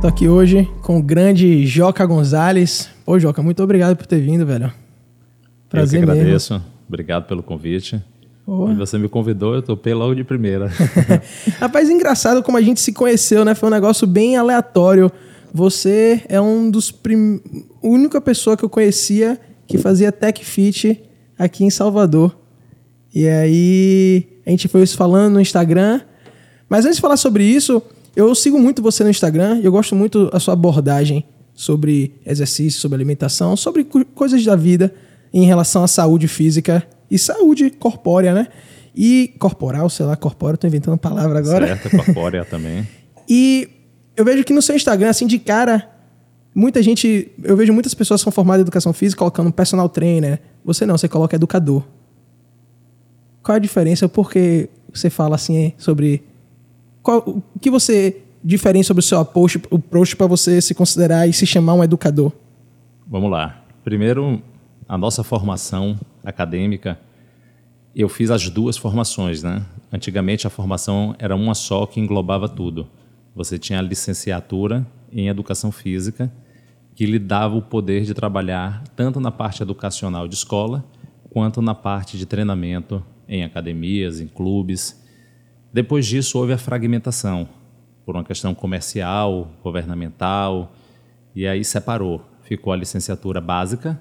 [0.00, 2.88] Tô aqui hoje com o grande Joca Gonzalez.
[3.04, 4.72] Ô, Joca, muito obrigado por ter vindo, velho.
[5.68, 6.52] Prazer eu que agradeço.
[6.52, 6.66] Mesmo.
[6.86, 8.00] Obrigado pelo convite.
[8.46, 8.70] Oh.
[8.70, 10.70] E você me convidou, eu topei logo de primeira.
[11.58, 13.56] Rapaz, engraçado como a gente se conheceu, né?
[13.56, 15.10] Foi um negócio bem aleatório.
[15.52, 17.40] Você é um dos prim...
[17.82, 19.36] única pessoa que eu conhecia
[19.66, 21.02] que fazia tech fit
[21.36, 22.38] aqui em Salvador.
[23.12, 26.02] E aí a gente foi falando no Instagram.
[26.68, 27.82] Mas antes de falar sobre isso,
[28.18, 32.80] eu sigo muito você no Instagram e eu gosto muito da sua abordagem sobre exercício,
[32.80, 34.92] sobre alimentação, sobre coisas da vida
[35.32, 38.48] em relação à saúde física e saúde corpórea, né?
[38.92, 41.68] E corporal, sei lá, corpórea, tô inventando palavra agora.
[41.68, 42.84] Certo, corpórea também.
[43.28, 43.68] E
[44.16, 45.88] eu vejo que no seu Instagram, assim, de cara,
[46.52, 47.30] muita gente.
[47.40, 50.40] Eu vejo muitas pessoas que são formadas em educação física colocando personal trainer.
[50.64, 51.84] Você não, você coloca educador.
[53.44, 54.08] Qual a diferença?
[54.08, 56.24] Por que você fala assim sobre.
[57.08, 61.32] Qual, o que você diferencia sobre o seu approach, approach para você se considerar e
[61.32, 62.30] se chamar um educador?
[63.06, 63.64] Vamos lá.
[63.82, 64.42] Primeiro,
[64.86, 67.00] a nossa formação acadêmica,
[67.96, 69.64] eu fiz as duas formações, né?
[69.90, 72.86] Antigamente a formação era uma só que englobava tudo.
[73.34, 76.30] Você tinha a licenciatura em educação física,
[76.94, 80.84] que lhe dava o poder de trabalhar tanto na parte educacional de escola,
[81.30, 85.07] quanto na parte de treinamento em academias, em clubes.
[85.72, 87.48] Depois disso, houve a fragmentação,
[88.04, 90.72] por uma questão comercial, governamental,
[91.34, 92.22] e aí separou.
[92.42, 94.00] Ficou a licenciatura básica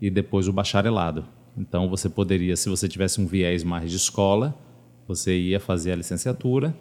[0.00, 1.24] e depois o bacharelado.
[1.56, 4.56] Então, você poderia, se você tivesse um viés mais de escola,
[5.06, 6.74] você ia fazer a licenciatura,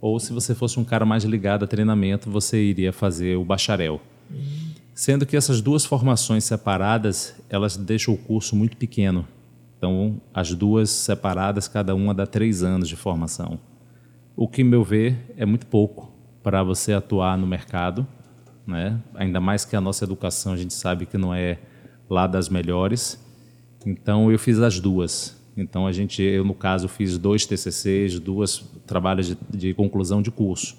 [0.00, 4.00] ou se você fosse um cara mais ligado a treinamento, você iria fazer o bacharel.
[4.94, 9.26] Sendo que essas duas formações separadas, elas deixam o curso muito pequeno.
[9.78, 13.58] Então, as duas separadas, cada uma dá três anos de formação.
[14.40, 16.12] O que, meu ver, é muito pouco
[16.44, 18.06] para você atuar no mercado,
[18.64, 19.02] né?
[19.16, 21.58] Ainda mais que a nossa educação a gente sabe que não é
[22.08, 23.20] lá das melhores.
[23.84, 25.36] Então, eu fiz as duas.
[25.56, 30.30] Então, a gente, eu no caso fiz dois TCCs, duas trabalhos de, de conclusão de
[30.30, 30.76] curso.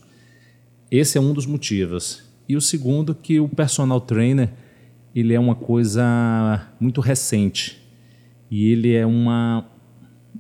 [0.90, 2.24] Esse é um dos motivos.
[2.48, 4.54] E o segundo que o personal trainer
[5.14, 7.78] ele é uma coisa muito recente
[8.50, 9.70] e ele é uma,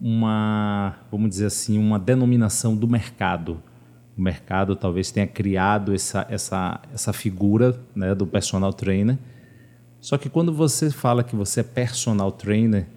[0.01, 3.61] uma, vamos dizer assim, uma denominação do mercado.
[4.17, 9.17] O mercado talvez tenha criado essa, essa, essa figura né, do personal trainer.
[9.99, 12.87] Só que quando você fala que você é personal trainer,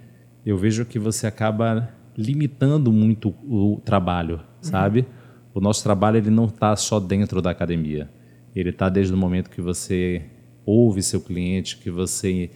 [0.44, 5.00] eu vejo que você acaba limitando muito o trabalho, sabe?
[5.00, 5.06] Uhum.
[5.54, 8.10] O nosso trabalho ele não está só dentro da academia.
[8.54, 10.22] Ele está desde o momento que você
[10.64, 12.50] ouve seu cliente, que você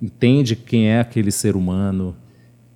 [0.00, 2.16] entende quem é aquele ser humano.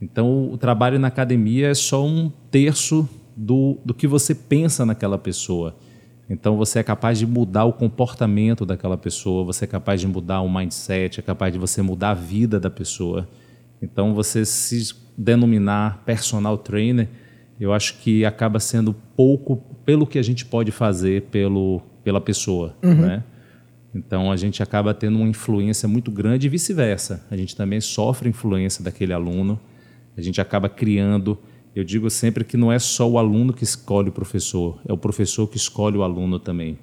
[0.01, 5.19] Então, o trabalho na academia é só um terço do, do que você pensa naquela
[5.19, 5.77] pessoa.
[6.31, 10.41] Então, você é capaz de mudar o comportamento daquela pessoa, você é capaz de mudar
[10.41, 13.29] o mindset, é capaz de você mudar a vida da pessoa.
[13.83, 17.09] Então, você se denominar personal trainer,
[17.59, 22.77] eu acho que acaba sendo pouco pelo que a gente pode fazer pelo, pela pessoa,
[22.83, 22.95] uhum.
[22.95, 23.25] né?
[23.95, 27.27] Então a gente acaba tendo uma influência muito grande e vice-versa.
[27.31, 29.59] A gente também sofre influência daquele aluno.
[30.19, 31.39] A gente acaba criando.
[31.75, 34.99] Eu digo sempre que não é só o aluno que escolhe o professor, é o
[34.99, 36.77] professor que escolhe o aluno também.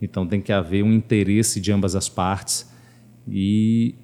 [0.00, 2.70] Então tem que haver um interesse de ambas as partes.
[3.26, 3.94] E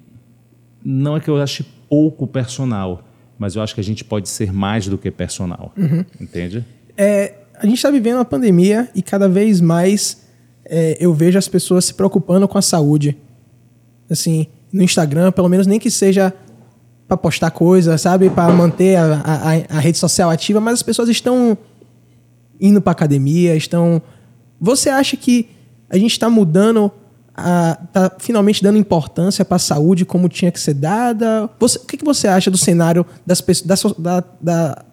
[0.83, 3.03] não é que eu ache pouco personal,
[3.37, 5.71] mas eu acho que a gente pode ser mais do que personal.
[5.77, 6.03] Uhum.
[6.19, 6.65] Entende?
[6.97, 10.25] É, a gente está vivendo uma pandemia e cada vez mais
[10.65, 13.15] é, eu vejo as pessoas se preocupando com a saúde.
[14.09, 16.33] Assim, no Instagram, pelo menos nem que seja
[17.09, 18.29] para postar coisa, sabe?
[18.29, 21.57] Para manter a, a, a, rede social ativa, mas as pessoas estão
[22.61, 23.99] indo para academia, estão.
[24.61, 25.49] Você acha que
[25.89, 26.91] a gente está mudando,
[27.35, 31.49] a, tá finalmente dando importância para a saúde como tinha que ser dada?
[31.59, 34.85] Você, o que, que você acha do cenário das pessoas, da, da,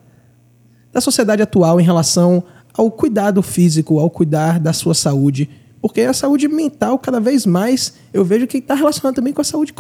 [0.91, 2.43] da sociedade atual em relação
[2.73, 5.51] ao cuidado físico, ao cuidar da sua saúde?
[5.83, 9.45] Porque a saúde mental, cada vez mais, eu vejo que está relacionada também com a
[9.45, 9.75] saúde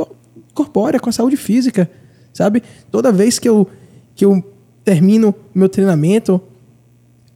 [0.53, 1.91] corpórea, com a saúde física,
[2.37, 2.63] sabe?
[2.91, 3.67] Toda vez que eu,
[4.15, 4.45] que eu
[4.85, 6.41] termino meu treinamento,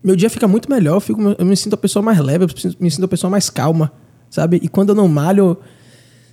[0.04, 2.48] meu dia fica muito melhor, eu, fico, eu me sinto a pessoa mais leve, eu
[2.78, 3.90] me sinto a pessoa mais calma,
[4.28, 4.60] sabe?
[4.62, 5.56] E quando eu não malho,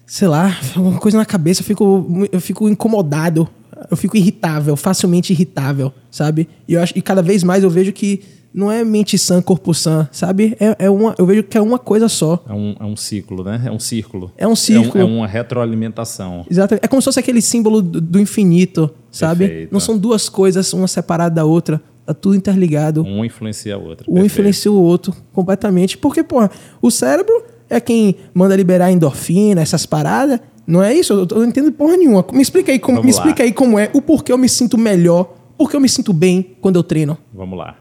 [0.06, 3.48] sei lá, uma coisa na cabeça, eu fico, eu fico incomodado,
[3.90, 6.48] eu fico irritável, facilmente irritável, sabe?
[6.68, 8.22] E, eu acho, e cada vez mais eu vejo que
[8.54, 10.58] não é mente sã, corpo sã, sabe?
[10.60, 12.44] É, é uma, eu vejo que é uma coisa só.
[12.50, 13.62] É um, é um ciclo, né?
[13.66, 14.32] É um círculo.
[14.36, 15.04] É um círculo.
[15.04, 16.46] É, um, é uma retroalimentação.
[16.50, 16.76] Exato.
[16.76, 19.48] É como se fosse aquele símbolo do, do infinito, sabe?
[19.48, 19.72] Perfeito.
[19.72, 21.82] Não são duas coisas, uma separada da outra.
[22.06, 23.04] Tá tudo interligado.
[23.04, 24.10] Um influencia o outro.
[24.10, 24.34] Um Perfeito.
[24.34, 25.98] influencia o outro completamente.
[25.98, 26.50] Porque, porra,
[26.82, 30.40] o cérebro é quem manda liberar endorfina, essas paradas.
[30.68, 31.14] Não é isso?
[31.14, 32.26] Eu, eu não entendo porra nenhuma.
[32.34, 35.34] Me explica aí como, me explica aí como é o porquê eu me sinto melhor,
[35.58, 37.18] porquê eu me sinto bem quando eu treino.
[37.34, 37.80] Vamos lá.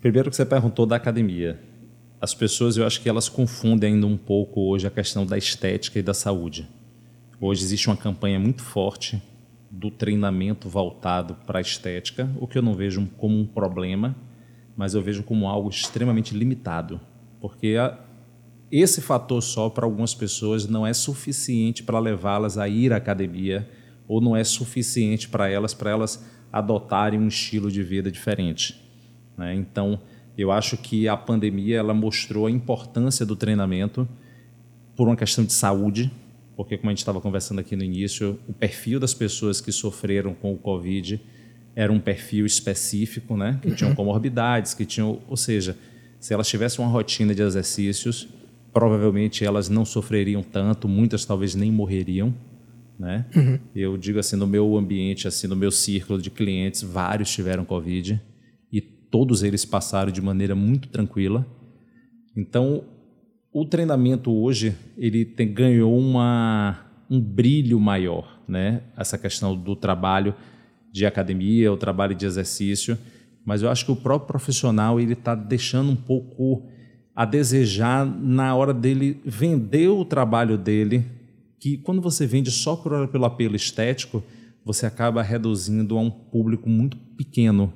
[0.00, 1.58] Primeiro que você perguntou da academia.
[2.20, 5.98] As pessoas, eu acho que elas confundem ainda um pouco hoje a questão da estética
[5.98, 6.68] e da saúde.
[7.40, 9.20] Hoje existe uma campanha muito forte
[9.70, 14.14] do treinamento voltado para a estética, o que eu não vejo como um problema,
[14.76, 17.00] mas eu vejo como algo extremamente limitado,
[17.40, 17.98] porque a,
[18.80, 23.68] esse fator só para algumas pessoas não é suficiente para levá-las a ir à academia
[24.08, 28.80] ou não é suficiente para elas para elas adotarem um estilo de vida diferente.
[29.36, 29.54] Né?
[29.54, 30.00] Então,
[30.36, 34.08] eu acho que a pandemia ela mostrou a importância do treinamento
[34.96, 36.10] por uma questão de saúde,
[36.56, 40.34] porque como a gente estava conversando aqui no início, o perfil das pessoas que sofreram
[40.34, 41.20] com o Covid
[41.74, 43.58] era um perfil específico, né?
[43.60, 43.96] Que tinham uhum.
[43.96, 45.76] comorbidades, que tinham, ou seja,
[46.20, 48.28] se elas tivessem uma rotina de exercícios,
[48.74, 52.34] provavelmente elas não sofreriam tanto, muitas talvez nem morreriam,
[52.98, 53.24] né?
[53.34, 53.58] Uhum.
[53.74, 58.20] Eu digo assim, no meu ambiente, assim, no meu círculo de clientes, vários tiveram Covid
[58.72, 61.46] e todos eles passaram de maneira muito tranquila.
[62.36, 62.84] Então,
[63.52, 68.82] o treinamento hoje ele tem, ganhou uma, um brilho maior, né?
[68.96, 70.34] Essa questão do trabalho
[70.92, 72.98] de academia, o trabalho de exercício,
[73.46, 76.73] mas eu acho que o próprio profissional ele está deixando um pouco
[77.14, 81.04] a desejar na hora dele vender o trabalho dele,
[81.60, 84.22] que quando você vende só por, pelo apelo estético,
[84.64, 87.72] você acaba reduzindo a um público muito pequeno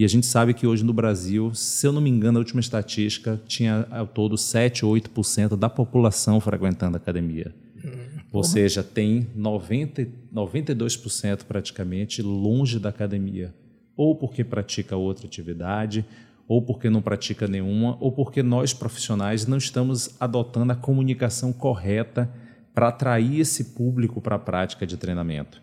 [0.00, 2.58] e a gente sabe que hoje no Brasil, se eu não me engano, a última
[2.58, 7.54] estatística tinha ao todo 7 ou 8% da população frequentando a academia.
[7.84, 13.54] Hum, ou seja, tem 90, 92% praticamente longe da academia.
[13.94, 16.02] Ou porque pratica outra atividade,
[16.50, 22.28] ou porque não pratica nenhuma, ou porque nós profissionais não estamos adotando a comunicação correta
[22.74, 25.62] para atrair esse público para a prática de treinamento.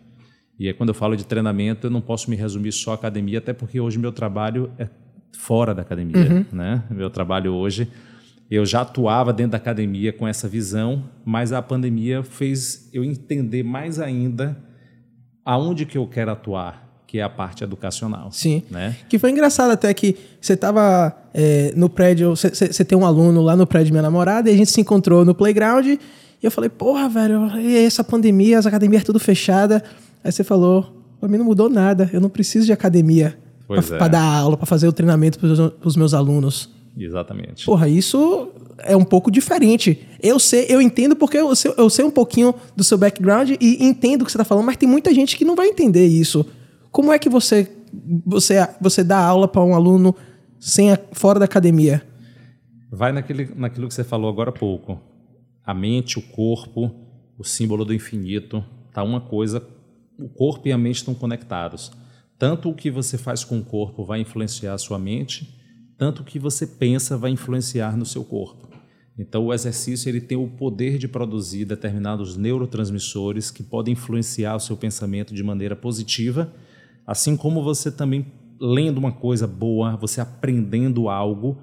[0.58, 3.36] E aí, quando eu falo de treinamento, eu não posso me resumir só à academia,
[3.36, 4.88] até porque hoje meu trabalho é
[5.36, 6.16] fora da academia.
[6.32, 6.46] Uhum.
[6.50, 6.82] Né?
[6.88, 7.86] Meu trabalho hoje,
[8.50, 13.62] eu já atuava dentro da academia com essa visão, mas a pandemia fez eu entender
[13.62, 14.56] mais ainda
[15.44, 18.30] aonde que eu quero atuar, que é a parte educacional.
[18.30, 18.62] Sim.
[18.70, 18.94] Né?
[19.08, 23.56] Que foi engraçado até que você estava é, no prédio, você tem um aluno lá
[23.56, 25.98] no prédio minha namorada, e a gente se encontrou no playground, e
[26.42, 29.82] eu falei, porra, velho, essa pandemia, as academias tudo fechada.
[30.22, 34.08] Aí você falou, para mim não mudou nada, eu não preciso de academia para é.
[34.10, 36.70] dar aula, para fazer o treinamento para os meus alunos.
[36.96, 37.64] Exatamente.
[37.64, 40.06] Porra, isso é um pouco diferente.
[40.22, 43.84] Eu sei, eu entendo porque eu sei, eu sei um pouquinho do seu background e
[43.84, 46.44] entendo o que você está falando, mas tem muita gente que não vai entender isso.
[46.90, 47.70] Como é que você
[48.24, 50.14] você você dá aula para um aluno
[50.58, 52.02] sem a, fora da academia?
[52.90, 55.00] Vai naquele, naquilo que você falou agora há pouco.
[55.64, 56.90] A mente, o corpo,
[57.38, 59.62] o símbolo do infinito, tá uma coisa
[60.18, 61.92] o corpo e a mente estão conectados.
[62.38, 65.56] Tanto o que você faz com o corpo vai influenciar a sua mente,
[65.96, 68.68] tanto o que você pensa vai influenciar no seu corpo.
[69.16, 74.60] Então, o exercício ele tem o poder de produzir determinados neurotransmissores que podem influenciar o
[74.60, 76.52] seu pensamento de maneira positiva,
[77.08, 78.26] assim como você também
[78.60, 81.56] lendo uma coisa boa, você aprendendo algo,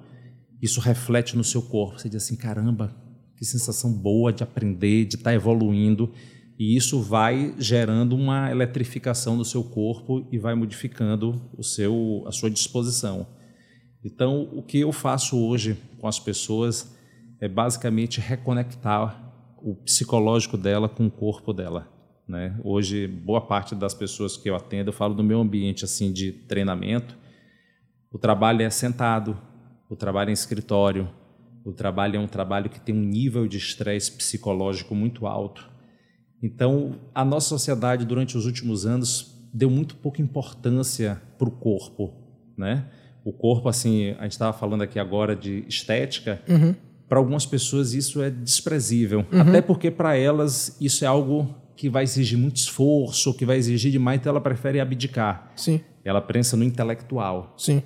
[0.60, 2.00] isso reflete no seu corpo.
[2.00, 2.92] Você diz assim: caramba,
[3.36, 6.12] que sensação boa de aprender, de estar evoluindo.
[6.58, 12.32] E isso vai gerando uma eletrificação do seu corpo e vai modificando o seu, a
[12.32, 13.28] sua disposição.
[14.02, 16.96] Então, o que eu faço hoje com as pessoas
[17.40, 19.22] é basicamente reconectar
[19.62, 21.95] o psicológico dela com o corpo dela.
[22.28, 22.58] Né?
[22.64, 26.32] Hoje, boa parte das pessoas que eu atendo, eu falo do meu ambiente assim de
[26.32, 27.16] treinamento.
[28.10, 29.38] O trabalho é sentado,
[29.88, 31.08] o trabalho é em escritório,
[31.64, 35.76] o trabalho é um trabalho que tem um nível de estresse psicológico muito alto
[36.42, 42.12] então, a nossa sociedade, durante os últimos anos, deu muito pouca importância para o corpo,
[42.56, 42.86] né?
[43.24, 46.74] O corpo, assim, a gente estava falando aqui agora de estética, uhum.
[47.08, 49.40] para algumas pessoas isso é desprezível, uhum.
[49.40, 53.92] até porque para elas isso é algo que vai exigir muito esforço, que vai exigir
[53.92, 55.52] demais, então ela prefere abdicar.
[55.54, 55.80] Sim.
[56.04, 57.54] Ela pensa no intelectual.
[57.58, 57.82] Sim.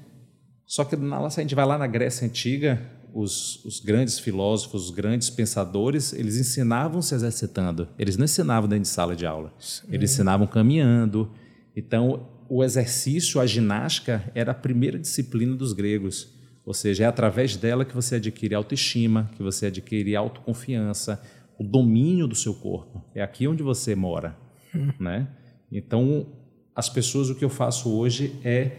[0.64, 2.80] Só que na, se a gente vai lá na Grécia Antiga,
[3.12, 7.88] os, os, grandes filósofos, os grandes pensadores, eles ensinavam se exercitando.
[7.98, 9.52] Eles não ensinavam dentro de sala de aula.
[9.58, 9.88] Sim.
[9.90, 11.28] Eles ensinavam caminhando.
[11.74, 16.28] Então, o exercício, a ginástica, era a primeira disciplina dos gregos.
[16.64, 21.20] Ou seja, é através dela que você adquire autoestima, que você adquire autoconfiança,
[21.60, 23.04] o domínio do seu corpo.
[23.14, 24.34] É aqui onde você mora,
[24.74, 24.88] hum.
[24.98, 25.28] né?
[25.70, 26.26] Então,
[26.74, 28.70] as pessoas, o que eu faço hoje é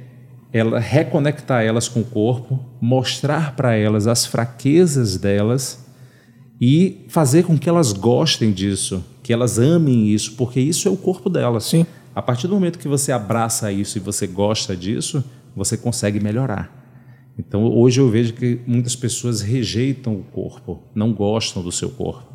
[0.52, 5.88] ela reconectar elas com o corpo, mostrar para elas as fraquezas delas
[6.60, 10.98] e fazer com que elas gostem disso, que elas amem isso, porque isso é o
[10.98, 11.66] corpo delas.
[11.66, 11.86] Sim.
[12.16, 15.24] A partir do momento que você abraça isso e você gosta disso,
[15.56, 16.82] você consegue melhorar.
[17.38, 22.31] Então, hoje eu vejo que muitas pessoas rejeitam o corpo, não gostam do seu corpo,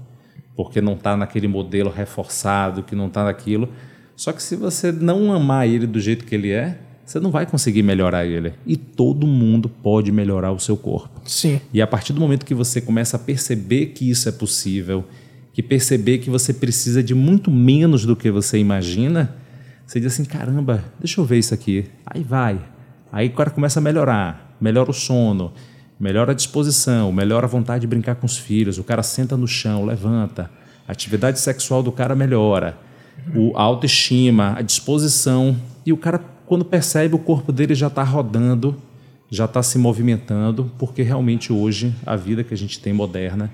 [0.57, 3.69] porque não está naquele modelo reforçado, que não está naquilo.
[4.17, 7.47] Só que se você não amar ele do jeito que ele é, você não vai
[7.47, 8.55] conseguir melhorar ele.
[8.67, 11.21] E todo mundo pode melhorar o seu corpo.
[11.25, 11.61] Sim.
[11.73, 15.05] E a partir do momento que você começa a perceber que isso é possível,
[15.53, 19.37] que perceber que você precisa de muito menos do que você imagina,
[19.87, 21.85] você diz assim: caramba, deixa eu ver isso aqui.
[22.05, 22.59] Aí vai.
[23.13, 24.57] Aí o cara começa a melhorar.
[24.61, 25.53] Melhora o sono,
[25.99, 28.79] melhora a disposição, melhora a vontade de brincar com os filhos.
[28.79, 30.50] O cara senta no chão, levanta.
[30.87, 32.79] A atividade sexual do cara melhora.
[33.35, 35.57] O, a autoestima, a disposição.
[35.85, 38.76] E o cara quando percebe, o corpo dele já está rodando,
[39.29, 43.53] já está se movimentando, porque realmente hoje a vida que a gente tem moderna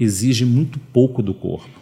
[0.00, 1.78] exige muito pouco do corpo,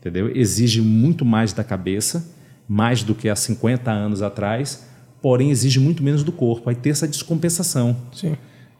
[0.00, 0.30] entendeu?
[0.36, 2.34] Exige muito mais da cabeça,
[2.68, 4.88] mais do que há 50 anos atrás,
[5.22, 6.68] porém exige muito menos do corpo.
[6.68, 7.96] Aí tem essa descompensação.
[8.12, 8.36] Sim.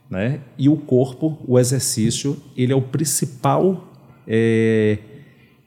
[0.09, 0.39] Né?
[0.57, 3.91] E o corpo, o exercício, ele é o principal,
[4.25, 4.99] é,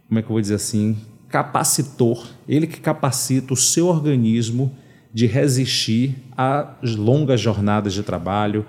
[0.09, 0.97] como é que eu vou dizer assim,
[1.28, 4.75] capacitor, ele que capacita o seu organismo
[5.12, 8.64] de resistir às longas jornadas de trabalho.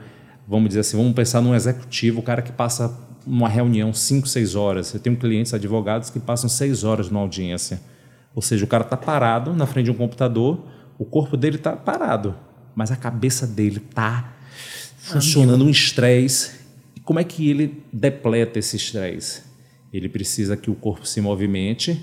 [0.48, 4.56] Vamos dizer assim, vamos pensar num executivo, o cara que passa uma reunião 5, 6
[4.56, 4.94] horas.
[4.94, 7.80] Eu tenho clientes advogados que passam 6 horas numa audiência.
[8.34, 10.66] Ou seja, o cara está parado na frente de um computador,
[10.98, 12.36] o corpo dele está parado,
[12.76, 14.34] mas a cabeça dele está
[15.02, 16.52] funcionando um estresse.
[17.04, 19.42] Como é que ele depleta esse estresse?
[19.92, 22.02] Ele precisa que o corpo se movimente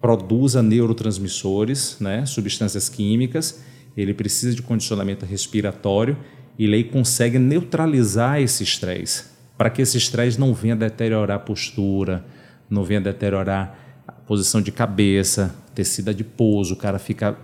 [0.00, 3.62] produza neurotransmissores, né, substâncias químicas,
[3.96, 6.18] ele precisa de condicionamento respiratório
[6.58, 12.24] e ele consegue neutralizar esse estresse, para que esse estresse não venha deteriorar a postura,
[12.68, 17.38] não venha deteriorar a posição de cabeça, tecido adiposo, o cara fica,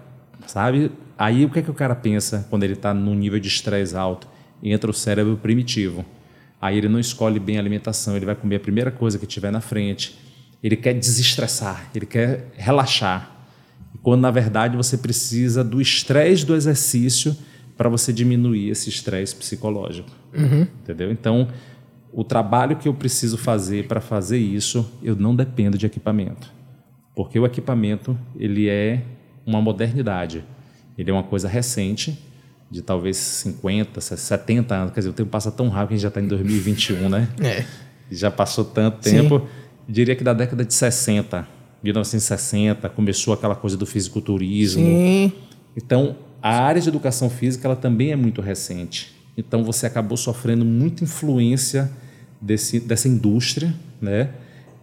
[0.44, 0.90] sabe?
[1.16, 3.94] Aí o que é que o cara pensa quando ele está num nível de estresse
[3.94, 4.26] alto?
[4.62, 6.04] Entra o cérebro primitivo.
[6.60, 9.50] Aí ele não escolhe bem a alimentação, ele vai comer a primeira coisa que tiver
[9.50, 10.18] na frente
[10.62, 13.36] ele quer desestressar, ele quer relaxar.
[14.02, 17.36] Quando na verdade você precisa do estresse do exercício
[17.76, 20.10] para você diminuir esse estresse psicológico.
[20.34, 20.62] Uhum.
[20.82, 21.12] Entendeu?
[21.12, 21.48] Então,
[22.12, 26.52] o trabalho que eu preciso fazer para fazer isso, eu não dependo de equipamento.
[27.14, 29.02] Porque o equipamento, ele é
[29.46, 30.44] uma modernidade.
[30.96, 32.18] Ele é uma coisa recente,
[32.70, 34.92] de talvez 50, 70 anos.
[34.92, 37.28] Quer dizer, o tempo passa tão rápido que a gente já está em 2021, né?
[37.40, 37.64] É.
[38.10, 39.40] Já passou tanto tempo.
[39.40, 41.48] Sim diria que da década de 60,
[41.82, 44.84] 1960, começou aquela coisa do fisiculturismo.
[44.84, 45.32] Sim.
[45.74, 49.16] Então, a área de educação física ela também é muito recente.
[49.36, 51.90] Então, você acabou sofrendo muita influência
[52.40, 54.30] desse, dessa indústria, né?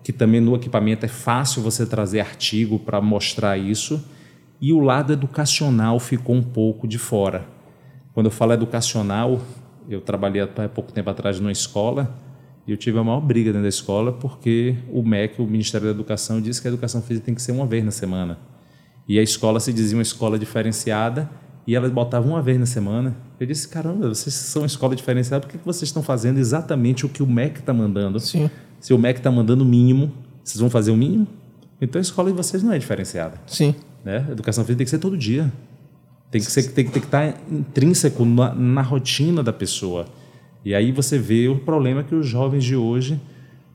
[0.04, 4.04] que também no equipamento é fácil você trazer artigo para mostrar isso.
[4.62, 7.46] E o lado educacional ficou um pouco de fora.
[8.15, 9.41] Quando eu falo educacional,
[9.89, 12.15] eu trabalhei há pouco tempo atrás numa escola
[12.65, 15.91] e eu tive a maior briga dentro da escola porque o MEC, o Ministério da
[15.91, 18.39] Educação, disse que a educação física tem que ser uma vez na semana.
[19.05, 21.29] E a escola se dizia uma escola diferenciada
[21.67, 23.17] e elas botavam uma vez na semana.
[23.38, 27.10] Eu disse, caramba, vocês são uma escola diferenciada, por que vocês estão fazendo exatamente o
[27.10, 28.17] que o MEC está mandando?
[28.22, 28.50] Sim.
[28.79, 30.10] Se o MEC está mandando o mínimo,
[30.41, 31.27] vocês vão fazer o mínimo?
[31.81, 33.41] Então a escola de vocês não é diferenciada.
[33.45, 33.75] Sim.
[34.05, 34.25] Né?
[34.25, 35.51] A educação física tem que ser todo dia.
[36.32, 40.05] Tem que, ser, tem, tem que estar tá intrínseco na, na rotina da pessoa.
[40.65, 43.22] E aí você vê o problema que os jovens de hoje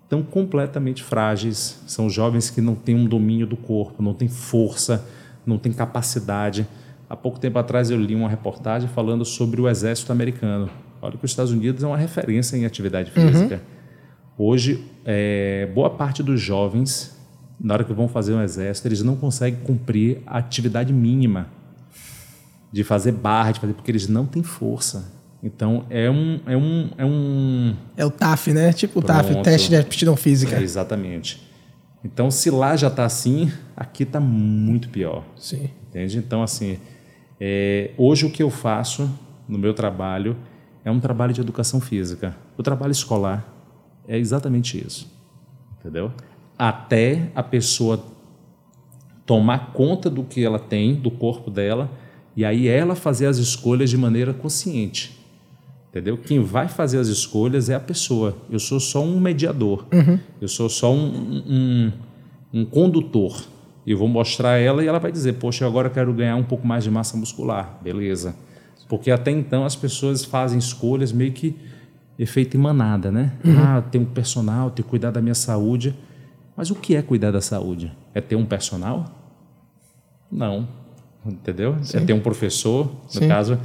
[0.02, 1.80] estão completamente frágeis.
[1.87, 5.07] São jovens que não têm um domínio do corpo, não têm força,
[5.47, 6.66] não têm capacidade.
[7.09, 10.69] Há pouco tempo atrás eu li uma reportagem falando sobre o exército americano.
[11.00, 13.62] Olha que os Estados Unidos é uma referência em atividade física.
[14.37, 14.47] Uhum.
[14.47, 17.16] Hoje, é, boa parte dos jovens,
[17.61, 21.47] na hora que vão fazer um exército, eles não conseguem cumprir a atividade mínima
[22.73, 25.12] de fazer barra, de fazer, porque eles não têm força.
[25.43, 26.41] Então é um.
[26.47, 27.77] É, um, é, um...
[27.97, 28.73] é o TAF, né?
[28.73, 30.57] Tipo o TAF, teste de aptidão física.
[30.57, 31.50] É, exatamente.
[32.03, 35.25] Então, se lá já está assim, aqui está muito pior.
[35.37, 35.69] Sim.
[35.89, 36.19] Entende?
[36.19, 36.79] Então, assim,
[37.39, 39.11] é, hoje o que eu faço
[39.47, 40.37] no meu trabalho
[40.85, 42.37] é um trabalho de educação física.
[42.57, 43.47] O trabalho escolar
[44.09, 45.12] é exatamente isso.
[45.79, 46.12] Entendeu?
[46.59, 48.03] Até a pessoa
[49.27, 51.91] tomar conta do que ela tem, do corpo dela,
[52.40, 55.14] e aí ela fazer as escolhas de maneira consciente.
[55.90, 56.16] Entendeu?
[56.16, 58.35] Quem vai fazer as escolhas é a pessoa.
[58.50, 59.85] Eu sou só um mediador.
[59.92, 60.18] Uhum.
[60.40, 61.92] Eu sou só um, um,
[62.50, 63.44] um condutor.
[63.85, 66.66] E vou mostrar ela e ela vai dizer: Poxa, agora eu quero ganhar um pouco
[66.66, 67.78] mais de massa muscular.
[67.82, 68.35] Beleza.
[68.88, 71.54] Porque até então as pessoas fazem escolhas meio que
[72.18, 73.35] efeito em manada, né?
[73.44, 73.59] Uhum.
[73.59, 75.94] Ah, tem um personal, tem que cuidar da minha saúde.
[76.56, 77.92] Mas o que é cuidar da saúde?
[78.14, 79.04] É ter um personal?
[80.32, 80.79] Não.
[81.25, 81.77] Entendeu?
[81.83, 82.05] Sim.
[82.07, 83.29] Ter um professor, no Sim.
[83.29, 83.59] caso.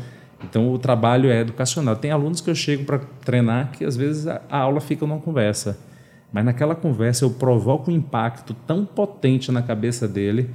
[0.44, 1.96] Então o trabalho é educacional.
[1.96, 5.78] Tem alunos que eu chego para treinar que às vezes a aula fica numa conversa.
[6.32, 10.50] Mas naquela conversa eu provoco um impacto tão potente na cabeça dele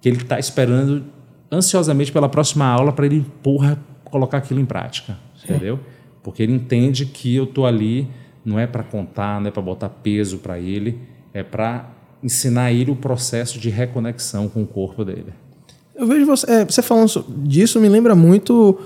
[0.00, 1.04] que ele está esperando
[1.50, 5.16] ansiosamente pela próxima aula para ele, porra, colocar aquilo em prática.
[5.34, 5.54] Sim.
[5.54, 5.80] Entendeu?
[6.22, 8.08] Porque ele entende que eu estou ali
[8.44, 11.00] não é para contar, não é para botar peso para ele,
[11.32, 11.90] é para
[12.22, 15.32] ensinar ele o processo de reconexão com o corpo dele.
[15.96, 18.78] Eu vejo você, é, você falando disso, me lembra muito,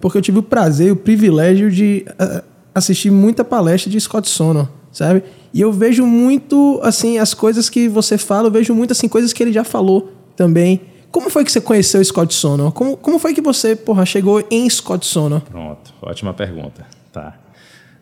[0.00, 2.42] porque eu tive o prazer e o privilégio de uh,
[2.74, 5.22] assistir muita palestra de Scott Sono, sabe?
[5.54, 9.32] E eu vejo muito, assim, as coisas que você fala, eu vejo muito, assim, coisas
[9.32, 10.80] que ele já falou também.
[11.12, 12.72] Como foi que você conheceu Scott Sono?
[12.72, 15.40] Como, como foi que você, porra, chegou em Scott Sono?
[15.48, 16.84] Pronto, ótima pergunta.
[17.12, 17.34] Tá.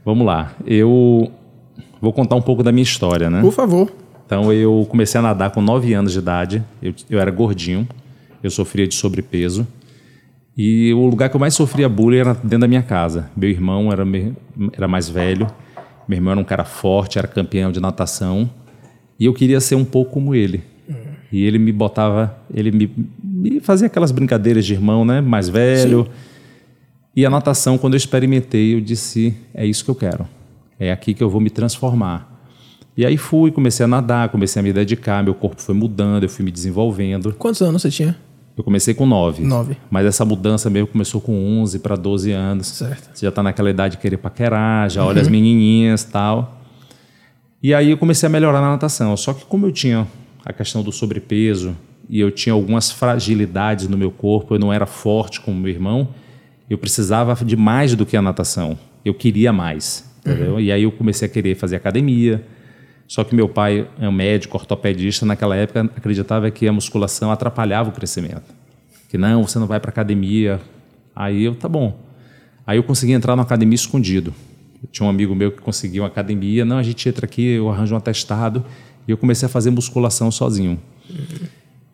[0.04, 0.52] Vamos lá.
[0.66, 1.30] Eu
[2.00, 3.40] vou contar um pouco da minha história, né?
[3.42, 3.92] Por favor.
[4.24, 6.64] Então, eu comecei a nadar com 9 anos de idade.
[6.82, 7.86] Eu, eu era gordinho
[8.42, 9.66] eu sofria de sobrepeso.
[10.56, 13.30] E o lugar que eu mais sofria bullying era dentro da minha casa.
[13.36, 14.04] Meu irmão era,
[14.72, 15.46] era mais velho,
[16.08, 18.50] meu irmão era um cara forte, era campeão de natação,
[19.18, 20.62] e eu queria ser um pouco como ele.
[21.32, 22.90] E ele me botava, ele me,
[23.22, 26.04] me, fazia aquelas brincadeiras de irmão, né, mais velho.
[26.04, 26.10] Sim.
[27.16, 30.26] E a natação, quando eu experimentei, eu disse: é isso que eu quero.
[30.78, 32.34] É aqui que eu vou me transformar.
[32.96, 36.28] E aí fui, comecei a nadar, comecei a me dedicar, meu corpo foi mudando, eu
[36.28, 37.34] fui me desenvolvendo.
[37.34, 38.16] Quantos anos você tinha?
[38.56, 39.44] Eu comecei com 9.
[39.44, 39.76] 9.
[39.90, 42.68] Mas essa mudança mesmo começou com 11 para 12 anos.
[42.68, 43.10] Certo.
[43.12, 45.08] Você já está naquela idade de querer paquerar, já uhum.
[45.08, 46.58] olha as menininhas tal.
[47.62, 49.14] E aí eu comecei a melhorar na natação.
[49.16, 50.06] Só que como eu tinha
[50.44, 51.76] a questão do sobrepeso
[52.08, 56.08] e eu tinha algumas fragilidades no meu corpo, eu não era forte como meu irmão,
[56.70, 58.78] eu precisava de mais do que a natação.
[59.04, 60.54] Eu queria mais, entendeu?
[60.54, 60.60] Uhum.
[60.60, 62.44] E aí eu comecei a querer fazer academia,
[63.08, 67.90] só que meu pai é um médico ortopedista, naquela época acreditava que a musculação atrapalhava
[67.90, 68.54] o crescimento.
[69.08, 70.60] Que não, você não vai para academia.
[71.14, 71.98] Aí eu, tá bom.
[72.66, 74.34] Aí eu consegui entrar na academia escondido.
[74.82, 76.64] Eu tinha um amigo meu que conseguiu uma academia.
[76.64, 78.64] Não, a gente entra aqui, eu arranjo um atestado.
[79.06, 80.80] E eu comecei a fazer musculação sozinho.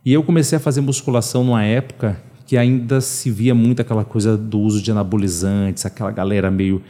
[0.05, 4.37] E eu comecei a fazer musculação numa época que ainda se via muito aquela coisa
[4.37, 6.83] do uso de anabolizantes, aquela galera meio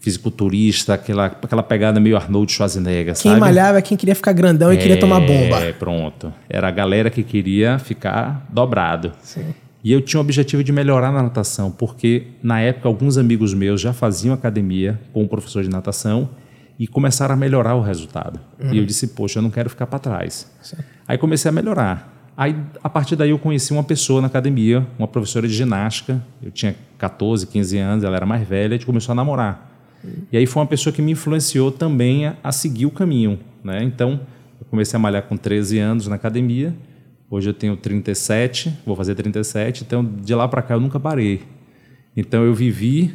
[0.00, 3.40] fisiculturista, aquela, aquela pegada meio Arnold Schwarzenegger, quem sabe?
[3.40, 5.60] malhava é quem queria ficar grandão e é, queria tomar bomba.
[5.60, 6.32] É, pronto.
[6.48, 9.12] Era a galera que queria ficar dobrado.
[9.22, 9.54] Sim.
[9.82, 13.80] E eu tinha o objetivo de melhorar na natação, porque na época alguns amigos meus
[13.80, 16.28] já faziam academia com um professor de natação
[16.78, 18.38] e começaram a melhorar o resultado.
[18.60, 18.72] Uhum.
[18.72, 20.50] E eu disse, poxa, eu não quero ficar para trás.
[20.62, 20.76] Sim.
[21.06, 22.14] Aí comecei a melhorar.
[22.36, 26.22] Aí, a partir daí, eu conheci uma pessoa na academia, uma professora de ginástica.
[26.40, 29.77] Eu tinha 14, 15 anos, ela era mais velha, a gente começou a namorar.
[30.30, 33.38] E aí foi uma pessoa que me influenciou também a, a seguir o caminho.
[33.62, 33.82] Né?
[33.82, 34.20] Então,
[34.60, 36.74] eu comecei a malhar com 13 anos na academia.
[37.30, 39.84] Hoje eu tenho 37, vou fazer 37.
[39.84, 41.42] Então, de lá para cá, eu nunca parei.
[42.16, 43.14] Então, eu vivi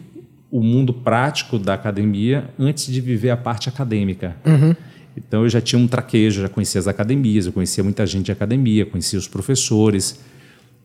[0.52, 4.36] o mundo prático da academia antes de viver a parte acadêmica.
[4.46, 4.76] Uhum.
[5.18, 8.32] Então, eu já tinha um traquejo, já conhecia as academias, eu conhecia muita gente de
[8.32, 10.20] academia, conhecia os professores.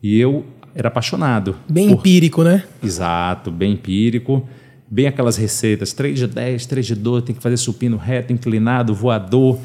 [0.02, 1.56] E eu era apaixonado.
[1.68, 1.98] Bem por...
[1.98, 2.64] empírico, né?
[2.82, 4.46] Exato, bem empírico
[4.90, 8.94] bem aquelas receitas, 3 de 10, 3 de 12, tem que fazer supino reto, inclinado,
[8.94, 9.58] voador,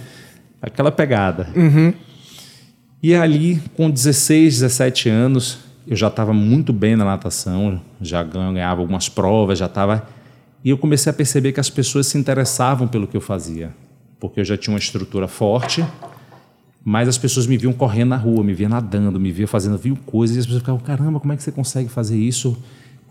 [0.61, 1.49] aquela pegada.
[1.55, 1.93] Uhum.
[3.01, 8.81] E ali, com 16, 17 anos, eu já estava muito bem na natação, já ganhava
[8.81, 10.07] algumas provas, já estava...
[10.63, 13.75] E eu comecei a perceber que as pessoas se interessavam pelo que eu fazia,
[14.19, 15.85] porque eu já tinha uma estrutura forte,
[16.85, 19.97] mas as pessoas me viam correndo na rua, me viam nadando, me viam fazendo viu
[20.05, 22.57] coisas, e as pessoas ficavam, caramba, como é que você consegue fazer isso?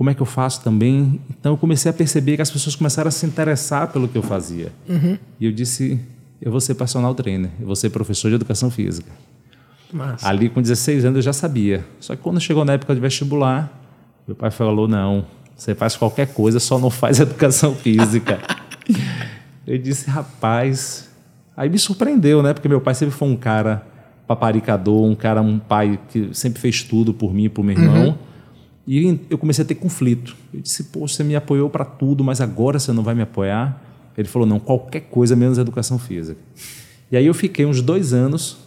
[0.03, 1.21] Como é que eu faço também.
[1.31, 4.23] Então eu comecei a perceber que as pessoas começaram a se interessar pelo que eu
[4.23, 4.73] fazia.
[4.89, 5.17] Uhum.
[5.39, 6.01] E eu disse,
[6.41, 9.09] eu vou ser personal trainer, eu vou ser professor de educação física.
[9.93, 10.29] Massa.
[10.29, 11.85] Ali com 16 anos eu já sabia.
[12.01, 13.81] Só que quando chegou na época de vestibular,
[14.27, 18.41] meu pai falou, não, você faz qualquer coisa, só não faz educação física.
[19.65, 21.09] eu disse, rapaz...
[21.57, 22.53] Aí me surpreendeu, né?
[22.53, 23.87] Porque meu pai sempre foi um cara
[24.27, 28.07] paparicador, um cara, um pai que sempre fez tudo por mim e por meu irmão.
[28.07, 28.15] Uhum.
[28.87, 30.37] E eu comecei a ter conflito.
[30.53, 33.81] Eu disse, pô, você me apoiou para tudo, mas agora você não vai me apoiar?
[34.17, 36.41] Ele falou, não, qualquer coisa menos educação física.
[37.11, 38.59] E aí eu fiquei uns dois anos,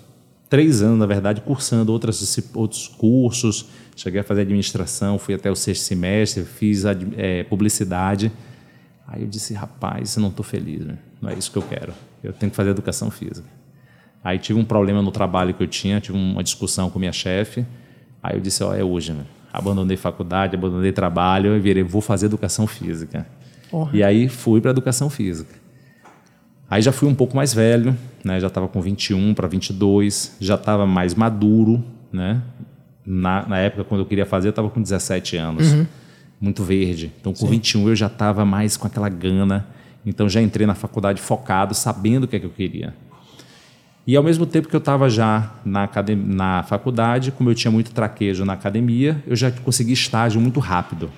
[0.49, 3.67] três anos, na verdade, cursando outras, outros cursos.
[3.95, 6.83] Cheguei a fazer administração, fui até o sexto semestre, fiz
[7.17, 8.31] é, publicidade.
[9.07, 10.97] Aí eu disse, rapaz, eu não estou feliz, né?
[11.21, 11.93] não é isso que eu quero.
[12.23, 13.47] Eu tenho que fazer educação física.
[14.23, 17.65] Aí tive um problema no trabalho que eu tinha, tive uma discussão com minha chefe.
[18.23, 19.25] Aí eu disse, ó, oh, é hoje, né?
[19.57, 23.25] Abandonei faculdade, abandonei trabalho e virei, vou fazer educação física.
[23.93, 25.53] E aí fui para educação física.
[26.69, 28.39] Aí já fui um pouco mais velho, né?
[28.39, 32.41] Já estava com 21 para 22, já estava mais maduro, né?
[33.05, 35.71] Na, na, época, quando eu queria fazer, eu estava com 17 anos.
[35.71, 35.85] Uhum.
[36.41, 37.11] Muito verde.
[37.19, 37.51] Então, com Sim.
[37.51, 39.67] 21, eu já estava mais com aquela gana.
[40.03, 42.95] Então, já entrei na faculdade focado, sabendo o que é que eu queria.
[44.07, 45.89] E, ao mesmo tempo que eu estava já na,
[46.25, 51.09] na faculdade, como eu tinha muito traquejo na academia, eu já consegui estágio muito rápido.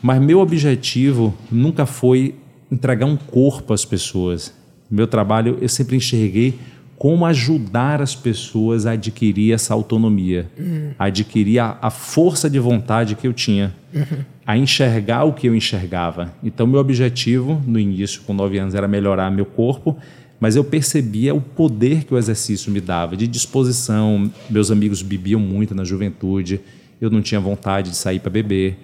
[0.00, 2.36] Mas meu objetivo nunca foi
[2.70, 4.54] entregar um corpo às pessoas.
[4.88, 6.58] Meu trabalho, eu sempre enxerguei
[6.96, 10.90] como ajudar as pessoas a adquirir essa autonomia, uhum.
[10.98, 14.24] a adquirir a, a, força de vontade que eu tinha, uhum.
[14.44, 16.34] a enxergar o que eu enxergava.
[16.42, 19.96] Então, meu objetivo no início, com nove anos, era melhorar meu corpo,
[20.40, 24.30] mas eu percebia o poder que o exercício me dava, de disposição.
[24.48, 26.60] Meus amigos bebiam muito na juventude,
[27.00, 28.76] eu não tinha vontade de sair para beber.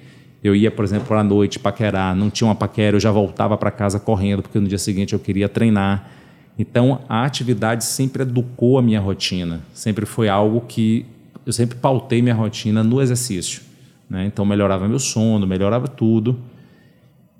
[0.42, 3.70] Eu ia, por exemplo, à noite paquerar, não tinha uma paquera, eu já voltava para
[3.70, 6.10] casa correndo, porque no dia seguinte eu queria treinar.
[6.58, 11.06] Então, a atividade sempre educou a minha rotina, sempre foi algo que
[11.46, 13.62] eu sempre pautei minha rotina no exercício.
[14.08, 14.26] Né?
[14.26, 16.38] Então, melhorava meu sono, melhorava tudo.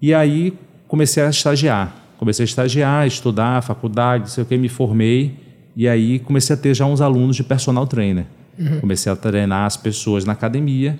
[0.01, 0.53] E aí
[0.89, 2.04] comecei a estagiar.
[2.25, 5.39] Comecei a estagiar, estudar, faculdade, sei o que, me formei.
[5.77, 8.27] E aí comecei a ter já uns alunos de personal trainer.
[8.59, 8.81] Uhum.
[8.81, 10.99] Comecei a treinar as pessoas na academia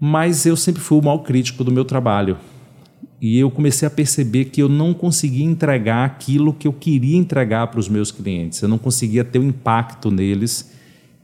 [0.00, 2.38] mas eu sempre fui o mal crítico do meu trabalho.
[3.20, 7.66] E eu comecei a perceber que eu não conseguia entregar aquilo que eu queria entregar
[7.66, 8.62] para os meus clientes.
[8.62, 10.74] Eu não conseguia ter o impacto neles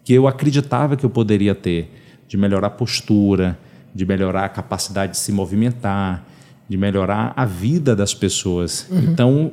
[0.05, 1.91] que eu acreditava que eu poderia ter,
[2.29, 3.59] de melhorar a postura,
[3.95, 6.23] de melhorar a capacidade de se movimentar,
[6.69, 8.87] de melhorar a vida das pessoas.
[8.91, 8.99] Uhum.
[8.99, 9.53] Então,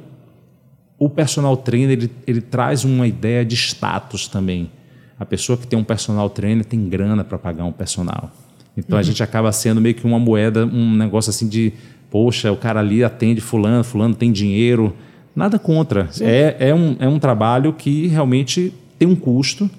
[0.98, 4.72] o personal trainer ele, ele traz uma ideia de status também.
[5.20, 8.32] A pessoa que tem um personal trainer tem grana para pagar um personal.
[8.76, 9.00] Então uhum.
[9.00, 11.74] a gente acaba sendo meio que uma moeda, um negócio assim de,
[12.10, 14.96] poxa, o cara ali atende fulano, fulano tem dinheiro.
[15.36, 16.10] Nada contra.
[16.22, 19.70] É, é, um, é um trabalho que realmente tem um custo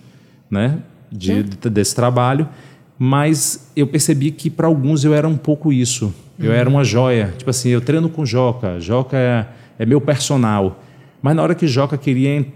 [0.50, 0.78] né,
[1.10, 2.48] de, de desse trabalho,
[2.98, 6.14] mas eu percebi que para alguns eu era um pouco isso.
[6.38, 6.56] Eu uhum.
[6.56, 7.34] era uma joia.
[7.36, 9.46] Tipo assim, eu treino com Joca, Joca é,
[9.78, 10.82] é meu personal.
[11.22, 12.46] Mas na hora que Joca queria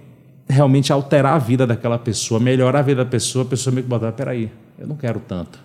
[0.48, 3.88] realmente alterar a vida daquela pessoa, melhorar a vida da pessoa, a pessoa meio que
[3.88, 5.58] botava, peraí, eu não quero tanto.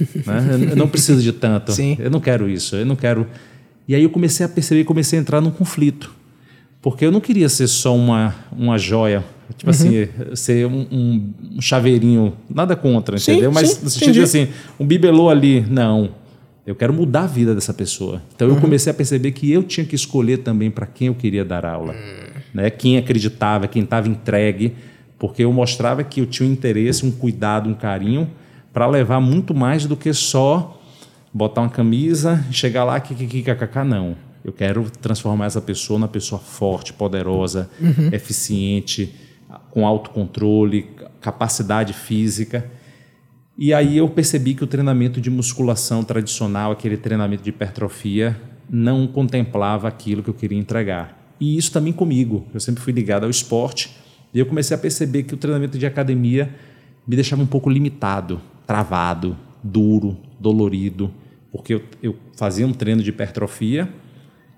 [0.00, 0.70] Né?
[0.72, 1.70] Eu não preciso de tanto.
[1.72, 1.96] Sim.
[1.98, 2.76] Eu não quero isso.
[2.76, 3.26] Eu não quero.
[3.86, 6.10] E aí eu comecei a perceber, comecei a entrar num conflito,
[6.80, 9.22] porque eu não queria ser só uma uma joia,
[9.56, 10.08] tipo assim, uhum.
[10.32, 13.52] assim, ser um, um, um, chaveirinho, nada contra, sim, entendeu?
[13.52, 14.48] Mas no sentido assim,
[14.80, 16.10] um bibelô ali, não.
[16.66, 18.20] Eu quero mudar a vida dessa pessoa.
[18.34, 18.56] Então uhum.
[18.56, 21.64] eu comecei a perceber que eu tinha que escolher também para quem eu queria dar
[21.64, 22.40] aula, uhum.
[22.52, 22.70] né?
[22.70, 24.74] Quem acreditava, quem estava entregue,
[25.18, 28.28] porque eu mostrava que eu tinha um interesse, um cuidado, um carinho
[28.72, 30.80] para levar muito mais do que só
[31.32, 34.16] botar uma camisa, chegar lá, kkkk, não.
[34.44, 38.10] Eu quero transformar essa pessoa numa pessoa forte, poderosa, uhum.
[38.12, 39.14] eficiente,
[39.70, 40.88] com autocontrole,
[41.20, 42.64] capacidade física.
[43.58, 48.38] E aí eu percebi que o treinamento de musculação tradicional, aquele treinamento de hipertrofia,
[48.68, 51.34] não contemplava aquilo que eu queria entregar.
[51.40, 52.46] E isso também comigo.
[52.52, 53.96] Eu sempre fui ligado ao esporte
[54.34, 56.54] e eu comecei a perceber que o treinamento de academia
[57.06, 61.10] me deixava um pouco limitado travado, duro, dolorido,
[61.52, 63.88] porque eu, eu fazia um treino de hipertrofia,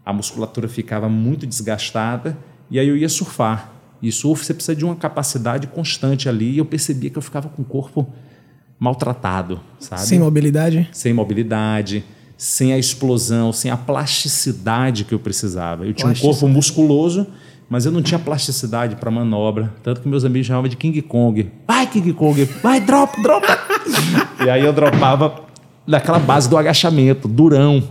[0.05, 2.37] a musculatura ficava muito desgastada
[2.71, 3.73] e aí eu ia surfar.
[4.01, 7.49] E surf você precisa de uma capacidade constante ali e eu percebia que eu ficava
[7.49, 8.11] com o corpo
[8.79, 10.03] maltratado, sabe?
[10.03, 10.89] Sem mobilidade?
[10.93, 12.05] Sem mobilidade,
[12.37, 15.85] sem a explosão, sem a plasticidade que eu precisava.
[15.85, 17.27] Eu tinha um corpo musculoso,
[17.69, 21.51] mas eu não tinha plasticidade para manobra, tanto que meus amigos chamavam de King Kong.
[21.67, 23.47] Vai King Kong, vai drop, drop.
[24.45, 25.43] e aí eu dropava
[25.87, 27.83] naquela base do agachamento, durão,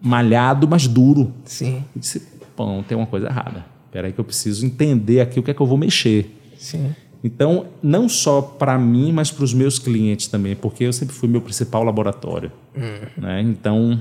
[0.00, 1.32] malhado, mas duro.
[1.44, 1.84] Sim.
[1.94, 2.22] Eu disse,
[2.56, 3.66] pão, tem uma coisa errada.
[3.86, 6.34] Espera aí que eu preciso entender aqui o que é que eu vou mexer.
[6.56, 6.94] Sim.
[7.22, 11.28] Então, não só para mim, mas para os meus clientes também, porque eu sempre fui
[11.28, 12.50] meu principal laboratório.
[12.74, 13.20] Hum.
[13.20, 13.42] Né?
[13.42, 14.00] Então,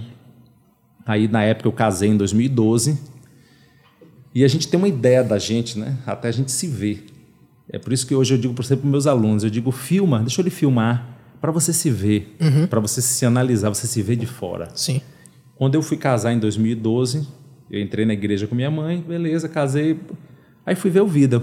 [1.05, 2.97] aí na época eu casei em 2012
[4.33, 5.97] e a gente tem uma ideia da gente, né?
[6.05, 7.05] Até a gente se ver.
[7.69, 10.19] É por isso que hoje eu digo, por exemplo, para meus alunos, eu digo, filma,
[10.19, 12.67] deixa ele filmar, para você se ver, uhum.
[12.67, 14.69] para você se analisar, você se ver de fora.
[14.73, 15.01] Sim.
[15.55, 17.27] Quando eu fui casar em 2012,
[17.69, 19.99] eu entrei na igreja com minha mãe, beleza, casei.
[20.65, 21.41] Aí fui ver o vídeo.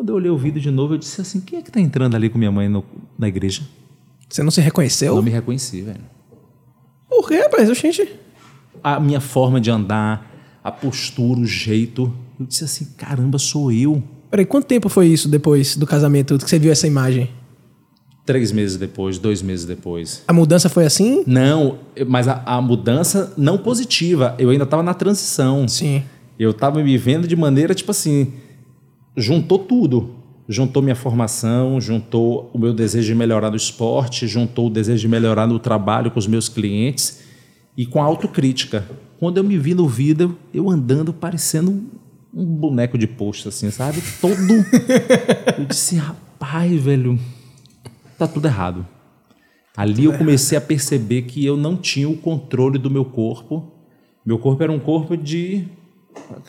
[0.00, 2.14] Quando eu olhei o vídeo de novo, eu disse assim: quem é que está entrando
[2.14, 2.82] ali com minha mãe no,
[3.18, 3.60] na igreja?
[4.26, 5.14] Você não se reconheceu?
[5.14, 6.00] Não me reconheci, velho.
[7.06, 7.68] Por quê, rapaz?
[7.78, 8.08] Gente.
[8.82, 10.26] A minha forma de andar,
[10.64, 12.10] a postura, o jeito.
[12.38, 14.02] Eu disse assim: caramba, sou eu.
[14.30, 17.28] Peraí, quanto tempo foi isso depois do casamento que você viu essa imagem?
[18.24, 20.22] Três meses depois, dois meses depois.
[20.26, 21.24] A mudança foi assim?
[21.26, 24.34] Não, mas a, a mudança não positiva.
[24.38, 25.68] Eu ainda estava na transição.
[25.68, 26.02] Sim.
[26.38, 28.32] Eu estava me vendo de maneira, tipo assim,
[29.16, 30.16] juntou tudo.
[30.48, 35.08] Juntou minha formação, juntou o meu desejo de melhorar no esporte, juntou o desejo de
[35.08, 37.22] melhorar no trabalho com os meus clientes
[37.76, 38.84] e com a autocrítica.
[39.20, 41.84] Quando eu me vi no vídeo, eu andando parecendo
[42.34, 44.02] um boneco de posto, assim, sabe?
[44.20, 44.34] Todo.
[45.56, 47.18] eu disse, rapaz, velho,
[48.18, 48.86] tá tudo errado.
[49.76, 53.72] Ali eu comecei a perceber que eu não tinha o controle do meu corpo.
[54.26, 55.64] Meu corpo era um corpo de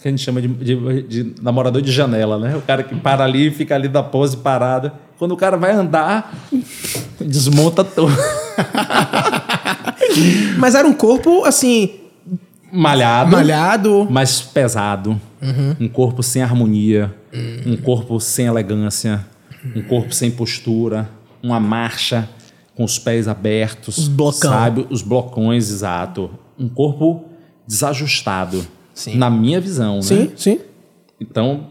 [0.02, 2.56] que a gente chama de, de, de, namorador de janela, né?
[2.56, 4.94] O cara que para ali e fica ali da pose parada.
[5.18, 6.34] Quando o cara vai andar,
[7.20, 8.12] desmonta todo.
[10.58, 11.92] Mas era um corpo, assim...
[12.72, 13.32] Malhado.
[13.32, 14.08] Malhado.
[14.10, 15.20] Mas pesado.
[15.42, 15.76] Uhum.
[15.80, 17.14] Um corpo sem harmonia.
[17.34, 17.74] Uhum.
[17.74, 19.26] Um corpo sem elegância.
[19.76, 21.10] Um corpo sem postura.
[21.44, 22.30] Uma marcha
[22.76, 23.98] com os pés abertos.
[23.98, 24.52] Os blocão.
[24.52, 24.88] Sabe?
[24.90, 26.32] Os blocões, exato.
[26.58, 27.26] Um corpo
[27.68, 28.66] desajustado.
[29.02, 29.16] Sim.
[29.18, 30.30] Na minha visão, Sim, né?
[30.36, 30.60] sim.
[31.20, 31.68] Então,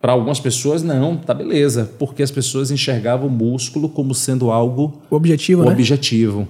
[0.00, 1.90] para algumas pessoas, não, tá beleza.
[1.98, 5.72] Porque as pessoas enxergavam o músculo como sendo algo O objetivo, o né?
[5.72, 6.48] objetivo.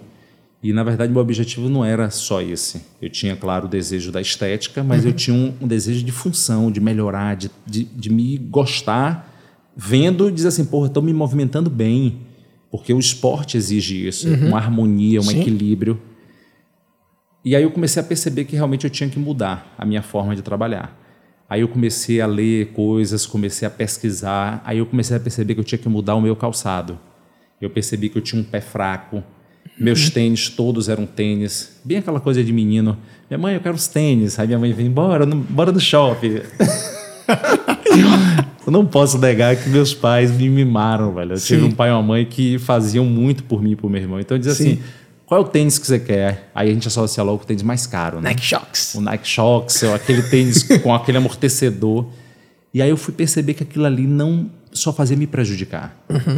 [0.63, 2.83] E na verdade meu objetivo não era só esse.
[3.01, 6.71] Eu tinha, claro, o desejo da estética, mas eu tinha um, um desejo de função,
[6.71, 9.31] de melhorar, de, de, de me gostar,
[9.77, 12.17] vendo e dizer assim, porra, estou me movimentando bem.
[12.71, 15.41] Porque o esporte exige isso, uma harmonia, um Sim.
[15.41, 16.01] equilíbrio.
[17.45, 20.35] E aí eu comecei a perceber que realmente eu tinha que mudar a minha forma
[20.35, 20.99] de trabalhar.
[21.49, 25.61] Aí eu comecei a ler coisas, comecei a pesquisar, aí eu comecei a perceber que
[25.61, 26.99] eu tinha que mudar o meu calçado.
[27.61, 29.23] Eu percebi que eu tinha um pé fraco.
[29.79, 32.97] Meus tênis todos eram tênis, bem aquela coisa de menino.
[33.29, 34.39] Minha mãe, eu quero os tênis.
[34.39, 36.41] Aí minha mãe vem, bora, no, bora no shopping.
[38.67, 41.33] eu não posso negar que meus pais me mimaram, velho.
[41.33, 41.69] Eu tive Sim.
[41.69, 44.21] um pai e uma mãe que faziam muito por mim e por meu irmão.
[44.21, 44.73] Então eu dizia Sim.
[44.73, 44.83] assim,
[45.35, 46.49] qual é o tênis que você quer?
[46.55, 48.31] Aí a gente associa logo o tênis mais caro, né?
[48.31, 48.95] Nike Shocks.
[48.95, 52.07] o Nike Shox, ou aquele tênis com aquele amortecedor.
[52.73, 55.97] E aí eu fui perceber que aquilo ali não só fazia me prejudicar,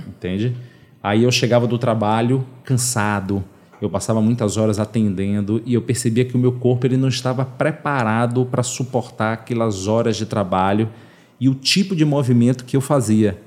[0.08, 0.56] entende?
[1.02, 3.44] Aí eu chegava do trabalho cansado,
[3.82, 7.44] eu passava muitas horas atendendo e eu percebia que o meu corpo ele não estava
[7.44, 10.88] preparado para suportar aquelas horas de trabalho
[11.38, 13.38] e o tipo de movimento que eu fazia.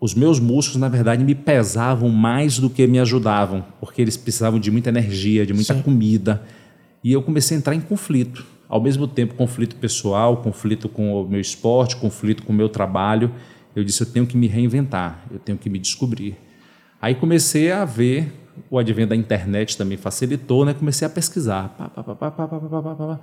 [0.00, 4.60] Os meus músculos, na verdade, me pesavam mais do que me ajudavam, porque eles precisavam
[4.60, 5.82] de muita energia, de muita Sim.
[5.82, 6.42] comida.
[7.02, 8.46] E eu comecei a entrar em conflito.
[8.68, 13.32] Ao mesmo tempo, conflito pessoal, conflito com o meu esporte, conflito com o meu trabalho.
[13.74, 16.36] Eu disse, eu tenho que me reinventar, eu tenho que me descobrir.
[17.02, 18.32] Aí comecei a ver,
[18.70, 20.74] o advento da internet também facilitou, né?
[20.74, 21.74] Comecei a pesquisar.
[21.76, 23.20] Pá, pá, pá, pá, pá, pá, pá, pá, pá.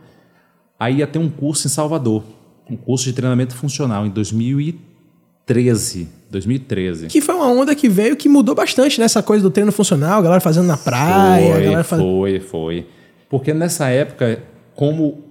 [0.78, 2.24] Aí ia ter um curso em Salvador,
[2.70, 4.95] um curso de treinamento funcional em 2013.
[6.30, 7.08] 2013.
[7.08, 10.22] Que foi uma onda que veio que mudou bastante nessa coisa do treino funcional, a
[10.22, 12.06] galera fazendo na praia, Foi, galera fazendo.
[12.08, 12.88] foi, foi.
[13.30, 14.42] Porque nessa época,
[14.76, 15.24] como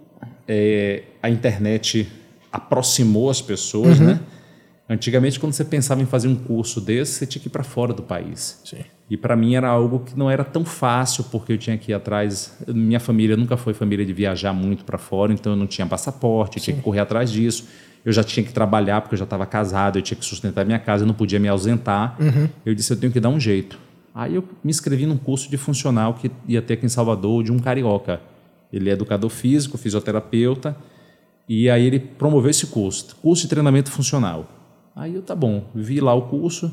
[0.46, 2.08] é, a internet
[2.52, 4.06] aproximou as pessoas, Uhum.
[4.06, 4.20] né?
[4.88, 7.94] Antigamente, quando você pensava em fazer um curso desse, você tinha que ir para fora
[7.94, 8.60] do país.
[8.66, 8.76] Sim.
[9.08, 11.94] E para mim era algo que não era tão fácil, porque eu tinha que ir
[11.94, 12.52] atrás.
[12.68, 16.58] Minha família nunca foi família de viajar muito para fora, então eu não tinha passaporte,
[16.58, 17.66] eu tinha que correr atrás disso.
[18.04, 20.78] Eu já tinha que trabalhar, porque eu já estava casado, eu tinha que sustentar minha
[20.78, 22.16] casa, eu não podia me ausentar.
[22.64, 23.78] Eu disse, eu tenho que dar um jeito.
[24.14, 27.50] Aí eu me inscrevi num curso de funcional que ia ter aqui em Salvador, de
[27.50, 28.20] um carioca.
[28.72, 30.76] Ele é educador físico, fisioterapeuta,
[31.48, 34.48] e aí ele promoveu esse curso, curso de treinamento funcional.
[34.94, 36.72] Aí eu, tá bom, vi lá o curso,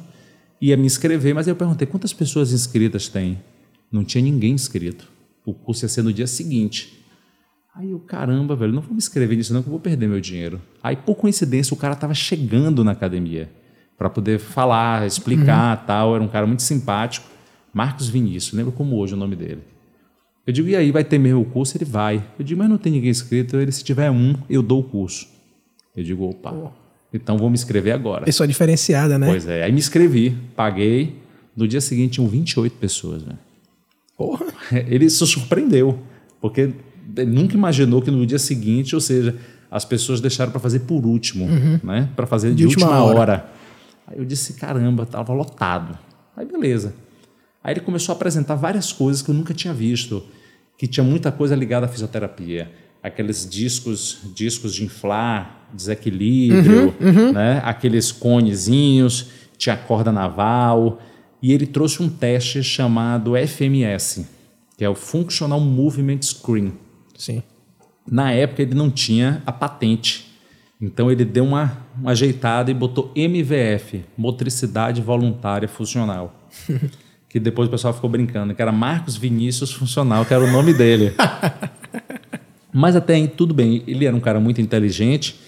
[0.59, 3.39] ia me inscrever, mas aí eu perguntei quantas pessoas inscritas tem.
[3.91, 5.09] Não tinha ninguém inscrito.
[5.45, 7.00] O curso ia ser no dia seguinte.
[7.73, 10.19] Aí eu, caramba, velho, não vou me inscrever nisso não, que eu vou perder meu
[10.19, 10.61] dinheiro.
[10.83, 13.49] Aí, por coincidência, o cara estava chegando na academia
[13.97, 16.15] para poder falar, explicar tal.
[16.15, 17.29] Era um cara muito simpático.
[17.73, 19.61] Marcos Vinícius, lembro como hoje o nome dele.
[20.45, 21.77] Eu digo, e aí, vai ter mesmo o curso?
[21.77, 22.21] Ele vai.
[22.37, 23.55] Eu digo, mas não tem ninguém inscrito.
[23.55, 25.27] Ele, se tiver um, eu dou o curso.
[25.95, 26.73] Eu digo, opa,
[27.13, 28.25] então vou me inscrever agora.
[28.25, 29.27] Pessoa diferenciada, né?
[29.27, 31.15] Pois é, aí me inscrevi, paguei.
[31.55, 33.23] No dia seguinte tinham 28 pessoas.
[33.23, 33.35] Né?
[34.17, 34.45] Porra.
[34.87, 35.99] Ele se surpreendeu,
[36.41, 36.71] porque
[37.27, 39.35] nunca imaginou que no dia seguinte, ou seja,
[39.69, 41.47] as pessoas deixaram para fazer por último,
[41.83, 42.09] né?
[42.15, 43.19] para fazer de, De última última, hora.
[43.19, 43.51] hora.
[44.07, 45.97] Aí eu disse, caramba, estava lotado.
[46.35, 46.93] Aí beleza.
[47.63, 50.23] Aí ele começou a apresentar várias coisas que eu nunca tinha visto,
[50.77, 52.71] que tinha muita coisa ligada à fisioterapia.
[53.03, 56.93] Aqueles discos, discos de inflar, desequilíbrio,
[57.33, 57.61] né?
[57.63, 60.99] aqueles conezinhos, tinha corda naval.
[61.41, 64.27] E ele trouxe um teste chamado FMS,
[64.77, 66.73] que é o Functional Movement Screen.
[67.21, 67.43] Sim.
[68.09, 70.25] Na época ele não tinha a patente.
[70.81, 76.49] Então ele deu uma, uma ajeitada e botou MVF, Motricidade Voluntária Funcional.
[77.29, 80.73] que depois o pessoal ficou brincando, que era Marcos Vinícius Funcional, que era o nome
[80.73, 81.13] dele.
[82.73, 85.39] Mas até aí tudo bem, ele era um cara muito inteligente.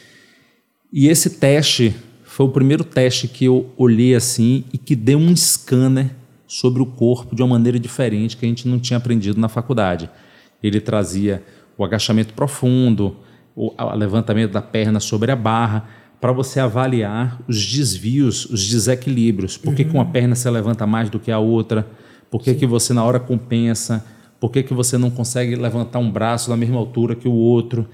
[0.91, 5.35] E esse teste foi o primeiro teste que eu olhei assim e que deu um
[5.35, 6.11] scanner
[6.47, 10.07] sobre o corpo de uma maneira diferente que a gente não tinha aprendido na faculdade.
[10.61, 11.43] Ele trazia
[11.77, 13.17] o agachamento profundo,
[13.55, 15.87] o levantamento da perna sobre a barra,
[16.19, 19.57] para você avaliar os desvios, os desequilíbrios.
[19.57, 19.89] Por que, uhum.
[19.89, 21.85] que uma perna se levanta mais do que a outra?
[22.31, 24.05] Por que, que você na hora compensa?
[24.39, 27.87] Por que, que você não consegue levantar um braço da mesma altura que o outro?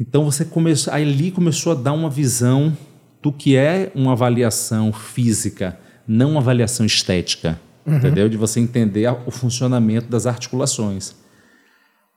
[0.00, 2.76] Então você começou, ali começou a dar uma visão
[3.22, 7.96] do que é uma avaliação física, não uma avaliação estética, uhum.
[7.96, 8.28] entendeu?
[8.28, 11.14] De você entender o funcionamento das articulações.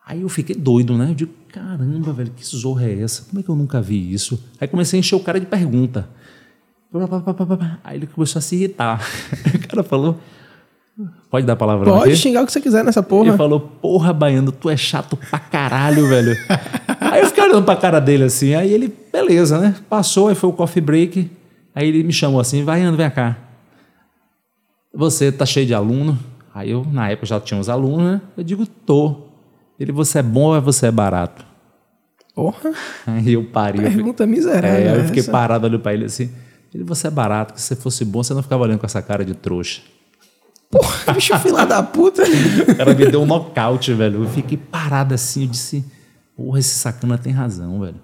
[0.06, 1.10] Aí eu fiquei doido, né?
[1.10, 3.24] Eu digo, caramba, velho, que zorra é essa?
[3.24, 4.44] Como é que eu nunca vi isso?
[4.60, 6.08] Aí comecei a encher o cara de pergunta.
[7.84, 9.02] Aí ele começou a se irritar.
[9.54, 10.20] o cara falou,
[11.30, 12.16] Pode dar a palavra Pode aqui?
[12.16, 13.30] xingar o que você quiser nessa porra.
[13.30, 16.34] Ele falou, porra, Baiano, tu é chato pra caralho, velho.
[17.02, 19.76] aí eu fiquei olhando pra cara dele assim, aí ele, beleza, né?
[19.90, 21.30] Passou, aí foi o coffee break.
[21.74, 23.38] Aí ele me chamou assim, Baiano, vem cá.
[24.94, 26.18] Você tá cheio de aluno?
[26.54, 28.22] Aí eu, na época, já tinha uns alunos, né?
[28.38, 29.25] Eu digo, tô.
[29.80, 31.46] Ele, você é bom ou você é barato?
[32.34, 32.74] Porra.
[33.08, 33.82] Aí eu parei.
[33.82, 34.78] Pergunta eu miserável.
[34.78, 35.32] É, eu fiquei essa.
[35.32, 36.30] parado olhando pra ele assim.
[36.74, 39.02] Ele, você é barato, que se você fosse bom, você não ficava olhando com essa
[39.02, 39.82] cara de trouxa.
[40.70, 42.24] Porra, bicho fila da puta.
[42.68, 44.24] O cara me deu um nocaute, velho.
[44.24, 45.86] Eu fiquei parado assim, eu disse,
[46.36, 48.04] porra, esse sacana tem razão, velho.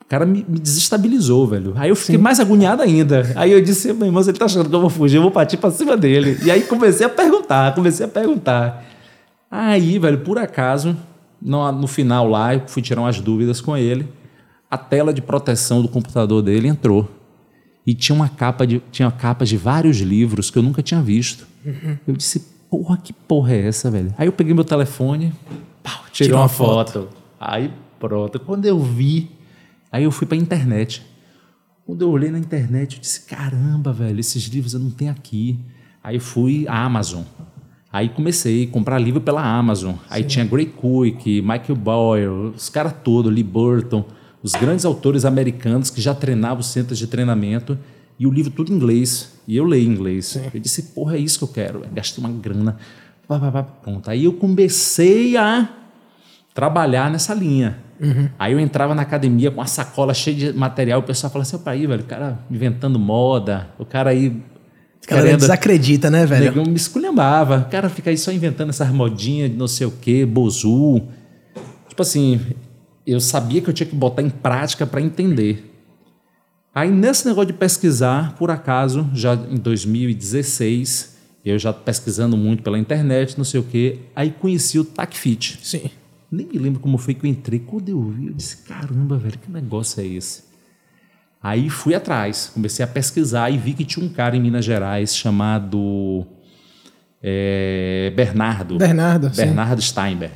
[0.00, 1.74] O cara me, me desestabilizou, velho.
[1.76, 2.22] Aí eu fiquei Sim.
[2.22, 3.30] mais agoniado ainda.
[3.36, 5.58] Aí eu disse, meu irmão, ele tá achando que eu vou fugir, eu vou partir
[5.58, 6.38] pra cima dele.
[6.42, 8.91] E aí comecei a perguntar, comecei a perguntar.
[9.54, 10.96] Aí, velho, por acaso,
[11.40, 14.08] no, no final lá, eu fui tirar umas dúvidas com ele.
[14.70, 17.06] A tela de proteção do computador dele entrou
[17.86, 21.46] e tinha uma capa de tinha capas de vários livros que eu nunca tinha visto.
[21.66, 21.98] Uhum.
[22.08, 24.14] Eu disse, porra, que porra é essa, velho?
[24.16, 25.34] Aí eu peguei meu telefone,
[25.82, 26.92] pau, tirei uma, uma foto.
[26.92, 27.08] foto.
[27.38, 28.40] Aí pronto.
[28.40, 29.30] Quando eu vi,
[29.90, 31.02] aí eu fui para a internet.
[31.84, 35.58] Quando eu olhei na internet, eu disse, caramba, velho, esses livros eu não tenho aqui.
[36.02, 37.24] Aí fui à Amazon.
[37.92, 39.94] Aí comecei a comprar livro pela Amazon.
[40.08, 40.28] Aí Sim.
[40.28, 44.04] tinha Gray Cook, Michael Boyle, os caras todos, Lee Burton
[44.42, 47.78] os grandes autores americanos que já treinavam os centros de treinamento
[48.18, 49.32] e o livro tudo em inglês.
[49.46, 50.26] E eu leio em inglês.
[50.26, 50.50] Sim.
[50.52, 51.84] Eu disse, porra, é isso que eu quero.
[51.92, 52.76] Gastei uma grana.
[53.82, 54.10] Pronto.
[54.10, 55.68] Aí eu comecei a
[56.52, 57.78] trabalhar nessa linha.
[58.00, 58.28] Uhum.
[58.38, 61.56] Aí eu entrava na academia com a sacola cheia de material, o pessoal falava assim,
[61.56, 64.42] opa aí, velho, o cara inventando moda, o cara aí...
[65.06, 65.40] Cara querendo...
[65.40, 66.52] desacredita, né, velho?
[66.56, 67.66] Eu me esculhambava.
[67.66, 71.02] O cara fica aí só inventando essas modinhas de não sei o quê, bozu.
[71.88, 72.40] Tipo assim,
[73.06, 75.70] eu sabia que eu tinha que botar em prática para entender.
[76.74, 82.78] Aí nesse negócio de pesquisar, por acaso, já em 2016, eu já pesquisando muito pela
[82.78, 85.58] internet, não sei o quê, aí conheci o TacFit.
[85.62, 85.90] Sim.
[86.30, 87.58] Nem me lembro como foi que eu entrei.
[87.58, 90.44] Quando eu vi, eu disse, caramba, velho, que negócio é esse?
[91.42, 95.16] Aí fui atrás, comecei a pesquisar e vi que tinha um cara em Minas Gerais
[95.16, 96.24] chamado
[97.22, 98.76] é, Bernardo.
[98.78, 99.30] Bernardo.
[99.30, 99.88] Bernardo sim.
[99.88, 100.34] Steinberg.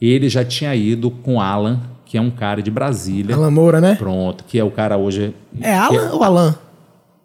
[0.00, 3.34] Ele já tinha ido com Alan que é um cara de Brasília.
[3.34, 3.96] Alan Moura, né?
[3.96, 5.34] Pronto, que é o cara hoje.
[5.60, 6.54] É Alan é, ou Alan?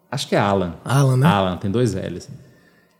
[0.09, 0.73] Acho que é Alan.
[0.83, 1.27] Alan, né?
[1.27, 2.27] Alan, tem dois L's.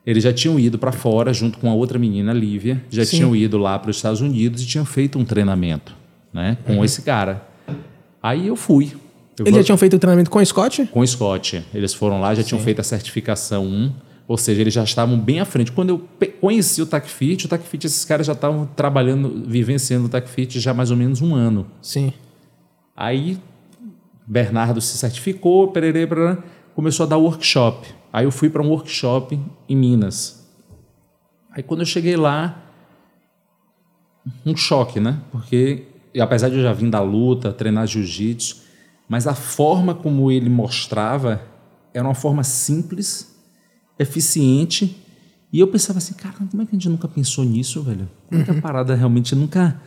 [0.05, 3.17] Eles já tinham ido para fora junto com a outra menina, Lívia, já Sim.
[3.17, 5.95] tinham ido lá para os Estados Unidos e tinham feito um treinamento,
[6.33, 6.85] né, com uhum.
[6.85, 7.45] esse cara.
[8.21, 8.93] Aí eu fui.
[9.41, 9.61] Eu Eles vou...
[9.61, 10.85] já tinham feito o treinamento com o Scott?
[10.91, 11.63] Com o Scott.
[11.73, 12.49] Eles foram lá, já Sim.
[12.49, 13.91] tinham feito a certificação 1
[14.27, 15.73] ou seja, eles já estavam bem à frente.
[15.73, 20.57] Quando eu conheci o TACFIT, o TACFIT, esses caras já estavam trabalhando, vivenciando o TACFIT
[20.57, 21.67] já há mais ou menos um ano.
[21.81, 22.13] Sim.
[22.95, 23.37] Aí,
[24.25, 26.37] Bernardo se certificou, pererê, pererê,
[26.73, 27.89] começou a dar workshop.
[28.13, 30.49] Aí eu fui para um workshop em Minas.
[31.51, 32.57] Aí quando eu cheguei lá,
[34.45, 35.19] um choque, né?
[35.29, 38.60] Porque apesar de eu já vir da luta, treinar jiu-jitsu,
[39.11, 41.41] mas a forma como ele mostrava
[41.93, 43.35] era uma forma simples
[43.99, 44.95] eficiente.
[45.51, 48.07] E eu pensava assim, cara, como é que a gente nunca pensou nisso, velho?
[48.29, 48.61] Como é que a uhum.
[48.61, 49.81] parada realmente nunca.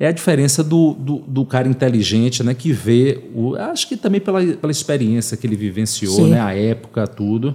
[0.00, 2.54] É a diferença do, do, do, cara inteligente, né?
[2.54, 3.22] Que vê.
[3.34, 6.30] O, acho que também pela, pela experiência que ele vivenciou, Sim.
[6.30, 6.40] né?
[6.40, 7.54] A época, tudo.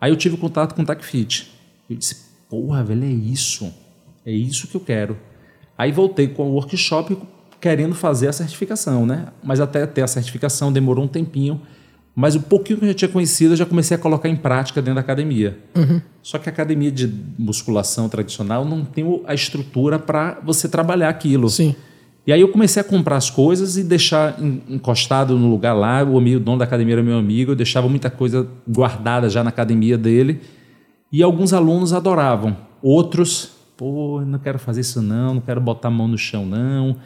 [0.00, 1.46] Aí eu tive contato com o TACFIT.
[1.90, 3.70] Eu disse, porra, velho, é isso.
[4.24, 5.14] É isso que eu quero.
[5.76, 7.18] Aí voltei com o workshop
[7.60, 9.26] querendo fazer a certificação, né?
[9.42, 11.60] Mas até ter a certificação demorou um tempinho.
[12.14, 14.82] Mas o pouquinho que eu já tinha conhecido, eu já comecei a colocar em prática
[14.82, 15.58] dentro da academia.
[15.76, 16.00] Uhum.
[16.20, 21.48] Só que a academia de musculação tradicional não tem a estrutura para você trabalhar aquilo.
[21.48, 21.76] Sim.
[22.26, 24.36] E aí eu comecei a comprar as coisas e deixar
[24.68, 26.02] encostado no lugar lá.
[26.02, 29.42] O amigo, o dono da academia era meu amigo, eu deixava muita coisa guardada já
[29.44, 30.40] na academia dele.
[31.10, 32.56] E alguns alunos adoravam.
[32.82, 36.96] Outros, pô, não quero fazer isso não, não quero botar a mão no chão não.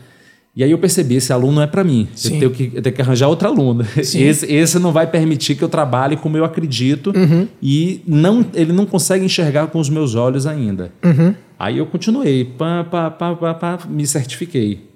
[0.54, 2.06] E aí eu percebi, esse aluno não é para mim.
[2.24, 3.86] Eu tenho, que, eu tenho que arranjar outro aluno.
[3.96, 4.20] Esse,
[4.52, 7.48] esse não vai permitir que eu trabalhe como eu acredito Uhum.
[7.62, 10.92] e não, ele não consegue enxergar com os meus olhos ainda.
[11.02, 11.34] Uhum.
[11.58, 14.90] Aí eu continuei, pá, pá, pá, pá, pá, me certifiquei.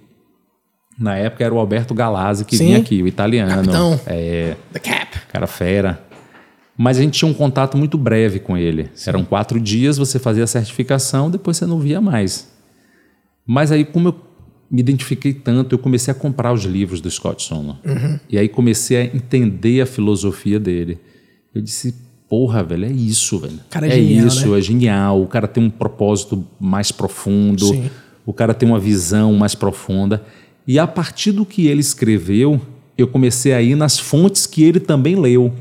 [0.99, 2.67] Na época era o Alberto Galazzi que Sim.
[2.67, 3.51] vinha aqui, o italiano.
[3.55, 4.01] Capitão.
[4.07, 5.19] É, The Cap.
[5.29, 6.01] cara fera.
[6.77, 8.91] Mas a gente tinha um contato muito breve com ele.
[9.07, 12.53] Eram quatro dias, você fazia a certificação, depois você não via mais.
[13.47, 14.26] Mas aí, como eu
[14.71, 17.77] me identifiquei tanto, eu comecei a comprar os livros do Scott Sonor.
[18.29, 20.99] E aí comecei a entender a filosofia dele.
[21.55, 21.95] Eu disse,
[22.29, 23.61] porra, velho, é isso, velho.
[23.71, 24.59] Cara, é genial, isso, né?
[24.59, 25.23] é genial.
[25.23, 27.67] O cara tem um propósito mais profundo.
[27.67, 27.91] Sim.
[28.25, 30.25] O cara tem uma visão mais profunda.
[30.67, 32.61] E a partir do que ele escreveu,
[32.99, 35.53] eu comecei a ir nas fontes que ele também leu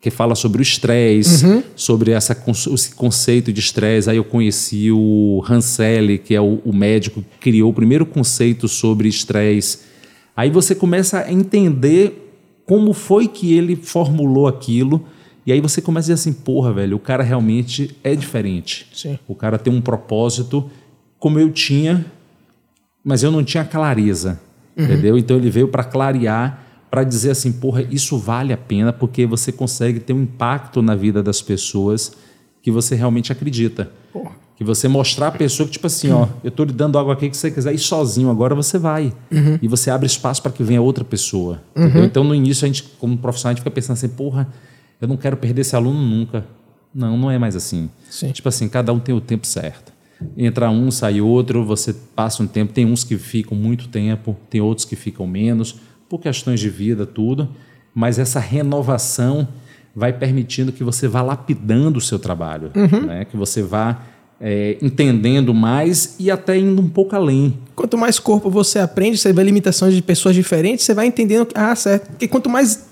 [0.00, 1.62] que fala sobre o estresse, Uhum.
[1.74, 2.36] sobre essa,
[2.74, 4.10] esse conceito de estresse.
[4.10, 8.68] Aí eu conheci o Hanselli, que é o, o médico que criou o primeiro conceito
[8.68, 9.78] sobre estresse.
[10.36, 12.20] Aí você começa a entender
[12.66, 15.04] como foi que ele formulou aquilo.
[15.46, 18.86] E aí você começa a dizer assim, porra, velho, o cara realmente é diferente.
[18.92, 19.18] Sim.
[19.28, 20.70] O cara tem um propósito
[21.18, 22.04] como eu tinha,
[23.02, 24.40] mas eu não tinha clareza,
[24.76, 25.16] entendeu?
[25.18, 26.63] Então ele veio para clarear,
[26.94, 30.94] para dizer assim, porra, isso vale a pena porque você consegue ter um impacto na
[30.94, 32.12] vida das pessoas
[32.62, 33.90] que você realmente acredita.
[34.56, 37.28] Que você mostrar a pessoa que, tipo assim, ó, eu tô lhe dando algo aqui
[37.28, 39.12] que você quiser ir sozinho, agora você vai.
[39.60, 41.60] E você abre espaço para que venha outra pessoa.
[41.74, 42.04] entendeu?
[42.04, 44.46] Então, no início, a gente, como profissional, a gente fica pensando assim, porra,
[45.00, 46.46] eu não quero perder esse aluno nunca.
[46.94, 47.90] Não, não é mais assim.
[48.08, 48.30] Sim.
[48.30, 49.92] Tipo assim, cada um tem o tempo certo.
[50.36, 52.72] Entra um, sai outro, você passa um tempo.
[52.72, 55.80] Tem uns que ficam muito tempo, tem outros que ficam menos,
[56.18, 57.48] por questões de vida, tudo.
[57.94, 59.46] Mas essa renovação
[59.94, 62.70] vai permitindo que você vá lapidando o seu trabalho,
[63.06, 63.24] né?
[63.24, 64.00] que você vá
[64.40, 67.56] é, entendendo mais e até indo um pouco além.
[67.76, 71.46] Quanto mais corpo você aprende, você vê limitações de pessoas diferentes, você vai entendendo.
[71.46, 72.08] que- Ah, certo.
[72.10, 72.88] Porque quanto mais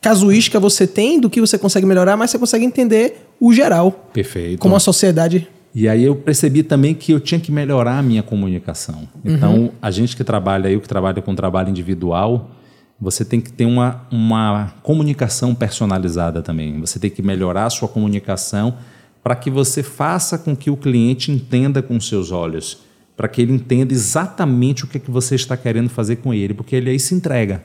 [0.00, 4.08] casuística você tem do que você consegue melhorar, mais você consegue entender o geral.
[4.12, 4.58] Perfeito.
[4.60, 5.46] Como a sociedade.
[5.74, 9.06] E aí eu percebi também que eu tinha que melhorar a minha comunicação.
[9.22, 12.50] Então, a gente que trabalha, eu que trabalho com trabalho individual,
[13.00, 16.80] você tem que ter uma, uma comunicação personalizada também.
[16.80, 18.76] Você tem que melhorar a sua comunicação
[19.22, 22.78] para que você faça com que o cliente entenda com seus olhos,
[23.16, 26.54] para que ele entenda exatamente o que, é que você está querendo fazer com ele,
[26.54, 27.62] porque ele aí se entrega.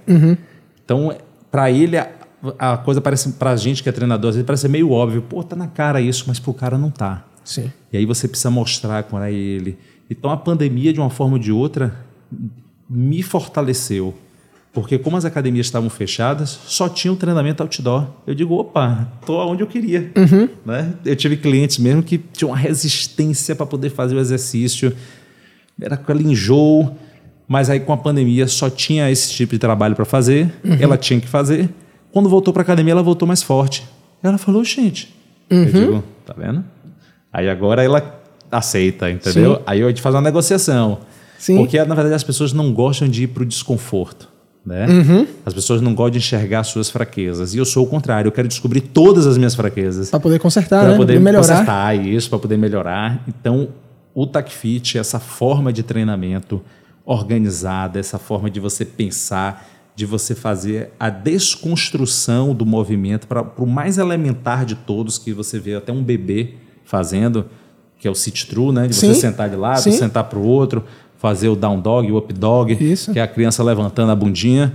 [0.84, 1.16] Então,
[1.52, 2.10] para ele, a,
[2.58, 5.22] a coisa parece, para a gente que é treinador, às vezes parece meio óbvio.
[5.22, 7.26] Pô, tá na cara isso, mas pro cara não tá.
[7.44, 7.72] Sim.
[7.94, 9.78] E aí você precisa mostrar para ele.
[10.10, 11.96] Então a pandemia, de uma forma ou de outra,
[12.90, 14.16] me fortaleceu.
[14.74, 18.08] Porque como as academias estavam fechadas, só tinha um treinamento outdoor.
[18.26, 20.12] Eu digo, opa, tô onde eu queria.
[20.66, 20.94] Né?
[21.04, 24.96] Eu tive clientes mesmo que tinham uma resistência para poder fazer o exercício.
[25.80, 26.96] Era aquele enjoo.
[27.48, 30.50] Mas aí com a pandemia só tinha esse tipo de trabalho para fazer.
[30.80, 31.70] Ela tinha que fazer.
[32.14, 33.86] Quando voltou para academia, ela voltou mais forte.
[34.24, 35.14] Ela falou, gente.
[35.50, 36.64] Eu digo, tá vendo?
[37.34, 39.56] Aí agora ela aceita, entendeu?
[39.56, 39.62] Sim.
[39.66, 41.00] Aí a gente faz uma negociação.
[41.38, 41.58] Sim.
[41.58, 44.31] Porque, na verdade, as pessoas não gostam de ir para o desconforto.
[44.64, 44.86] Né?
[44.88, 45.28] Uhum.
[45.44, 47.56] As pessoas não gostam de enxergar suas fraquezas.
[47.56, 48.28] E eu sou o contrário.
[48.28, 50.98] Eu quero descobrir todas as minhas fraquezas Pra poder consertar, para né?
[50.98, 51.48] poder melhorar.
[51.48, 53.24] consertar isso, para poder melhorar.
[53.28, 53.70] Então,
[54.14, 56.62] o TACFIT, essa forma de treinamento
[57.04, 63.66] organizada, essa forma de você pensar, de você fazer a desconstrução do movimento para o
[63.66, 66.54] mais elementar de todos, que você vê até um bebê
[66.86, 67.46] fazendo,
[67.98, 68.88] que é o sit through, né?
[68.88, 69.20] De você Sim.
[69.20, 69.92] sentar de lado, Sim.
[69.92, 70.84] sentar para o outro,
[71.22, 73.14] fazer o down dog, o up dog, Isso.
[73.14, 74.74] que é a criança levantando a bundinha.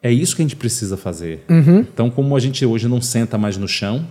[0.00, 1.44] É isso que a gente precisa fazer.
[1.50, 1.80] Uhum.
[1.80, 4.06] Então, como a gente hoje não senta mais no chão,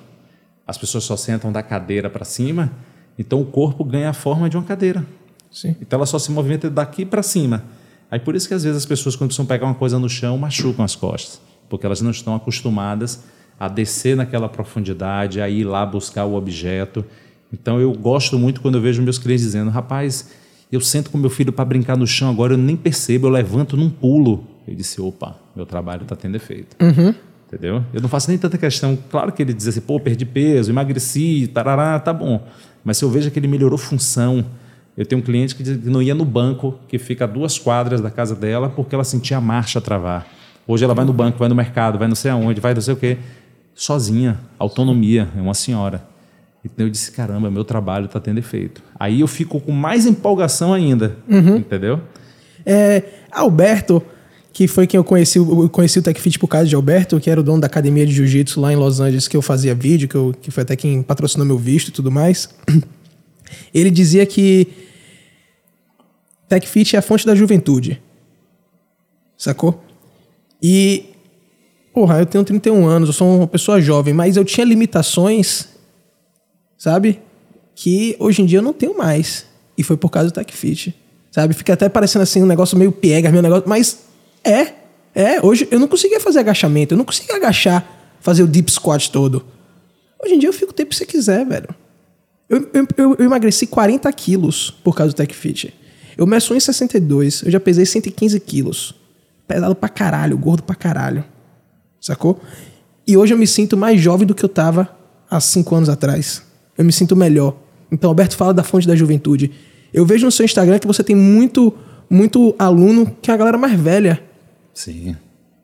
[0.68, 2.74] as pessoas só sentam da cadeira para cima,
[3.18, 5.06] então o corpo ganha a forma de uma cadeira.
[5.49, 5.78] Sim.
[5.80, 7.64] Então ela só se movimenta daqui para cima.
[8.12, 10.38] Aí por isso que às vezes as pessoas quando precisam pegar uma coisa no chão
[10.38, 11.39] machucam as costas,
[11.70, 13.24] porque elas não estão acostumadas
[13.58, 17.06] a descer naquela profundidade, a ir lá buscar o objeto.
[17.53, 20.30] Então eu gosto muito quando eu vejo meus clientes dizendo: "Rapaz,
[20.72, 23.78] eu sento com meu filho para brincar no chão agora, eu nem percebo, eu levanto
[23.78, 24.45] num pulo".
[24.68, 26.76] Eu disse: "Opa, meu trabalho está tendo efeito".
[27.47, 27.84] Entendeu?
[27.93, 28.97] Eu não faço nem tanta questão.
[29.09, 32.45] Claro que ele diz assim, pô, perdi peso, emagreci, tarará, tá bom.
[32.84, 34.43] Mas se eu vejo que ele melhorou função,
[34.97, 38.09] eu tenho um cliente que não ia no banco, que fica a duas quadras da
[38.09, 40.28] casa dela, porque ela sentia a marcha travar.
[40.68, 42.93] Hoje ela vai no banco, vai no mercado, vai não sei aonde, vai não sei
[42.93, 43.18] o quê,
[43.74, 46.03] sozinha, autonomia, é uma senhora.
[46.66, 48.82] Então eu disse, caramba, meu trabalho está tendo efeito.
[48.99, 51.16] Aí eu fico com mais empolgação ainda,
[51.57, 52.01] entendeu?
[52.66, 54.01] É, Alberto,
[54.51, 57.39] que foi quem eu conheci, eu conheci o TechFit por causa de Alberto, que era
[57.39, 60.16] o dono da academia de jiu-jitsu lá em Los Angeles, que eu fazia vídeo, que,
[60.16, 62.49] eu, que foi até quem patrocinou meu visto e tudo mais.
[63.74, 64.68] Ele dizia que
[66.49, 68.01] TechFit é a fonte da juventude.
[69.38, 69.84] Sacou?
[70.63, 71.11] E,
[71.93, 75.74] porra, eu tenho 31 anos, eu sou uma pessoa jovem, mas eu tinha limitações,
[76.78, 77.21] sabe?
[77.73, 79.45] Que hoje em dia eu não tenho mais.
[79.78, 80.95] E foi por causa do TechFit.
[81.32, 81.53] Sabe?
[81.53, 83.99] Fica até parecendo assim um negócio meio piegas, meu negócio, mas
[84.43, 84.73] é.
[85.13, 87.86] É, hoje eu não conseguia fazer agachamento, eu não conseguia agachar,
[88.19, 89.45] fazer o deep squat todo.
[90.21, 91.69] Hoje em dia eu fico o tempo que você quiser, velho.
[92.49, 95.73] Eu, eu, eu, eu emagreci 40 quilos por causa do TechFit.
[96.17, 98.95] Eu meço 1,62, eu já pesei 115 quilos.
[99.47, 101.23] Pesado pra caralho, gordo pra caralho.
[101.99, 102.39] Sacou?
[103.05, 104.89] E hoje eu me sinto mais jovem do que eu tava
[105.30, 106.41] há 5 anos atrás.
[106.78, 107.55] Eu me sinto melhor.
[107.91, 109.51] Então, Alberto fala da fonte da juventude.
[109.93, 111.73] Eu vejo no seu Instagram que você tem muito,
[112.09, 114.21] muito aluno que é a galera mais velha.
[114.73, 115.15] Sim.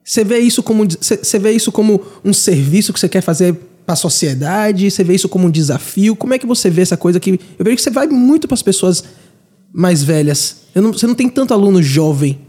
[0.04, 3.56] Você vê isso como você vê isso como um serviço que você quer fazer
[3.86, 4.90] para a sociedade?
[4.90, 6.16] Você vê isso como um desafio?
[6.16, 8.56] Como é que você vê essa coisa que eu vejo que você vai muito para
[8.56, 9.04] as pessoas
[9.74, 10.64] mais velhas.
[10.76, 12.40] Não, você não tem tanto aluno jovem.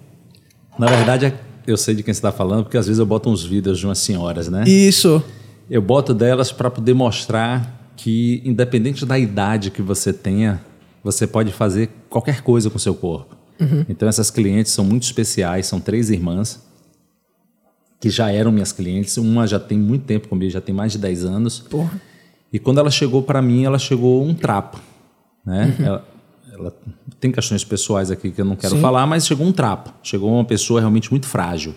[0.79, 1.33] Na verdade,
[1.67, 3.87] eu sei de quem você está falando, porque às vezes eu boto uns vídeos de
[3.87, 4.65] umas senhoras, né?
[4.67, 5.23] Isso.
[5.71, 10.61] Eu boto delas para poder mostrar que, independente da idade que você tenha,
[11.03, 13.37] você pode fazer qualquer coisa com o seu corpo.
[13.61, 13.85] Uhum.
[13.89, 16.61] Então, essas clientes são muito especiais, são três irmãs
[18.03, 19.17] que já eram minhas clientes.
[19.17, 21.61] Uma já tem muito tempo comigo, já tem mais de 10 anos.
[21.61, 22.01] Porra.
[22.53, 24.81] E quando ela chegou para mim, ela chegou um trapo.
[25.47, 25.75] Né?
[25.79, 25.87] Uhum.
[25.87, 26.09] Ela,
[26.53, 26.77] ela,
[27.21, 28.81] tem questões pessoais aqui que eu não quero Sim.
[28.81, 29.95] falar, mas chegou um trapo.
[30.03, 31.77] Chegou uma pessoa realmente muito frágil.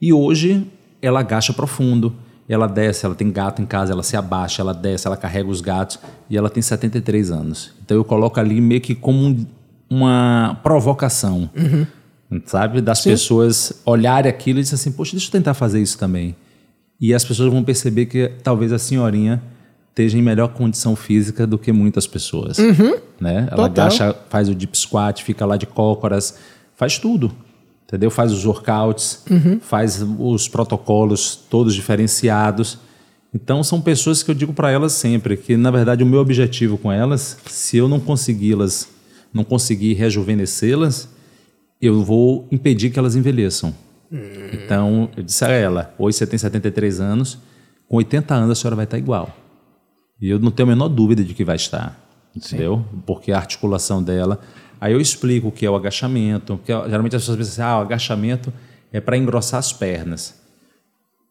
[0.00, 0.66] E hoje
[1.02, 2.14] ela agacha profundo,
[2.52, 5.60] ela desce, ela tem gato em casa, ela se abaixa, ela desce, ela carrega os
[5.60, 7.72] gatos e ela tem 73 anos.
[7.84, 9.46] Então eu coloco ali meio que como um,
[9.88, 11.48] uma provocação.
[11.56, 11.86] Uhum
[12.46, 12.80] sabe?
[12.80, 13.10] Das Sim.
[13.10, 16.34] pessoas olharem aquilo e dizer assim, poxa, deixa eu tentar fazer isso também.
[17.00, 19.42] E as pessoas vão perceber que talvez a senhorinha
[19.90, 22.58] esteja em melhor condição física do que muitas pessoas.
[22.58, 22.96] Uhum.
[23.20, 23.48] Né?
[23.50, 26.38] Ela agacha, faz o deep squat, fica lá de cócoras,
[26.74, 27.32] faz tudo.
[27.86, 28.10] Entendeu?
[28.10, 29.60] Faz os workouts, uhum.
[29.60, 32.78] faz os protocolos todos diferenciados.
[33.32, 36.78] Então são pessoas que eu digo para elas sempre que na verdade o meu objetivo
[36.78, 38.88] com elas, se eu não consegui-las,
[39.32, 41.08] não conseguir rejuvenescê-las,
[41.80, 43.74] eu vou impedir que elas envelheçam.
[44.10, 44.18] Hum.
[44.52, 47.38] Então, eu disse a ela: hoje você tem 73 anos,
[47.88, 49.36] com 80 anos a senhora vai estar igual.
[50.20, 52.00] E eu não tenho a menor dúvida de que vai estar,
[52.34, 52.84] entendeu?
[52.90, 53.02] Sim.
[53.04, 54.40] Porque a articulação dela.
[54.84, 57.78] Aí eu explico o que é o agachamento, porque geralmente as pessoas pensam assim: ah,
[57.78, 58.52] o agachamento
[58.92, 60.38] é para engrossar as pernas.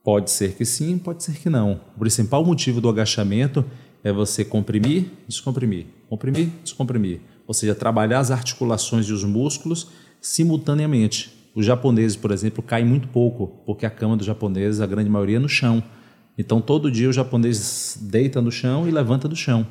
[0.04, 1.80] Pode ser que sim, pode ser que não.
[1.96, 3.64] O principal motivo do agachamento
[4.04, 7.22] é você comprimir, descomprimir, comprimir, descomprimir.
[7.46, 9.90] Ou seja, trabalhar as articulações e os músculos
[10.20, 11.32] simultaneamente.
[11.54, 15.38] Os japoneses, por exemplo, caem muito pouco, porque a cama dos japoneses, a grande maioria,
[15.38, 15.84] é no chão.
[16.40, 19.68] Então, todo dia o japonês deita no chão e levanta do chão.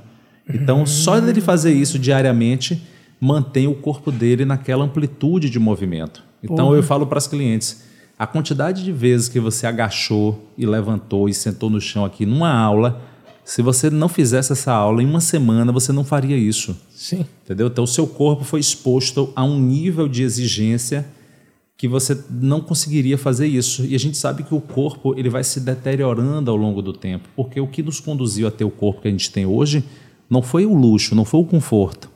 [0.49, 2.81] Então, só dele fazer isso diariamente
[3.23, 6.25] mantém o corpo dele naquela amplitude de movimento.
[6.43, 6.77] Então, Porra.
[6.77, 7.85] eu falo para as clientes:
[8.19, 12.53] a quantidade de vezes que você agachou e levantou e sentou no chão aqui numa
[12.53, 13.01] aula
[13.45, 16.77] se você não fizesse essa aula em uma semana, você não faria isso.
[16.91, 17.27] Sim.
[17.45, 17.67] Entendeu?
[17.67, 21.05] Então, o seu corpo foi exposto a um nível de exigência
[21.77, 23.85] que você não conseguiria fazer isso.
[23.85, 27.29] E a gente sabe que o corpo ele vai se deteriorando ao longo do tempo,
[27.35, 29.85] porque o que nos conduziu a ter o corpo que a gente tem hoje
[30.31, 32.09] não foi o luxo, não foi o conforto,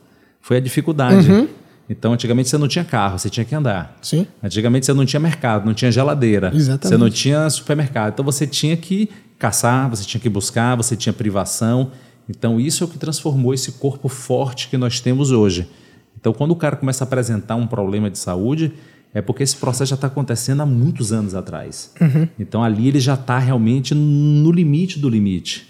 [0.47, 1.29] foi a dificuldade.
[1.29, 1.49] Uhum.
[1.91, 3.99] Então, antigamente você não tinha carro, você tinha que andar.
[4.01, 4.29] Sim.
[4.41, 6.53] Antigamente você não tinha mercado, não tinha geladeira.
[6.55, 6.87] Exatamente.
[6.87, 8.13] Você não tinha supermercado.
[8.13, 11.91] Então você tinha que caçar, você tinha que buscar, você tinha privação.
[12.29, 15.69] Então, isso é o que transformou esse corpo forte que nós temos hoje.
[16.17, 18.73] Então, quando o cara começa a apresentar um problema de saúde,
[19.13, 21.93] é porque esse processo já está acontecendo há muitos anos atrás.
[22.01, 22.29] Uhum.
[22.39, 25.67] Então, ali ele já está realmente no limite do limite.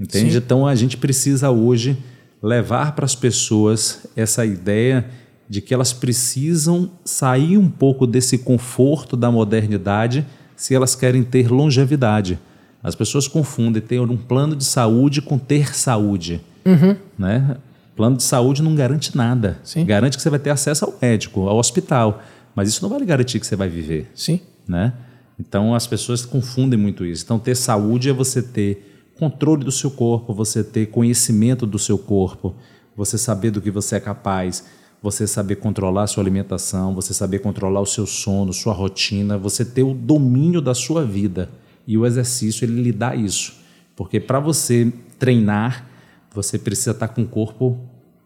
[0.00, 0.32] Entende?
[0.32, 0.38] Sim.
[0.38, 1.98] Então, a gente precisa hoje
[2.46, 5.04] levar para as pessoas essa ideia
[5.48, 10.24] de que elas precisam sair um pouco desse conforto da modernidade
[10.54, 12.38] se elas querem ter longevidade.
[12.82, 16.40] As pessoas confundem ter um plano de saúde com ter saúde.
[16.64, 16.96] Uhum.
[17.18, 17.56] Né?
[17.96, 19.58] Plano de saúde não garante nada.
[19.64, 19.84] Sim.
[19.84, 22.22] Garante que você vai ter acesso ao médico, ao hospital.
[22.54, 24.08] Mas isso não vai garantir que você vai viver.
[24.14, 24.40] Sim.
[24.68, 24.92] Né?
[25.38, 27.24] Então as pessoas confundem muito isso.
[27.24, 31.98] Então ter saúde é você ter controle do seu corpo, você ter conhecimento do seu
[31.98, 32.54] corpo,
[32.96, 34.64] você saber do que você é capaz,
[35.02, 39.64] você saber controlar a sua alimentação, você saber controlar o seu sono, sua rotina, você
[39.64, 41.50] ter o domínio da sua vida.
[41.86, 43.54] E o exercício ele lhe dá isso.
[43.94, 45.86] Porque para você treinar,
[46.34, 47.78] você precisa estar tá com o corpo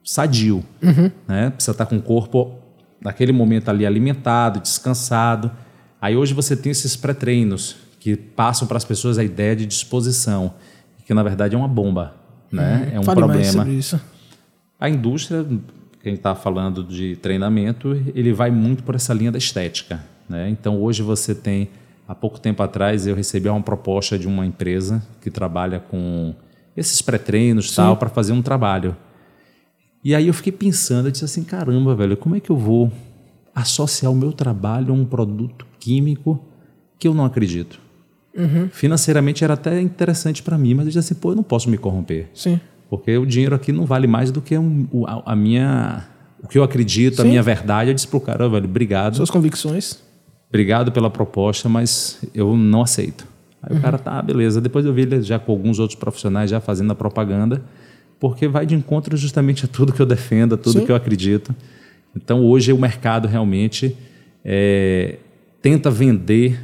[0.02, 0.64] sadio.
[0.82, 1.10] Uhum.
[1.28, 1.50] Né?
[1.50, 2.54] Precisa estar tá com o corpo,
[3.00, 5.50] naquele momento ali, alimentado, descansado.
[6.00, 10.54] Aí hoje você tem esses pré-treinos que passam para as pessoas a ideia de disposição,
[11.10, 12.14] que na verdade é uma bomba,
[12.52, 12.86] né?
[12.86, 12.96] Uhum.
[12.96, 13.52] É um Fale mais problema.
[13.52, 14.00] sobre isso.
[14.78, 15.44] A indústria,
[16.00, 20.04] quem está falando de treinamento, ele vai muito por essa linha da estética.
[20.28, 20.48] Né?
[20.50, 21.68] Então, hoje você tem,
[22.06, 26.32] há pouco tempo atrás, eu recebi uma proposta de uma empresa que trabalha com
[26.76, 28.96] esses pré-treinos tal para fazer um trabalho.
[30.04, 32.92] E aí eu fiquei pensando, eu disse assim, caramba, velho, como é que eu vou
[33.52, 36.40] associar o meu trabalho a um produto químico
[37.00, 37.80] que eu não acredito?
[38.72, 41.76] Financeiramente era até interessante para mim, mas eu disse assim, pô, eu não posso me
[41.78, 42.28] corromper.
[42.34, 42.60] Sim.
[42.88, 46.04] Porque o dinheiro aqui não vale mais do que um, o- a, a minha.
[46.42, 47.30] O que eu acredito, a Sim.
[47.30, 47.90] minha verdade.
[47.90, 49.16] Eu disse pro cara, velho, obrigado.
[49.16, 50.02] Suas convicções.
[50.48, 53.24] Obrigado pela proposta, mas eu não aceito.
[53.62, 54.60] Aí o cara, tá, beleza.
[54.60, 57.62] Depois eu vi ele já com alguns outros profissionais já fazendo a propaganda,
[58.18, 60.86] porque vai de encontro justamente a tudo que eu defendo, a tudo Sim.
[60.86, 61.54] que eu acredito.
[62.16, 63.96] Então hoje o mercado realmente
[64.44, 65.18] é,
[65.62, 66.58] tenta vender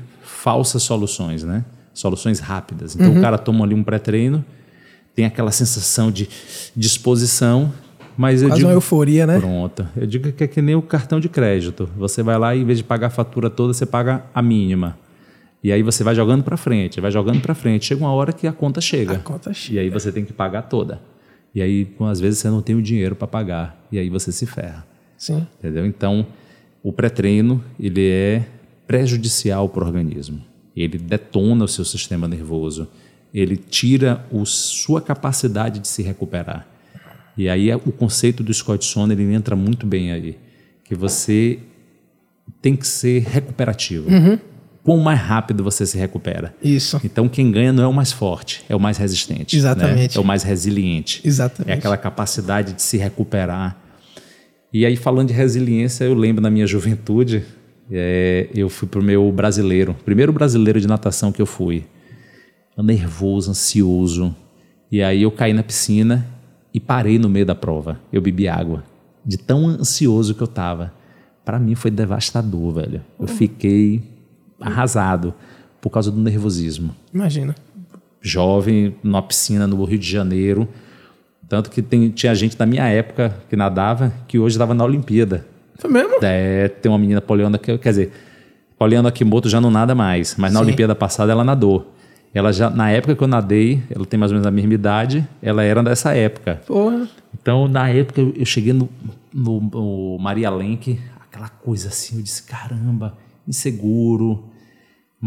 [0.46, 1.64] falsas soluções, né?
[1.92, 2.94] Soluções rápidas.
[2.94, 4.44] Então o cara toma ali um pré-treino,
[5.12, 6.28] tem aquela sensação de
[6.76, 7.72] disposição,
[8.16, 9.40] mas eu Quase digo, uma euforia, né?
[9.40, 9.88] Pronto.
[9.96, 11.90] Eu digo que é que nem o cartão de crédito.
[11.96, 14.96] Você vai lá e, em vez de pagar a fatura toda, você paga a mínima.
[15.64, 17.86] E aí você vai jogando para frente, vai jogando para frente.
[17.86, 19.14] Chega uma hora que a conta chega.
[19.14, 19.80] A conta chega.
[19.80, 21.00] E aí você tem que pagar toda.
[21.52, 23.84] E aí, às vezes, você não tem o dinheiro para pagar.
[23.90, 24.86] E aí você se ferra.
[25.18, 25.44] Sim.
[25.58, 25.84] Entendeu?
[25.84, 26.24] Então,
[26.84, 28.44] o pré-treino, ele é
[28.86, 30.40] prejudicial para o organismo.
[30.76, 32.86] Ele detona o seu sistema nervoso.
[33.32, 36.66] Ele tira o, sua capacidade de se recuperar.
[37.36, 40.38] E aí o conceito do Scott Sono, ele entra muito bem aí.
[40.84, 41.58] Que você
[42.62, 44.08] tem que ser recuperativo.
[44.82, 46.54] Quanto mais rápido você se recupera.
[46.62, 47.00] Isso.
[47.02, 49.56] Então, quem ganha não é o mais forte, é o mais resistente.
[49.56, 49.60] né?
[49.60, 50.16] Exatamente.
[50.16, 51.20] É o mais resiliente.
[51.24, 51.72] Exatamente.
[51.72, 53.76] É aquela capacidade de se recuperar.
[54.72, 57.42] E aí, falando de resiliência, eu lembro na minha juventude,
[57.90, 61.84] é, eu fui pro meu brasileiro, primeiro brasileiro de natação que eu fui.
[62.76, 64.34] Nervoso, ansioso.
[64.92, 66.26] E aí eu caí na piscina
[66.72, 67.98] e parei no meio da prova.
[68.12, 68.84] Eu bebi água.
[69.24, 70.92] De tão ansioso que eu tava.
[71.44, 73.00] Para mim foi devastador, velho.
[73.18, 74.02] Eu fiquei
[74.60, 75.32] arrasado
[75.80, 77.54] por causa do nervosismo Imagina.
[78.20, 80.68] jovem, numa piscina no Rio de Janeiro.
[81.48, 85.46] Tanto que tem- tinha gente da minha época que nadava, que hoje estava na Olimpíada.
[85.78, 86.16] Foi mesmo?
[86.22, 88.12] É, tem uma menina, Poliana, que, quer dizer,
[88.78, 90.66] Poliana Akimoto já não nada mais, mas na Sim.
[90.66, 91.92] Olimpíada passada ela nadou.
[92.34, 95.26] Ela já, na época que eu nadei, ela tem mais ou menos a mesma idade,
[95.40, 96.60] ela era dessa época.
[96.66, 97.08] Porra.
[97.32, 98.88] Então, na época, eu eu cheguei no,
[99.32, 103.16] no, no Maria Lenk, aquela coisa assim, eu disse, caramba,
[103.48, 104.44] inseguro.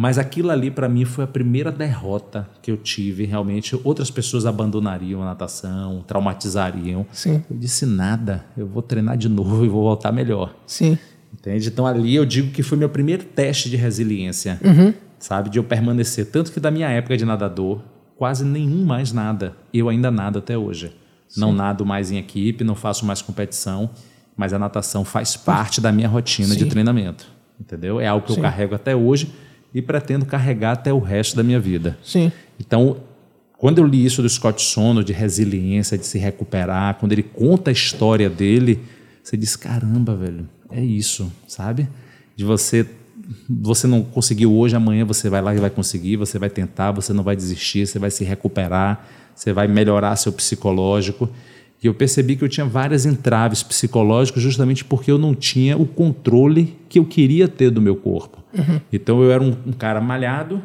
[0.02, 3.78] Mas aquilo ali, para mim, foi a primeira derrota que eu tive, realmente.
[3.84, 7.06] Outras pessoas abandonariam a natação, traumatizariam.
[7.12, 7.44] Sim.
[7.52, 10.56] Eu disse, nada, eu vou treinar de novo e vou voltar melhor.
[10.66, 10.98] Sim.
[11.34, 11.68] Entende?
[11.68, 14.58] Então ali eu digo que foi meu primeiro teste de resiliência,
[15.20, 15.50] sabe?
[15.50, 16.28] De eu permanecer.
[16.28, 17.82] Tanto que da minha época de nadador,
[18.16, 19.54] quase nenhum mais nada.
[19.74, 20.96] Eu ainda nado até hoje.
[21.36, 23.90] Não nado mais em equipe, não faço mais competição,
[24.38, 26.70] mas a natação faz parte da minha rotina de Sim.
[26.70, 27.28] treinamento.
[27.60, 28.00] Entendeu?
[28.00, 28.40] É algo que Sim.
[28.40, 29.30] eu carrego até hoje
[29.74, 31.98] e pretendo carregar até o resto da minha vida.
[32.04, 32.32] Sim.
[32.60, 32.98] Então,
[33.58, 37.70] quando eu li isso do Scott Sono, de resiliência, de se recuperar, quando ele conta
[37.70, 38.80] a história dele,
[39.22, 41.88] você diz: caramba, velho, é isso, sabe?
[42.36, 42.86] De você.
[43.48, 47.14] Você não conseguiu hoje, amanhã você vai lá e vai conseguir, você vai tentar, você
[47.14, 51.30] não vai desistir, você vai se recuperar, você vai melhorar seu psicológico.
[51.82, 55.86] E eu percebi que eu tinha várias entraves psicológicas justamente porque eu não tinha o
[55.86, 58.44] controle que eu queria ter do meu corpo.
[58.92, 60.62] Então eu era um, um cara malhado,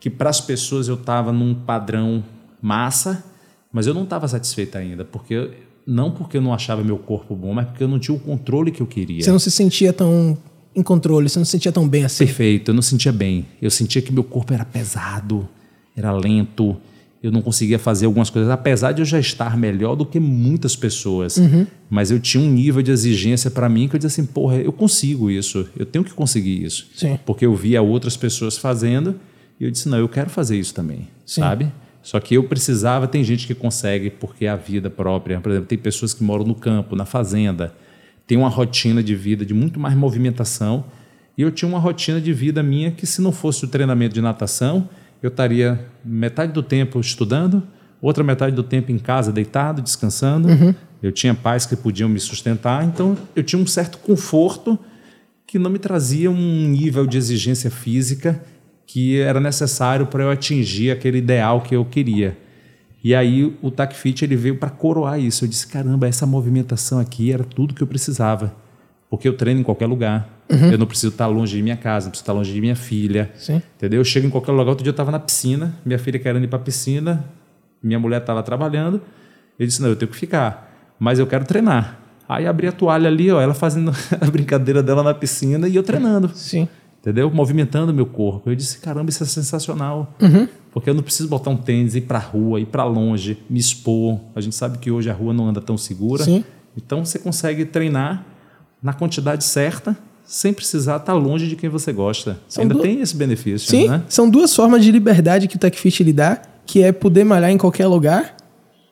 [0.00, 2.24] que para as pessoas eu estava num padrão
[2.60, 3.24] massa,
[3.72, 5.50] mas eu não estava satisfeito ainda, porque
[5.86, 8.72] não porque eu não achava meu corpo bom, mas porque eu não tinha o controle
[8.72, 9.22] que eu queria.
[9.22, 10.36] Você não se sentia tão
[10.74, 12.26] em controle, você não se sentia tão bem assim.
[12.26, 13.46] Perfeito, eu não sentia bem.
[13.62, 15.48] Eu sentia que meu corpo era pesado,
[15.96, 16.76] era lento,
[17.26, 20.76] eu não conseguia fazer algumas coisas, apesar de eu já estar melhor do que muitas
[20.76, 21.40] pessoas.
[21.90, 24.72] Mas eu tinha um nível de exigência para mim que eu dizia assim, porra, eu
[24.72, 26.88] consigo isso, eu tenho que conseguir isso.
[26.94, 27.18] Sim.
[27.26, 29.16] Porque eu via outras pessoas fazendo
[29.58, 31.40] e eu disse, não, eu quero fazer isso também, Sim.
[31.40, 31.72] sabe?
[32.00, 35.40] Só que eu precisava, tem gente que consegue porque é a vida própria.
[35.40, 37.74] Por exemplo, tem pessoas que moram no campo, na fazenda,
[38.24, 40.84] tem uma rotina de vida de muito mais movimentação.
[41.36, 44.20] E eu tinha uma rotina de vida minha que, se não fosse o treinamento de
[44.20, 44.88] natação,
[45.26, 47.62] eu estaria metade do tempo estudando,
[48.00, 50.48] outra metade do tempo em casa, deitado, descansando.
[51.02, 54.78] Eu tinha pais que podiam me sustentar, então eu tinha um certo conforto
[55.46, 58.42] que não me trazia um nível de exigência física
[58.86, 62.38] que era necessário para eu atingir aquele ideal que eu queria.
[63.02, 65.44] E aí o TAC Fit ele veio para coroar isso.
[65.44, 68.54] Eu disse, caramba, essa movimentação aqui era tudo que eu precisava.
[69.08, 70.28] Porque eu treino em qualquer lugar.
[70.50, 70.72] Uhum.
[70.72, 73.30] Eu não preciso estar longe de minha casa, não preciso estar longe de minha filha.
[73.36, 73.62] Sim.
[73.76, 74.00] Entendeu?
[74.00, 74.68] Eu chego em qualquer lugar.
[74.68, 77.24] Outro dia eu estava na piscina, minha filha querendo ir para a piscina,
[77.82, 79.00] minha mulher estava trabalhando.
[79.58, 82.00] Eu disse: Não, eu tenho que ficar, mas eu quero treinar.
[82.28, 85.82] Aí abri a toalha ali, ó, ela fazendo a brincadeira dela na piscina e eu
[85.82, 86.30] treinando.
[86.34, 86.68] Sim.
[87.00, 87.30] Entendeu?
[87.30, 88.50] Movimentando meu corpo.
[88.50, 90.12] Eu disse: Caramba, isso é sensacional.
[90.20, 90.48] Uhum.
[90.72, 93.58] Porque eu não preciso botar um tênis, ir para a rua, ir para longe, me
[93.58, 94.20] expor.
[94.34, 96.24] A gente sabe que hoje a rua não anda tão segura.
[96.24, 96.44] Sim.
[96.76, 98.26] Então você consegue treinar
[98.86, 102.38] na quantidade certa, sem precisar estar longe de quem você gosta.
[102.48, 104.02] São Ainda du- tem esse benefício, Sim, né?
[104.08, 107.58] são duas formas de liberdade que o TechFit lhe dá, que é poder malhar em
[107.58, 108.36] qualquer lugar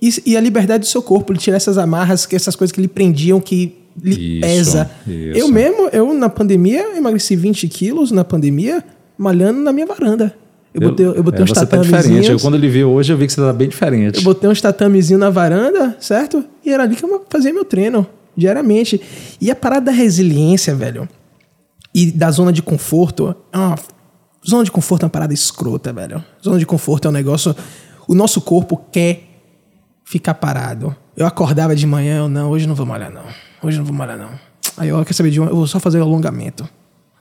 [0.03, 2.80] e, e a liberdade do seu corpo, ele tirar essas amarras, que essas coisas que
[2.80, 4.90] lhe prendiam, que lhe Isso, pesa.
[5.07, 5.38] isso.
[5.38, 8.82] Eu mesmo, eu na pandemia, emagreci 20 quilos na pandemia,
[9.16, 10.34] malhando na minha varanda.
[10.74, 12.28] Eu botei, eu botei é, uns você tá diferente.
[12.32, 14.16] Eu, quando ele viu hoje, eu vi que você tá bem diferente.
[14.18, 16.45] Eu botei uns tatamezinhos na varanda, certo?
[16.64, 18.05] E era ali que eu fazia meu treino,
[18.37, 19.01] diariamente.
[19.41, 21.09] E a parada da resiliência, velho,
[21.95, 23.78] e da zona de conforto, é uma...
[24.47, 26.24] zona de conforto é uma parada escrota, velho.
[26.43, 27.55] Zona de conforto é um negócio...
[28.07, 29.22] O nosso corpo quer
[30.05, 30.95] ficar parado.
[31.16, 33.24] Eu acordava de manhã, eu não, hoje não vou malhar, não.
[33.62, 34.30] Hoje não vou malhar, não.
[34.76, 36.68] Aí eu quer saber de um, eu vou só fazer o alongamento.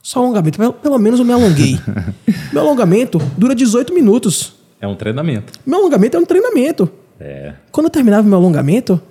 [0.02, 1.80] Só alongamento, pelo, pelo menos eu me alonguei.
[2.52, 4.56] meu alongamento dura 18 minutos.
[4.82, 5.54] É um treinamento.
[5.66, 6.92] Meu alongamento é um treinamento.
[7.20, 7.54] É.
[7.72, 9.02] Quando eu terminava meu alongamento,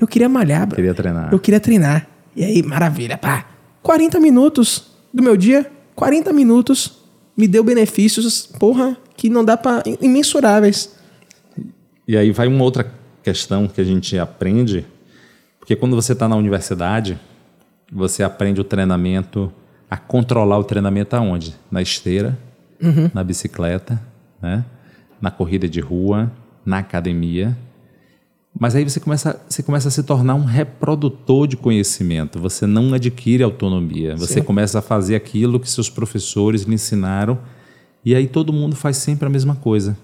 [0.00, 0.76] eu queria malhar, bro.
[0.76, 1.28] Queria treinar.
[1.32, 2.06] Eu queria treinar.
[2.34, 3.46] E aí, maravilha, pá.
[3.82, 6.98] 40 minutos do meu dia, 40 minutos
[7.36, 9.82] me deu benefícios, porra, que não dá pra.
[10.00, 10.94] imensuráveis.
[12.06, 12.90] E aí vai uma outra
[13.22, 14.86] questão que a gente aprende,
[15.58, 17.18] porque quando você está na universidade,
[17.92, 19.52] você aprende o treinamento,
[19.90, 21.54] a controlar o treinamento aonde?
[21.70, 22.38] Na esteira,
[23.12, 24.00] na bicicleta,
[24.40, 24.64] né?
[25.20, 26.30] na corrida de rua,
[26.64, 27.56] na academia.
[28.58, 32.40] Mas aí você começa, você começa a se tornar um reprodutor de conhecimento.
[32.40, 34.16] Você não adquire autonomia.
[34.16, 34.42] Você Sim.
[34.42, 37.38] começa a fazer aquilo que seus professores lhe ensinaram.
[38.04, 39.96] E aí todo mundo faz sempre a mesma coisa.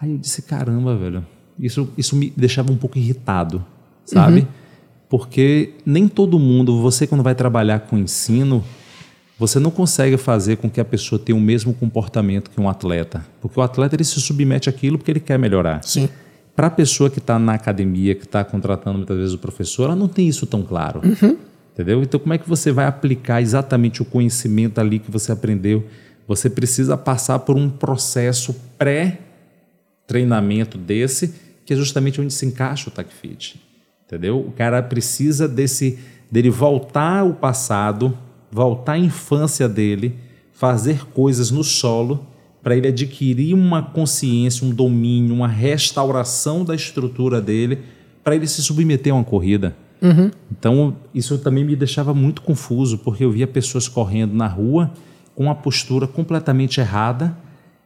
[0.00, 1.24] Aí eu disse, caramba, velho,
[1.58, 3.64] isso, isso me deixava um pouco irritado,
[4.04, 4.46] sabe?
[5.08, 8.64] Porque nem todo mundo, você quando vai trabalhar com ensino,
[9.38, 13.26] você não consegue fazer com que a pessoa tenha o mesmo comportamento que um atleta.
[13.40, 15.82] Porque o atleta ele se submete àquilo porque ele quer melhorar.
[15.82, 16.08] Sim.
[16.60, 19.96] Para a pessoa que está na academia, que está contratando muitas vezes o professor, ela
[19.96, 21.00] não tem isso tão claro.
[21.72, 22.02] Entendeu?
[22.02, 25.86] Então, como é que você vai aplicar exatamente o conhecimento ali que você aprendeu?
[26.28, 31.34] Você precisa passar por um processo pré-treinamento desse,
[31.64, 33.58] que é justamente onde se encaixa o TACFIT.
[34.04, 34.38] Entendeu?
[34.38, 35.98] O cara precisa desse
[36.30, 38.14] dele voltar ao passado,
[38.52, 40.14] voltar à infância dele,
[40.52, 42.26] fazer coisas no solo
[42.62, 47.78] para ele adquirir uma consciência, um domínio, uma restauração da estrutura dele,
[48.22, 49.74] para ele se submeter a uma corrida.
[50.50, 54.90] Então, isso também me deixava muito confuso, porque eu via pessoas correndo na rua
[55.34, 57.36] com uma postura completamente errada,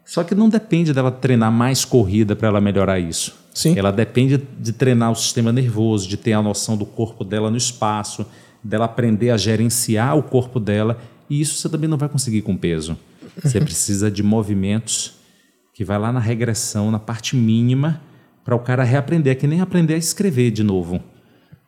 [0.04, 3.34] só que não depende dela treinar mais corrida para ela melhorar isso.
[3.54, 3.78] Sim.
[3.78, 7.56] Ela depende de treinar o sistema nervoso, de ter a noção do corpo dela no
[7.56, 8.26] espaço,
[8.62, 10.98] dela aprender a gerenciar o corpo dela,
[11.30, 12.96] e isso você também não vai conseguir com peso.
[13.42, 15.14] Você precisa de movimentos
[15.72, 18.00] que vai lá na regressão, na parte mínima,
[18.44, 21.00] para o cara reaprender, é que nem aprender a escrever de novo.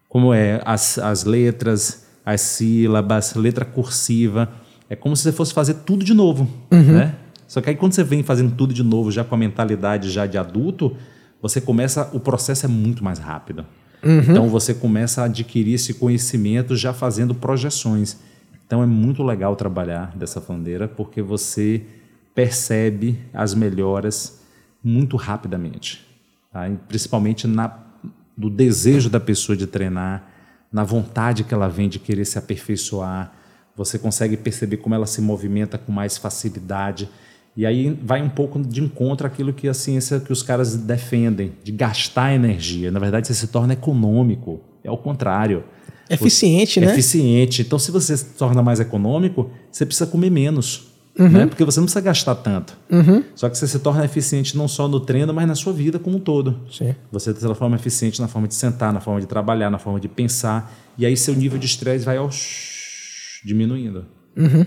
[0.08, 4.48] Como é as, as letras, as sílabas, letra cursiva.
[4.88, 6.48] É como se você fosse fazer tudo de novo,
[6.92, 7.14] né?
[7.48, 10.26] Só que aí quando você vem fazendo tudo de novo, já com a mentalidade já
[10.26, 10.96] de adulto,
[11.40, 13.64] você começa, o processo é muito mais rápido.
[14.30, 18.18] Então você começa a adquirir esse conhecimento já fazendo projeções.
[18.66, 21.84] Então é muito legal trabalhar dessa maneira porque você
[22.34, 24.42] percebe as melhoras
[24.82, 26.06] muito rapidamente,
[26.52, 26.68] tá?
[26.88, 27.86] Principalmente na
[28.36, 30.28] do desejo da pessoa de treinar,
[30.70, 33.32] na vontade que ela vem de querer se aperfeiçoar.
[33.74, 37.08] Você consegue perceber como ela se movimenta com mais facilidade.
[37.56, 41.52] E aí vai um pouco de encontro àquilo que a ciência, que os caras defendem,
[41.64, 42.90] de gastar energia.
[42.90, 44.60] Na verdade, você se torna econômico.
[44.84, 45.64] É o contrário.
[46.08, 46.92] Eficiente, É né?
[46.92, 47.62] eficiente.
[47.62, 50.86] Então, se você se torna mais econômico, você precisa comer menos.
[51.18, 51.28] Uhum.
[51.28, 51.46] Né?
[51.46, 52.76] Porque você não precisa gastar tanto.
[53.34, 56.18] Só que você se torna eficiente não só no treino, mas na sua vida como
[56.18, 56.60] um todo.
[56.70, 56.94] Sim.
[57.10, 60.08] Você se transforma eficiente na forma de sentar, na forma de trabalhar, na forma de
[60.08, 60.72] pensar.
[60.98, 64.04] E aí seu nível de estresse vai shhh, diminuindo.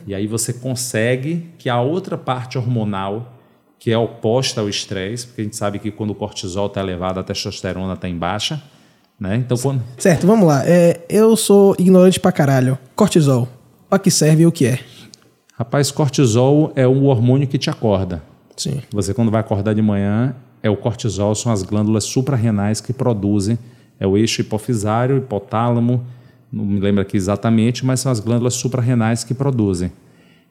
[0.07, 3.37] E aí você consegue que a outra parte hormonal,
[3.77, 7.19] que é oposta ao estresse, porque a gente sabe que quando o cortisol está elevado,
[7.19, 8.61] a testosterona está em baixa.
[9.19, 9.35] Né?
[9.37, 10.63] Então, quando, Certo, vamos lá.
[10.65, 12.77] É, eu sou ignorante pra caralho.
[12.95, 13.47] Cortisol.
[13.89, 14.79] Pra que serve e o que é?
[15.53, 18.23] Rapaz, cortisol é o hormônio que te acorda.
[18.55, 18.81] Sim.
[18.91, 23.57] Você, quando vai acordar de manhã, é o cortisol, são as glândulas suprarrenais que produzem,
[23.99, 26.05] é o eixo hipofisário, hipotálamo,
[26.51, 29.91] não me lembro aqui exatamente, mas são as glândulas suprarrenais que produzem.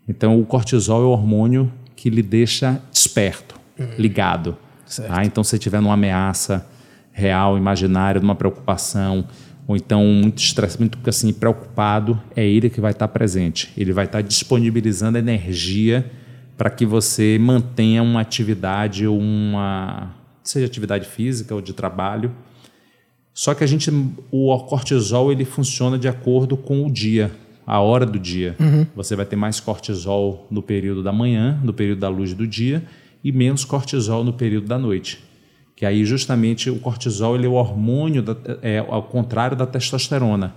[0.07, 3.59] Então, o cortisol é o hormônio que lhe deixa desperto,
[3.99, 4.57] ligado.
[5.07, 5.25] Tá?
[5.25, 6.67] Então, se tiver numa ameaça
[7.19, 9.27] real, imaginária, numa preocupação,
[9.67, 13.71] ou então muito estresse, muito assim, preocupado, é ele que vai estar presente.
[13.77, 16.11] Ele vai estar disponibilizando energia
[16.57, 22.33] para que você mantenha uma atividade ou uma seja atividade física ou de trabalho.
[23.35, 23.91] Só que a gente
[24.31, 27.31] o cortisol ele funciona de acordo com o dia,
[27.67, 28.57] a hora do dia.
[28.59, 28.87] Uhum.
[28.97, 32.83] Você vai ter mais cortisol no período da manhã, no período da luz do dia,
[33.23, 35.28] e menos cortisol no período da noite.
[35.79, 40.53] Que aí justamente o cortisol ele é o hormônio da, é ao contrário da testosterona.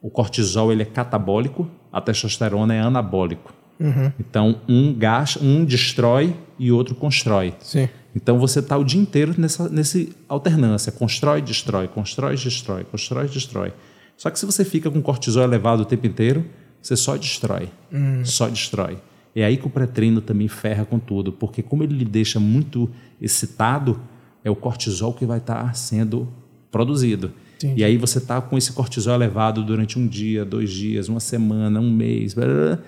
[0.00, 3.52] O cortisol ele é catabólico, a testosterona é anabólico.
[3.80, 4.12] Uhum.
[4.20, 7.52] Então um gasta, um destrói e outro constrói.
[7.58, 7.88] Sim.
[8.14, 13.72] Então você está o dia inteiro nessa nesse alternância, constrói, destrói, constrói, destrói, constrói, destrói.
[14.16, 16.46] Só que se você fica com cortisol elevado o tempo inteiro,
[16.80, 17.68] você só destrói.
[17.92, 18.24] Hum.
[18.24, 18.98] Só destrói.
[19.34, 22.88] É aí que o pré-treino também ferra com tudo, porque como ele lhe deixa muito
[23.20, 24.00] excitado,
[24.44, 26.28] é o cortisol que vai estar tá sendo
[26.70, 27.32] produzido.
[27.56, 27.80] Entendi.
[27.80, 31.80] E aí você está com esse cortisol elevado durante um dia, dois dias, uma semana,
[31.80, 32.78] um mês, blá, blá, blá,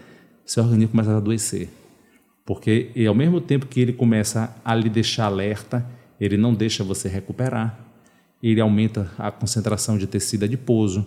[0.46, 1.68] seu organismo começa a adoecer.
[2.44, 5.86] Porque ao mesmo tempo que ele começa a lhe deixar alerta,
[6.20, 7.78] ele não deixa você recuperar.
[8.42, 11.06] Ele aumenta a concentração de tecido adiposo,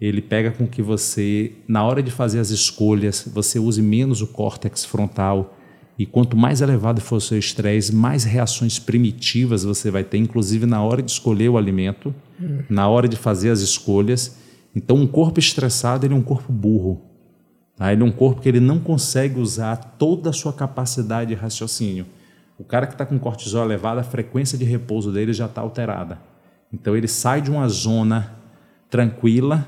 [0.00, 4.26] ele pega com que você, na hora de fazer as escolhas, você use menos o
[4.26, 5.55] córtex frontal.
[5.98, 10.66] E quanto mais elevado for o seu estresse, mais reações primitivas você vai ter, inclusive
[10.66, 12.62] na hora de escolher o alimento, hum.
[12.68, 14.36] na hora de fazer as escolhas.
[14.74, 17.00] Então, um corpo estressado ele é um corpo burro.
[17.76, 17.92] Tá?
[17.92, 22.06] Ele é um corpo que ele não consegue usar toda a sua capacidade de raciocínio.
[22.58, 26.18] O cara que está com cortisol elevado, a frequência de repouso dele já está alterada.
[26.70, 28.34] Então, ele sai de uma zona
[28.90, 29.66] tranquila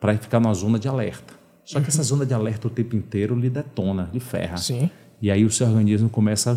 [0.00, 1.34] para ficar numa zona de alerta.
[1.64, 4.56] Só que essa zona de alerta o tempo inteiro lhe detona, lhe ferra.
[4.56, 4.88] Sim.
[5.20, 6.56] E aí o seu organismo começa a...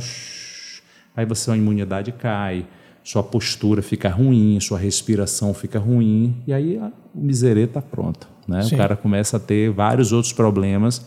[1.15, 2.65] Aí você, sua imunidade cai,
[3.03, 8.27] sua postura fica ruim, sua respiração fica ruim, e aí o miserê está pronto.
[8.47, 8.63] Né?
[8.65, 11.05] O cara começa a ter vários outros problemas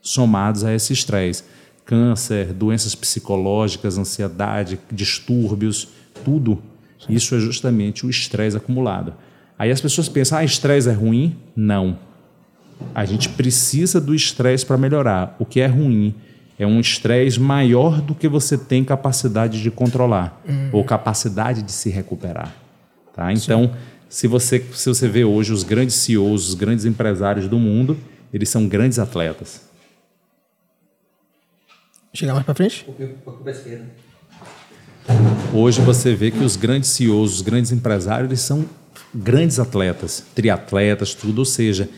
[0.00, 1.44] somados a esse estresse.
[1.84, 5.88] Câncer, doenças psicológicas, ansiedade, distúrbios,
[6.24, 6.62] tudo.
[6.98, 7.12] Sim.
[7.12, 9.14] Isso é justamente o estresse acumulado.
[9.58, 11.36] Aí as pessoas pensam, ah, estresse é ruim?
[11.54, 11.98] Não.
[12.94, 15.36] A gente precisa do estresse para melhorar.
[15.38, 16.14] O que é ruim
[16.58, 20.70] é um estresse maior do que você tem capacidade de controlar hum.
[20.72, 22.54] ou capacidade de se recuperar.
[23.14, 23.32] Tá?
[23.32, 23.72] Então,
[24.08, 27.98] se você, se você vê hoje os grandes CEOs, os grandes empresários do mundo,
[28.32, 29.62] eles são grandes atletas.
[32.12, 32.86] Chegar mais para frente?
[35.52, 38.64] Hoje você vê que os grandes CEOs, os grandes empresários, eles são
[39.12, 41.88] grandes atletas, triatletas, tudo, ou seja,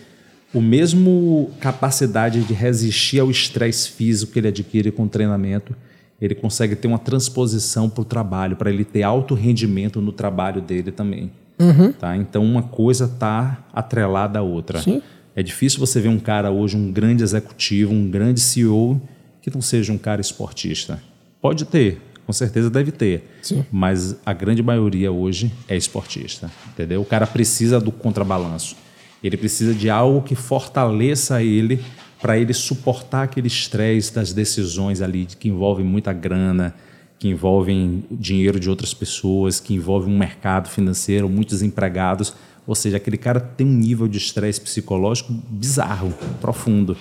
[0.54, 5.74] o mesmo capacidade de resistir ao estresse físico que ele adquire com o treinamento,
[6.20, 10.60] ele consegue ter uma transposição para o trabalho, para ele ter alto rendimento no trabalho
[10.60, 11.30] dele também.
[11.58, 11.92] Uhum.
[11.92, 12.16] Tá?
[12.16, 14.80] Então, uma coisa está atrelada à outra.
[14.80, 15.02] Sim.
[15.34, 19.00] É difícil você ver um cara hoje, um grande executivo, um grande CEO,
[19.42, 21.00] que não seja um cara esportista.
[21.42, 23.28] Pode ter, com certeza deve ter.
[23.42, 23.64] Sim.
[23.70, 26.50] Mas a grande maioria hoje é esportista.
[26.68, 27.02] Entendeu?
[27.02, 28.74] O cara precisa do contrabalanço.
[29.22, 31.80] Ele precisa de algo que fortaleça ele
[32.20, 36.74] para ele suportar aquele estresse das decisões ali que envolvem muita grana,
[37.18, 42.34] que envolvem dinheiro de outras pessoas, que envolvem um mercado financeiro, muitos empregados.
[42.66, 46.96] Ou seja, aquele cara tem um nível de estresse psicológico bizarro, profundo.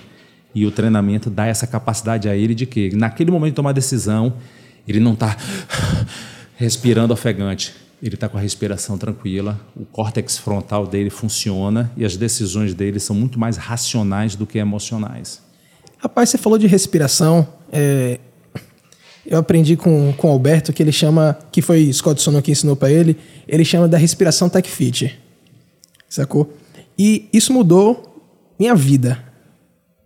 [0.53, 4.33] E o treinamento dá essa capacidade a ele de que, naquele momento de tomar decisão,
[4.87, 5.35] ele não está
[6.55, 7.73] respirando ofegante.
[8.01, 12.99] Ele está com a respiração tranquila, o córtex frontal dele funciona e as decisões dele
[12.99, 15.41] são muito mais racionais do que emocionais.
[15.97, 17.47] Rapaz, você falou de respiração.
[17.71, 18.19] É...
[19.25, 22.75] Eu aprendi com, com o Alberto que ele chama, que foi Scott Sono que ensinou
[22.75, 25.19] para ele, ele chama da respiração tech fit.
[26.07, 26.53] Sacou?
[26.97, 28.23] E isso mudou
[28.59, 29.23] minha vida.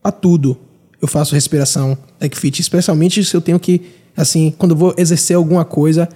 [0.01, 0.57] A tudo.
[1.01, 3.81] Eu faço respiração tech fit, especialmente se eu tenho que
[4.15, 6.09] assim, quando vou exercer alguma coisa,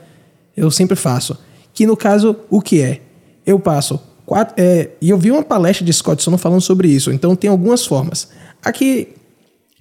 [0.55, 1.37] eu sempre faço.
[1.73, 3.01] Que no caso, o que é?
[3.45, 4.55] Eu passo quatro.
[4.57, 7.85] É, e eu vi uma palestra de Scott Sono falando sobre isso, então tem algumas
[7.85, 8.29] formas.
[8.63, 9.09] Aqui,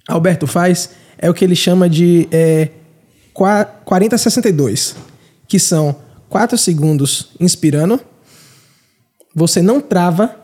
[0.07, 2.69] Alberto faz é o que ele chama de é,
[3.33, 4.95] 40-62,
[5.47, 5.95] que são
[6.29, 7.99] 4 segundos inspirando,
[9.33, 10.35] você não trava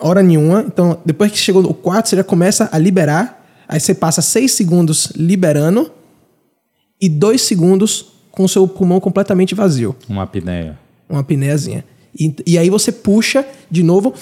[0.00, 3.94] hora nenhuma, então depois que chegou no 4, você já começa a liberar, aí você
[3.94, 5.90] passa 6 segundos liberando,
[7.00, 9.94] e dois segundos com o seu pulmão completamente vazio.
[10.08, 10.78] Uma apneia.
[11.08, 11.84] Uma apneiazinha.
[12.18, 14.12] E, e aí você puxa de novo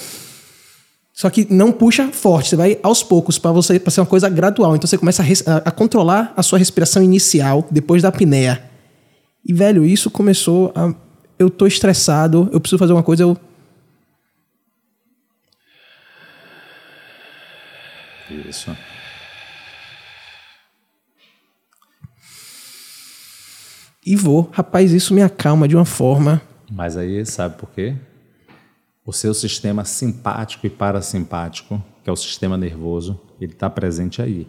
[1.14, 4.28] Só que não puxa forte, você vai aos poucos para você pra ser uma coisa
[4.30, 4.74] gradual.
[4.74, 8.62] Então você começa a- a controlar a sua respiração inicial depois da apneia.
[9.44, 10.94] E velho, isso começou a
[11.38, 13.36] eu tô estressado, eu preciso fazer uma coisa, eu
[18.48, 18.74] Isso.
[24.04, 24.50] E vou.
[24.52, 26.42] Rapaz, isso me acalma de uma forma.
[26.70, 27.94] Mas aí, sabe por quê?
[29.04, 34.46] O seu sistema simpático e parasimpático, que é o sistema nervoso, ele está presente aí.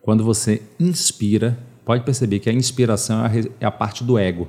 [0.00, 4.48] Quando você inspira, pode perceber que a inspiração é a, é a parte do ego.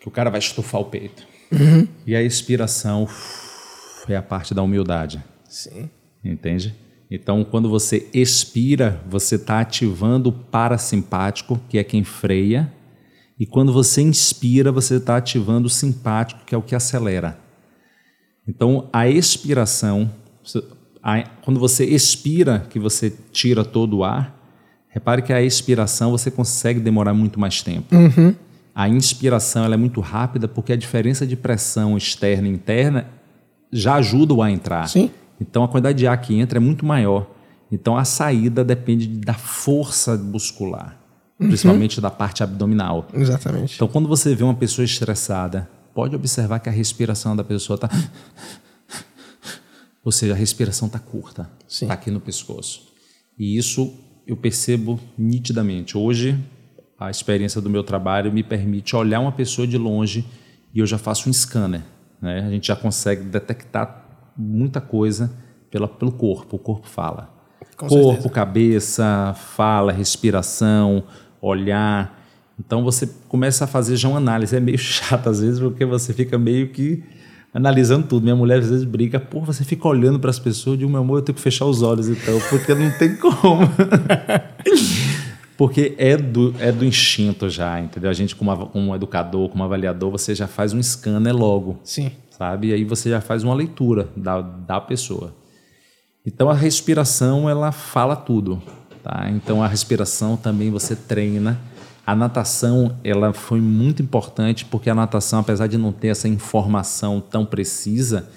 [0.00, 1.26] Que o cara vai estufar o peito.
[2.06, 3.08] E a expiração
[4.08, 5.22] é a parte da humildade.
[5.48, 5.88] Sim.
[6.22, 6.74] Entende?
[7.10, 12.72] Então, quando você expira, você está ativando o parasimpático, que é quem freia.
[13.38, 17.38] E quando você inspira, você está ativando o simpático, que é o que acelera.
[18.46, 20.10] Então, a expiração,
[21.02, 24.34] a- quando você expira, que você tira todo o ar,
[24.88, 27.94] repare que a expiração você consegue demorar muito mais tempo.
[28.74, 33.08] A inspiração é muito rápida porque a diferença de pressão externa e interna
[33.72, 34.88] já ajuda o ar a entrar.
[34.88, 35.10] Sim.
[35.40, 37.28] Então a quantidade de ar que entra é muito maior.
[37.72, 40.96] Então a saída depende da força muscular,
[41.38, 43.08] principalmente da parte abdominal.
[43.12, 43.74] Exatamente.
[43.74, 47.88] Então quando você vê uma pessoa estressada, pode observar que a respiração da pessoa está.
[50.04, 52.92] Ou seja, a respiração está curta, está aqui no pescoço.
[53.38, 53.92] E isso
[54.26, 55.96] eu percebo nitidamente.
[55.96, 56.38] Hoje,
[56.98, 60.24] a experiência do meu trabalho me permite olhar uma pessoa de longe
[60.74, 61.82] e eu já faço um scanner.
[62.20, 62.40] Né?
[62.40, 64.04] A gente já consegue detectar
[64.36, 65.32] muita coisa
[65.70, 66.56] pela, pelo corpo.
[66.56, 67.32] O corpo fala.
[67.76, 68.30] Com corpo, certeza.
[68.30, 71.04] cabeça, fala, respiração,
[71.44, 72.22] olhar.
[72.58, 74.56] Então você começa a fazer já uma análise.
[74.56, 77.02] É meio chato às vezes, porque você fica meio que
[77.52, 78.24] analisando tudo.
[78.24, 81.00] Minha mulher às vezes briga, pô, você fica olhando para as pessoas, eu digo, meu
[81.00, 83.60] amor, eu tenho que fechar os olhos então, porque não tem como.
[85.56, 88.10] porque é do, é do instinto já, entendeu?
[88.10, 92.10] A gente, como, como educador, como avaliador, você já faz um scanner logo Sim.
[92.30, 92.68] sabe?
[92.68, 95.32] E aí você já faz uma leitura da, da pessoa.
[96.26, 98.60] Então a respiração ela fala tudo,
[99.04, 99.30] tá?
[99.30, 101.60] Então a respiração também você treina.
[102.06, 107.20] A natação ela foi muito importante porque a natação, apesar de não ter essa informação
[107.20, 108.28] tão precisa,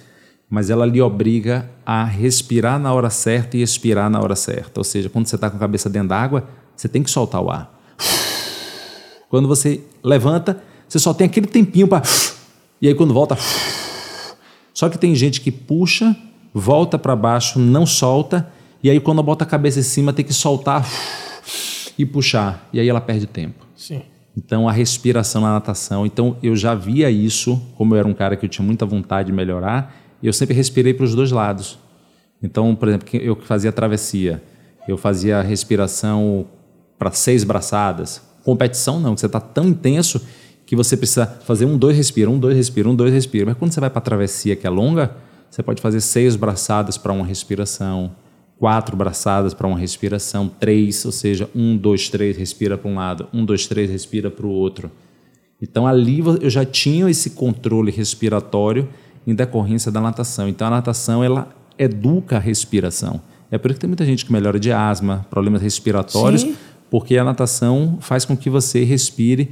[0.49, 4.79] mas ela lhe obriga a respirar na hora certa e expirar na hora certa.
[4.79, 7.49] Ou seja, quando você está com a cabeça dentro d'água, você tem que soltar o
[7.49, 7.73] ar.
[9.29, 12.03] Quando você levanta, você só tem aquele tempinho para.
[12.81, 13.37] E aí quando volta.
[14.73, 16.15] Só que tem gente que puxa,
[16.53, 18.49] volta para baixo, não solta,
[18.83, 20.87] e aí quando bota a cabeça em cima tem que soltar
[21.97, 23.65] e puxar, e aí ela perde tempo.
[23.75, 24.01] Sim.
[24.35, 28.35] Então a respiração na natação, então eu já via isso, como eu era um cara
[28.35, 31.79] que eu tinha muita vontade de melhorar, eu sempre respirei para os dois lados.
[32.41, 34.41] Então, por exemplo, eu que fazia travessia,
[34.87, 36.45] eu fazia a respiração
[36.97, 38.21] para seis braçadas.
[38.43, 40.21] Competição não, que você está tão intenso
[40.65, 43.45] que você precisa fazer um, dois, respira, um, dois, respira, um, dois, respira.
[43.45, 45.15] Mas quando você vai para a travessia que é longa,
[45.49, 48.11] você pode fazer seis braçadas para uma respiração,
[48.59, 53.27] quatro braçadas para uma respiração, três, ou seja, um, dois, três, respira para um lado,
[53.33, 54.91] um, dois, três, respira para o outro.
[55.61, 58.87] Então ali eu já tinha esse controle respiratório
[59.25, 60.47] em decorrência da natação.
[60.47, 63.21] Então a natação ela educa a respiração.
[63.49, 66.55] É por isso que tem muita gente que melhora de asma, problemas respiratórios, Sim.
[66.89, 69.49] porque a natação faz com que você respire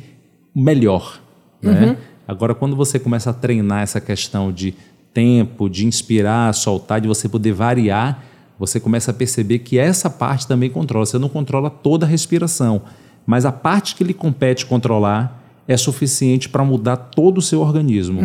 [0.53, 1.20] melhor.
[1.62, 1.97] Né?
[2.28, 4.76] Agora, quando você começa a treinar essa questão de
[5.14, 8.24] tempo, de inspirar, soltar, de você poder variar,
[8.58, 11.06] você começa a perceber que essa parte também controla.
[11.06, 12.82] Você não controla toda a respiração,
[13.26, 18.22] mas a parte que lhe compete controlar é suficiente para mudar todo o seu organismo.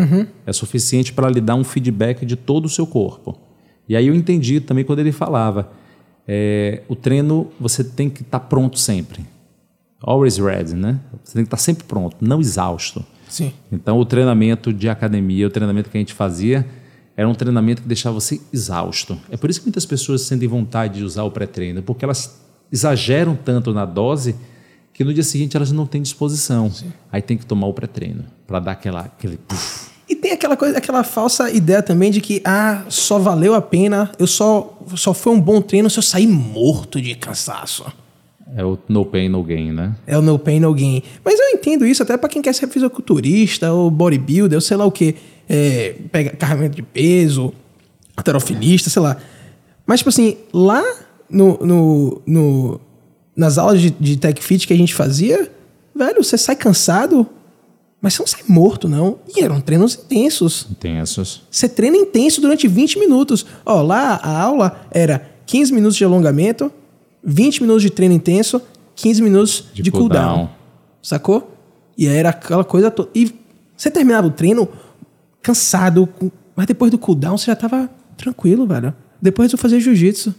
[0.46, 3.38] É suficiente para lhe dar um feedback de todo o seu corpo.
[3.88, 5.70] E aí eu entendi também quando ele falava,
[6.28, 9.24] é, o treino você tem que estar pronto sempre.
[10.02, 11.00] Always ready, né?
[11.24, 13.04] Você tem que estar sempre pronto, não exausto.
[13.28, 13.52] Sim.
[13.70, 16.66] Então, o treinamento de academia, o treinamento que a gente fazia,
[17.20, 19.20] era um treinamento que deixava você exausto.
[19.30, 22.40] É por isso que muitas pessoas sentem vontade de usar o pré-treino, porque elas
[22.72, 24.34] exageram tanto na dose
[24.94, 26.72] que no dia seguinte elas não têm disposição.
[27.12, 29.36] Aí tem que tomar o pré-treino para dar aquela, aquele.
[29.36, 29.90] puff.
[30.08, 34.10] E tem aquela coisa, aquela falsa ideia também de que ah, só valeu a pena,
[34.18, 37.84] eu só só foi um bom treino se eu sair morto de cansaço.
[38.56, 39.94] É o no pain, no gain, né?
[40.06, 41.02] É o no pain no gain.
[41.22, 44.86] Mas eu entendo isso até pra quem quer ser fisiculturista ou bodybuilder, ou sei lá
[44.86, 45.14] o que,
[45.52, 47.52] é, pega carregamento de peso,
[48.16, 49.16] alterofilista, sei lá.
[49.84, 50.82] Mas tipo assim, lá
[51.28, 52.80] no, no, no-
[53.34, 55.50] nas aulas de, de tech fit que a gente fazia,
[55.94, 57.26] velho, você sai cansado,
[58.00, 59.18] Mas você não sai morto, não.
[59.36, 60.66] E eram treinos intensos.
[60.70, 61.42] Intensos.
[61.50, 63.44] Você treina intenso durante 20 minutos.
[63.66, 66.72] Ó, lá a aula era 15 minutos de alongamento,
[67.24, 68.62] 20 minutos de treino intenso,
[68.94, 70.24] 15 minutos de, De cooldown.
[70.28, 70.48] cooldown.
[71.02, 71.54] Sacou?
[71.98, 73.10] E era aquela coisa toda.
[73.14, 73.34] E
[73.76, 74.66] você terminava o treino
[75.42, 76.08] cansado,
[76.54, 78.94] mas depois do cooldown você já tava tranquilo, velho.
[79.20, 80.34] Depois eu fazia jiu-jitsu.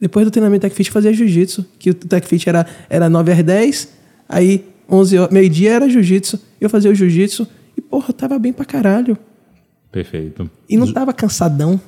[0.00, 1.66] Depois do treinamento Tech Fit, eu fazia jiu-jitsu.
[1.78, 3.88] Que o Tech Fit era, era 9 às 10,
[4.28, 6.38] aí 11 horas, meio-dia era jiu-jitsu.
[6.60, 7.46] Eu fazia o jiu-jitsu
[7.76, 9.18] e, porra, eu tava bem pra caralho.
[9.90, 10.50] Perfeito.
[10.68, 11.80] E não tava cansadão.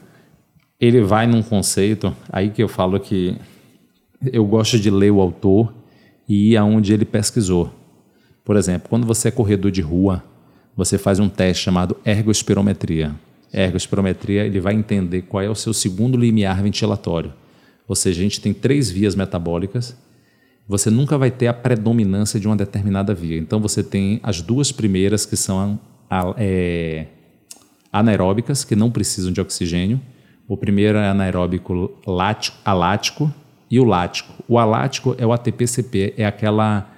[0.81, 3.37] ele vai num conceito aí que eu falo que
[4.33, 5.73] eu gosto de ler o autor
[6.29, 7.71] e ir aonde ele pesquisou.
[8.45, 10.25] Por exemplo, quando você é corredor de rua,
[10.77, 13.15] você faz um teste chamado ergospirometria.
[13.53, 17.33] Ergospirometria, ele vai entender qual é o seu segundo limiar ventilatório.
[17.89, 19.97] Ou seja, a gente tem três vias metabólicas.
[20.69, 23.37] Você nunca vai ter a predominância de uma determinada via.
[23.37, 27.07] Então você tem as duas primeiras que são a- é,
[27.93, 30.01] anaeróbicas, que não precisam de oxigênio.
[30.47, 33.33] O primeiro é anaeróbico lático, alático
[33.71, 34.33] e o lático.
[34.49, 36.89] O alático é o ATP-CP, é aquela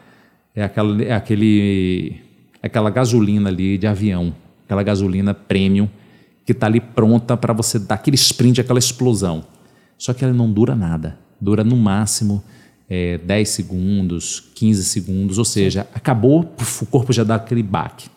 [0.54, 2.20] é aquela é aquele
[2.62, 4.34] aquela gasolina ali de avião,
[4.64, 5.88] aquela gasolina premium
[6.44, 9.44] que está ali pronta para você dar aquele sprint, aquela explosão.
[9.98, 11.18] Só que ela não dura nada.
[11.40, 12.42] Dura no máximo
[12.88, 18.08] é, 10 segundos, 15 segundos, ou seja, acabou, puf, o corpo já dá aquele baque.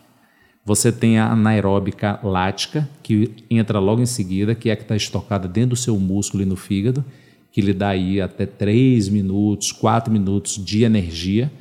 [0.65, 4.95] Você tem a anaeróbica lática, que entra logo em seguida, que é a que está
[4.95, 7.05] estocada dentro do seu músculo e no fígado,
[7.51, 11.51] que lhe dá aí até 3 minutos, 4 minutos de energia,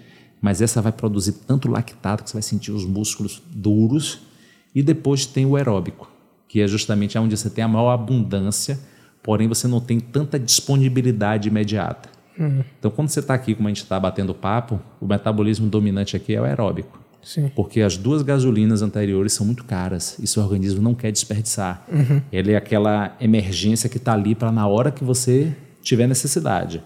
[0.45, 4.21] mas essa vai produzir tanto lactato que você vai sentir os músculos duros.
[4.75, 6.11] E depois tem o aeróbico,
[6.47, 8.79] que é justamente onde você tem a maior abundância,
[9.23, 12.11] porém você não tem tanta disponibilidade imediata.
[12.79, 16.35] Então, quando você está aqui, como a gente está batendo papo, o metabolismo dominante aqui
[16.35, 17.01] é o aeróbico.
[17.23, 17.51] Sim.
[17.57, 21.87] Porque as duas gasolinas anteriores são muito caras e seu organismo não quer desperdiçar.
[22.31, 26.83] Ele é aquela emergência que está ali para na hora que você tiver necessidade.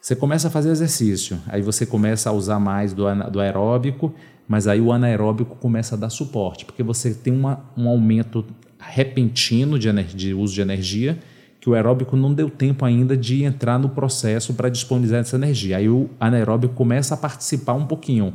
[0.00, 4.14] Você começa a fazer exercício, aí você começa a usar mais do, do aeróbico,
[4.48, 8.44] mas aí o anaeróbico começa a dar suporte, porque você tem uma, um aumento
[8.78, 11.18] repentino de, de uso de energia,
[11.60, 15.76] que o aeróbico não deu tempo ainda de entrar no processo para disponibilizar essa energia.
[15.76, 18.32] Aí o anaeróbico começa a participar um pouquinho.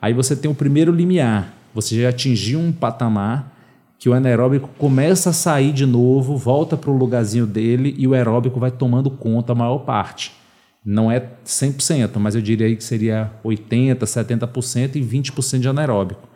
[0.00, 1.52] Aí você tem o primeiro limiar.
[1.74, 3.56] Você já atingiu um patamar
[3.98, 8.14] que o anaeróbico começa a sair de novo, volta para o lugarzinho dele e o
[8.14, 10.39] aeróbico vai tomando conta a maior parte.
[10.84, 16.28] Não é 100%, mas eu diria que seria 80%, 70% e 20% de anaeróbico.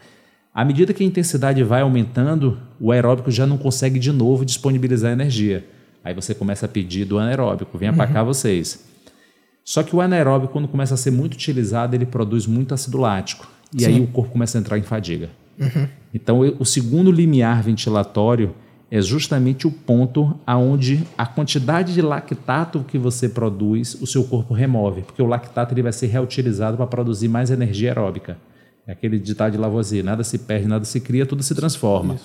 [0.55, 5.11] À medida que a intensidade vai aumentando, o aeróbico já não consegue de novo disponibilizar
[5.13, 5.67] energia.
[6.05, 8.85] Aí você começa a pedir do anaeróbico, venha para cá vocês.
[9.65, 13.51] Só que o anaeróbico, quando começa a ser muito utilizado, ele produz muito ácido lático.
[13.77, 15.31] E aí o corpo começa a entrar em fadiga.
[16.13, 18.55] Então, eu- o segundo limiar ventilatório
[18.91, 24.55] é justamente o ponto aonde a quantidade de lactato que você produz, o seu corpo
[24.55, 28.39] remove, porque o lactato ele vai ser reutilizado para produzir mais energia aeróbica.
[28.87, 32.19] É aquele ditado de Lavoisier, nada se perde, nada se cria, tudo se transforma.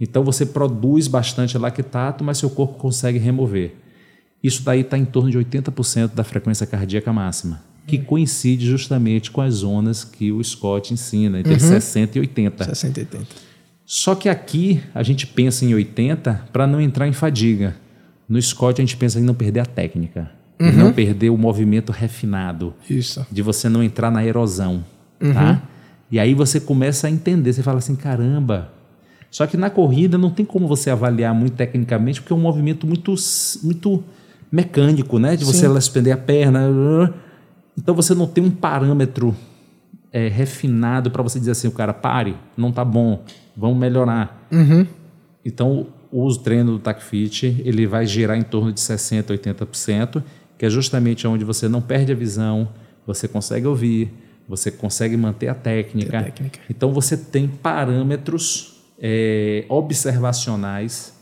[0.00, 3.74] Então você produz bastante lactato, mas seu corpo consegue remover.
[4.42, 9.40] Isso daí está em torno de 80% da frequência cardíaca máxima, que coincide justamente com
[9.40, 12.64] as zonas que o Scott ensina, entre 60 e 80.
[12.64, 13.26] 60, 80.
[13.86, 17.76] Só que aqui a gente pensa em 80 para não entrar em fadiga.
[18.28, 21.92] No Scott a gente pensa em não perder a técnica, em não perder o movimento
[21.92, 23.26] refinado, Isso.
[23.30, 24.84] de você não entrar na erosão,
[25.20, 25.62] tá?
[26.10, 28.72] E aí você começa a entender, você fala assim, caramba.
[29.30, 32.86] Só que na corrida não tem como você avaliar muito tecnicamente, porque é um movimento
[32.86, 33.14] muito,
[33.62, 34.02] muito
[34.50, 35.36] mecânico, né?
[35.36, 35.76] De você Sim.
[35.76, 37.12] estender a perna.
[37.76, 39.36] Então você não tem um parâmetro
[40.14, 43.24] é, refinado para você dizer assim, o cara, pare, não tá bom,
[43.56, 44.46] vamos melhorar.
[45.44, 50.22] Então, o uso treino do TACFIT, ele vai girar em torno de 60%, 80%,
[50.56, 52.68] que é justamente onde você não perde a visão,
[53.04, 54.14] você consegue ouvir,
[54.48, 56.20] você consegue manter a técnica.
[56.20, 56.60] A técnica.
[56.70, 61.12] Então, você tem parâmetros é, observacionais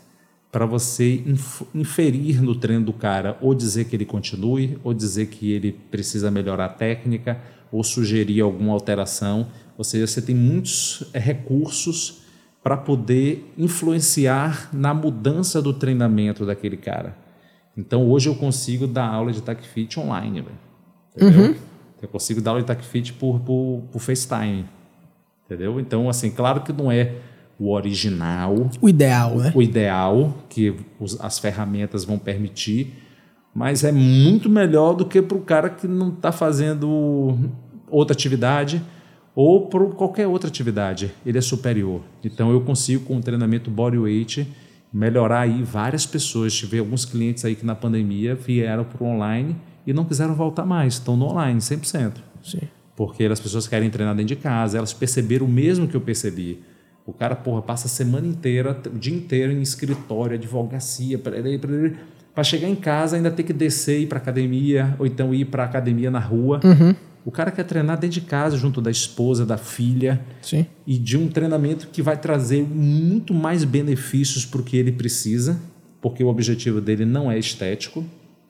[0.51, 5.25] para você inf- inferir no treino do cara, ou dizer que ele continue, ou dizer
[5.25, 7.41] que ele precisa melhorar a técnica,
[7.73, 9.47] ou sugerir alguma alteração.
[9.77, 12.21] Ou seja, você tem muitos eh, recursos
[12.63, 17.17] para poder influenciar na mudança do treinamento daquele cara.
[17.75, 20.45] Então, hoje eu consigo dar aula de TAC Fit online.
[21.15, 21.55] Entendeu?
[22.01, 24.65] Eu consigo dar aula de TAC Fit por, por, por FaceTime.
[25.45, 25.79] Entendeu?
[25.79, 27.15] Então, assim, claro que não é
[27.59, 29.51] o original, O ideal, né?
[29.55, 32.93] o ideal que os- as ferramentas vão permitir,
[33.53, 37.37] mas é muito melhor do que para o cara que não está fazendo
[37.93, 38.81] outra atividade
[39.35, 42.01] ou por qualquer outra atividade, ele é superior.
[42.23, 44.47] Então eu consigo com o treinamento bodyweight
[44.91, 46.53] melhorar aí várias pessoas.
[46.53, 49.55] Tive alguns clientes aí que na pandemia vieram para o online
[49.85, 52.13] e não quiseram voltar mais, estão no online 100%.
[52.43, 52.59] Sim.
[52.95, 56.61] Porque as pessoas querem treinar dentro de casa, elas perceberam o mesmo que eu percebi.
[57.05, 62.69] O cara, porra, passa a semana inteira, o dia inteiro em escritório, advocacia, para chegar
[62.69, 66.09] em casa ainda ter que descer e ir para academia, ou então ir para academia
[66.09, 66.61] na rua.
[66.63, 66.95] Uhum.
[67.25, 70.65] O cara quer treinar dentro de casa, junto da esposa, da filha, Sim.
[70.85, 75.59] e de um treinamento que vai trazer muito mais benefícios para o que ele precisa,
[76.01, 78.03] porque o objetivo dele não é estético.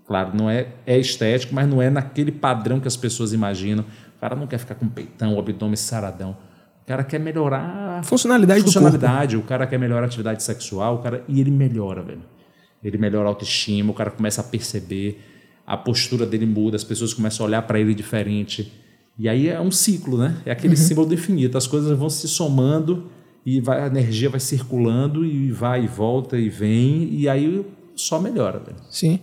[0.08, 3.86] Claro, não é, é estético, mas não é naquele padrão que as pessoas imaginam.
[4.18, 6.36] O cara não quer ficar com peitão, abdômen saradão.
[6.84, 9.38] O cara quer melhorar a funcionalidade, funcionalidade.
[9.38, 12.24] O cara quer melhorar a atividade sexual, o cara e ele melhora, velho.
[12.84, 15.22] Ele melhora a autoestima, o cara começa a perceber,
[15.66, 18.72] a postura dele muda, as pessoas começam a olhar para ele diferente.
[19.18, 20.38] E aí é um ciclo, né?
[20.46, 20.82] É aquele uhum.
[20.82, 21.58] símbolo do infinito.
[21.58, 23.10] As coisas vão se somando
[23.46, 27.66] e vai, a energia vai circulando e vai e volta e vem e aí
[27.96, 28.60] só melhora.
[28.60, 28.78] Velho.
[28.90, 29.20] Sim.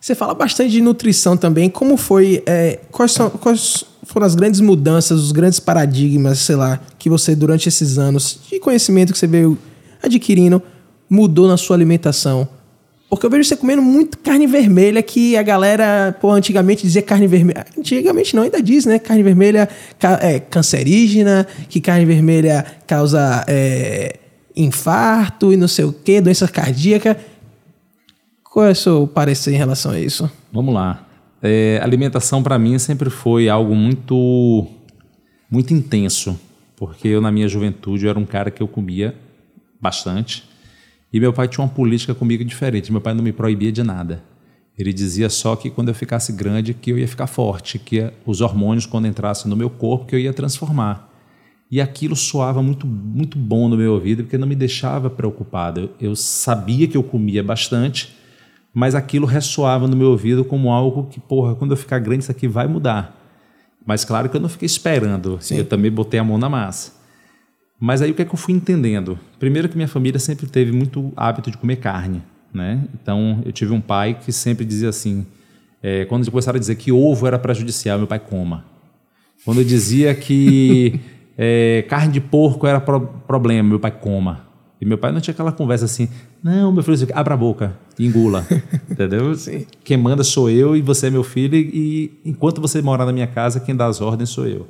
[0.00, 1.68] Você fala bastante de nutrição também.
[1.68, 2.42] Como foi?
[2.46, 7.34] É, quais, são, quais foram as grandes mudanças, os grandes paradigmas, sei lá, que você,
[7.34, 9.58] durante esses anos de conhecimento que você veio
[10.02, 10.62] adquirindo,
[11.10, 12.48] mudou na sua alimentação?
[13.08, 17.28] Porque eu vejo você comendo muito carne vermelha, que a galera, pô, antigamente dizia carne
[17.28, 17.64] vermelha.
[17.78, 18.98] Antigamente não, ainda diz, né?
[18.98, 19.68] Carne vermelha
[20.20, 24.18] é cancerígena, que carne vermelha causa é,
[24.56, 27.16] infarto e não sei o quê, doença cardíaca.
[28.42, 30.28] Qual é o seu parecer em relação a isso?
[30.52, 31.06] Vamos lá.
[31.40, 34.66] É, alimentação para mim sempre foi algo muito,
[35.48, 36.38] muito intenso,
[36.74, 39.14] porque eu na minha juventude eu era um cara que eu comia
[39.80, 40.55] bastante
[41.12, 42.92] e meu pai tinha uma política comigo diferente.
[42.92, 44.22] Meu pai não me proibia de nada.
[44.78, 48.40] Ele dizia só que quando eu ficasse grande que eu ia ficar forte, que os
[48.40, 51.12] hormônios quando entrassem no meu corpo que eu ia transformar.
[51.70, 55.90] E aquilo soava muito muito bom no meu ouvido porque não me deixava preocupado.
[56.00, 58.14] Eu, sabia que eu comia bastante
[58.76, 62.30] mas aquilo ressoava no meu ouvido como algo que, porra, quando eu ficar grande isso
[62.30, 63.16] aqui vai mudar.
[63.86, 65.56] Mas claro que eu não fiquei esperando, Sim.
[65.56, 66.92] eu também botei a mão na massa.
[67.78, 69.18] Mas aí o que é que eu fui entendendo?
[69.38, 72.22] Primeiro que minha família sempre teve muito hábito de comer carne,
[72.52, 72.82] né?
[72.94, 75.26] Então eu tive um pai que sempre dizia assim,
[75.82, 78.64] é, quando começaram a dizer que ovo era prejudicial, meu pai coma.
[79.44, 81.00] Quando eu dizia que
[81.36, 84.46] é, carne de porco era pro problema, meu pai coma.
[84.80, 86.08] E meu pai não tinha aquela conversa assim,
[86.42, 88.46] não, meu filho, abra a boca, engula,
[88.90, 89.34] entendeu?
[89.34, 89.66] Sim.
[89.82, 93.26] Quem manda sou eu e você é meu filho e enquanto você morar na minha
[93.26, 94.66] casa, quem dá as ordens sou eu.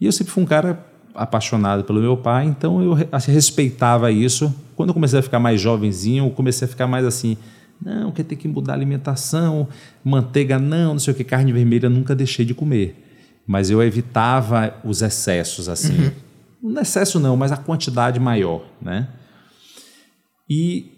[0.00, 0.84] E eu sempre fui um cara
[1.16, 2.94] apaixonado pelo meu pai, então eu
[3.26, 4.54] respeitava isso.
[4.74, 7.36] Quando eu comecei a ficar mais jovenzinho, eu comecei a ficar mais assim,
[7.82, 9.68] não, quer ter que mudar a alimentação,
[10.04, 13.02] manteiga não, não sei o que, carne vermelha nunca deixei de comer.
[13.46, 15.96] Mas eu evitava os excessos assim.
[15.96, 16.26] Uhum
[16.62, 19.08] não excesso não, mas a quantidade maior, né?
[20.48, 20.92] E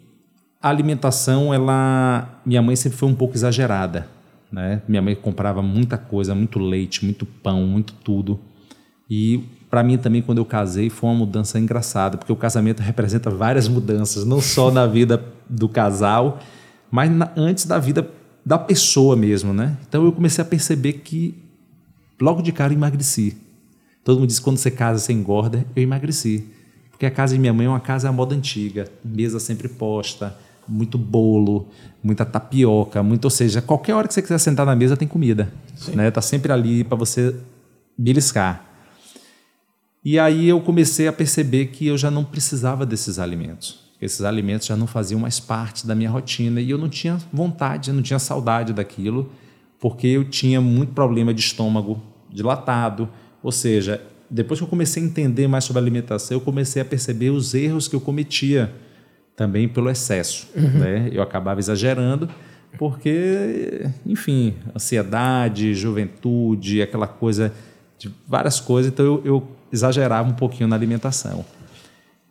[0.61, 4.09] a alimentação, ela, minha mãe sempre foi um pouco exagerada,
[4.51, 4.83] né?
[4.89, 8.41] Minha mãe comprava muita coisa, muito leite, muito pão, muito tudo.
[9.09, 13.31] E para mim também quando eu casei foi uma mudança engraçada, porque o casamento representa
[13.31, 16.39] várias mudanças, não só na vida do casal,
[16.91, 18.09] mas na, antes da vida
[18.45, 19.77] da pessoa mesmo, né?
[19.89, 21.35] Então eu comecei a perceber que
[22.21, 23.37] logo de cara emagreci
[24.09, 25.67] Todo mundo diz que quando você casa, você engorda.
[25.77, 26.47] Eu emagreci.
[26.91, 30.35] Porque a casa de minha mãe é uma casa à moda antiga, mesa sempre posta,
[30.67, 31.69] muito bolo,
[32.03, 35.53] muita tapioca, muito, ou seja, qualquer hora que você quiser sentar na mesa tem comida,
[35.77, 35.95] Sim.
[35.95, 36.11] né?
[36.11, 37.37] Tá sempre ali para você
[37.99, 38.65] beliscar.
[40.11, 43.81] E aí eu comecei a perceber que eu já não precisava desses alimentos.
[44.01, 47.93] Esses alimentos já não faziam mais parte da minha rotina e eu não tinha vontade,
[47.93, 49.31] não tinha saudade daquilo,
[49.79, 53.07] porque eu tinha muito problema de estômago dilatado,
[53.43, 57.29] ou seja, depois que eu comecei a entender mais sobre alimentação, eu comecei a perceber
[57.29, 58.73] os erros que eu cometia
[59.37, 60.49] também pelo excesso.
[60.57, 60.71] Uhum.
[60.71, 61.11] Né?
[61.13, 62.31] Eu acabava exagerando,
[62.79, 67.53] porque, enfim, ansiedade, juventude, aquela coisa
[67.99, 71.45] de várias coisas, então eu, eu exagerava um pouquinho na alimentação.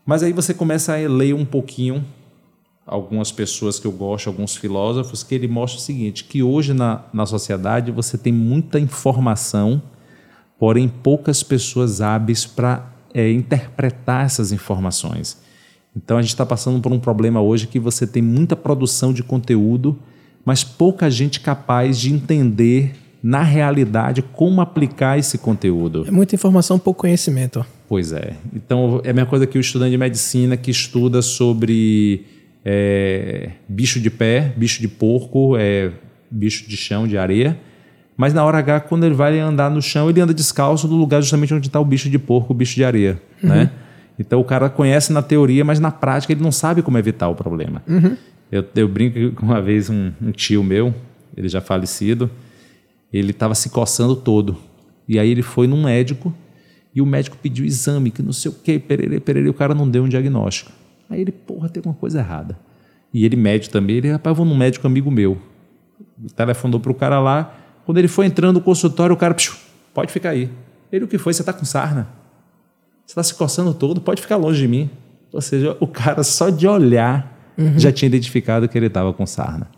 [0.05, 2.05] Mas aí você começa a ler um pouquinho
[2.85, 7.03] algumas pessoas que eu gosto, alguns filósofos, que ele mostra o seguinte, que hoje na,
[7.11, 9.81] na sociedade você tem muita informação
[10.59, 15.38] porém poucas pessoas hábeis para é, interpretar essas informações.
[15.95, 19.23] Então a gente está passando por um problema hoje que você tem muita produção de
[19.23, 19.97] conteúdo,
[20.45, 26.06] mas pouca gente capaz de entender na realidade como aplicar esse conteúdo.
[26.07, 27.65] É muita informação, pouco conhecimento.
[27.89, 28.34] Pois é.
[28.53, 32.26] Então é a mesma coisa que o estudante de medicina que estuda sobre
[32.64, 35.91] é, bicho de pé, bicho de porco, é,
[36.30, 37.57] bicho de chão, de areia
[38.18, 41.22] Mas na hora H, quando ele vai andar no chão, ele anda descalço do lugar
[41.22, 43.72] justamente onde está o bicho de porco, o bicho de areia, né?
[44.19, 47.35] Então o cara conhece na teoria, mas na prática ele não sabe como evitar o
[47.35, 47.84] problema.
[48.52, 50.94] Eu, eu brinco que uma vez um, um tio meu,
[51.35, 52.30] ele já falecido,
[53.12, 54.58] ele estava se coçando todo.
[55.08, 56.34] E aí ele foi num médico
[56.94, 59.74] e o médico pediu exame, que não sei o quê, perere, perere, e o cara
[59.74, 60.72] não deu um diagnóstico.
[61.10, 62.58] Aí ele, porra, tem alguma coisa errada.
[63.14, 65.38] E ele médico também, ele, rapaz, vou num médico amigo meu.
[66.36, 67.56] Telefonou pro cara lá.
[67.86, 69.54] Quando ele foi entrando no consultório, o cara, "Psiu,
[69.94, 70.50] pode ficar aí.
[70.92, 71.34] Ele, o que foi?
[71.34, 72.10] Você tá com sarna?
[73.06, 74.90] Você está se coçando todo, pode ficar longe de mim.
[75.32, 79.70] Ou seja, o cara só de olhar já tinha identificado que ele estava com sarna.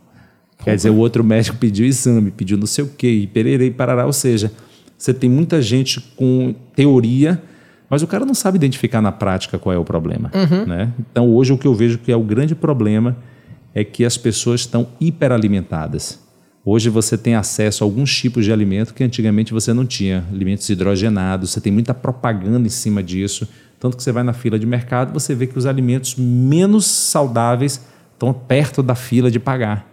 [0.63, 3.71] Quer dizer, o outro médico pediu exame, pediu não sei o quê, e pererei, e
[3.71, 4.05] parará.
[4.05, 4.51] Ou seja,
[4.97, 7.41] você tem muita gente com teoria,
[7.89, 10.29] mas o cara não sabe identificar na prática qual é o problema.
[10.67, 10.93] Né?
[10.99, 13.17] Então, hoje, o que eu vejo que é o grande problema
[13.73, 16.19] é que as pessoas estão hiperalimentadas.
[16.65, 20.25] Hoje você tem acesso a alguns tipos de alimento que antigamente você não tinha.
[20.31, 23.47] Alimentos hidrogenados, você tem muita propaganda em cima disso.
[23.79, 27.81] Tanto que você vai na fila de mercado, você vê que os alimentos menos saudáveis
[28.19, 29.89] estão perto da fila de pagar.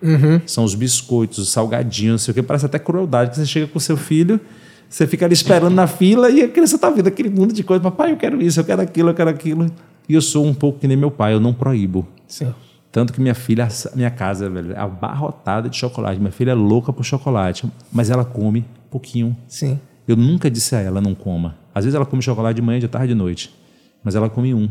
[0.46, 2.42] São os biscoitos, os salgadinhos, não sei o que.
[2.42, 4.40] Parece até crueldade que você chega com o seu filho,
[4.88, 7.80] você fica ali esperando na fila e a criança está vendo aquele mundo de coisa.
[7.80, 9.66] Papai, eu quero isso, eu quero aquilo, eu quero aquilo.
[10.08, 12.06] E eu sou um pouco que nem meu pai, eu não proíbo.
[12.26, 12.52] Sim.
[12.90, 16.18] Tanto que minha filha, minha casa, velho, é abarrotada de chocolate.
[16.18, 19.36] Minha filha é louca por chocolate, mas ela come pouquinho.
[19.46, 19.78] Sim.
[20.08, 21.56] Eu nunca disse a ela não coma.
[21.74, 23.54] Às vezes ela come chocolate de manhã, de tarde, de noite,
[24.02, 24.68] mas ela come um.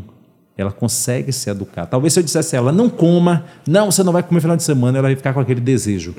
[0.56, 1.84] Ela consegue se educar.
[1.86, 4.62] Talvez se eu dissesse a ela não coma, não, você não vai comer final de
[4.62, 6.14] semana, ela ia ficar com aquele desejo.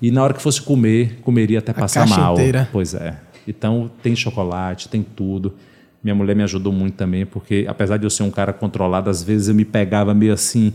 [0.00, 2.34] E na hora que fosse comer, comeria até passar caixa mal.
[2.34, 2.68] inteira.
[2.70, 3.16] Pois é.
[3.48, 5.54] Então tem chocolate, tem tudo.
[6.02, 9.22] Minha mulher me ajudou muito também, porque apesar de eu ser um cara controlado, às
[9.22, 10.72] vezes eu me pegava meio assim,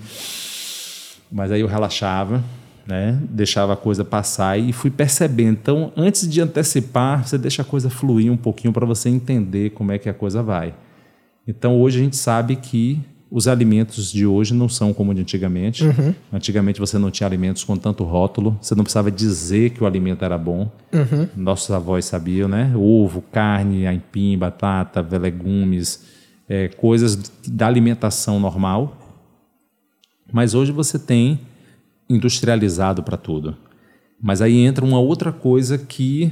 [1.31, 2.43] mas aí eu relaxava,
[2.85, 3.17] né?
[3.29, 5.51] deixava a coisa passar e fui percebendo.
[5.61, 9.91] Então, antes de antecipar, você deixa a coisa fluir um pouquinho para você entender como
[9.91, 10.73] é que a coisa vai.
[11.49, 12.99] Então, hoje a gente sabe que
[13.31, 15.83] os alimentos de hoje não são como de antigamente.
[16.31, 20.23] Antigamente você não tinha alimentos com tanto rótulo, você não precisava dizer que o alimento
[20.23, 20.71] era bom.
[21.35, 22.71] Nossos avós sabiam, né?
[22.75, 26.05] Ovo, carne, aipim, batata, legumes,
[26.47, 27.17] é, coisas
[27.47, 28.95] da alimentação normal.
[30.31, 31.39] Mas hoje você tem
[32.07, 33.57] industrializado para tudo.
[34.21, 36.31] Mas aí entra uma outra coisa que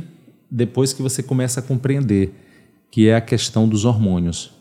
[0.50, 2.36] depois que você começa a compreender,
[2.92, 4.57] que é a questão dos hormônios.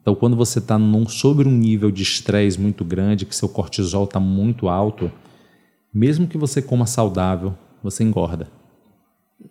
[0.00, 4.20] Então, quando você está sobre um nível de estresse muito grande, que seu cortisol está
[4.20, 5.10] muito alto,
[5.92, 8.48] mesmo que você coma saudável, você engorda.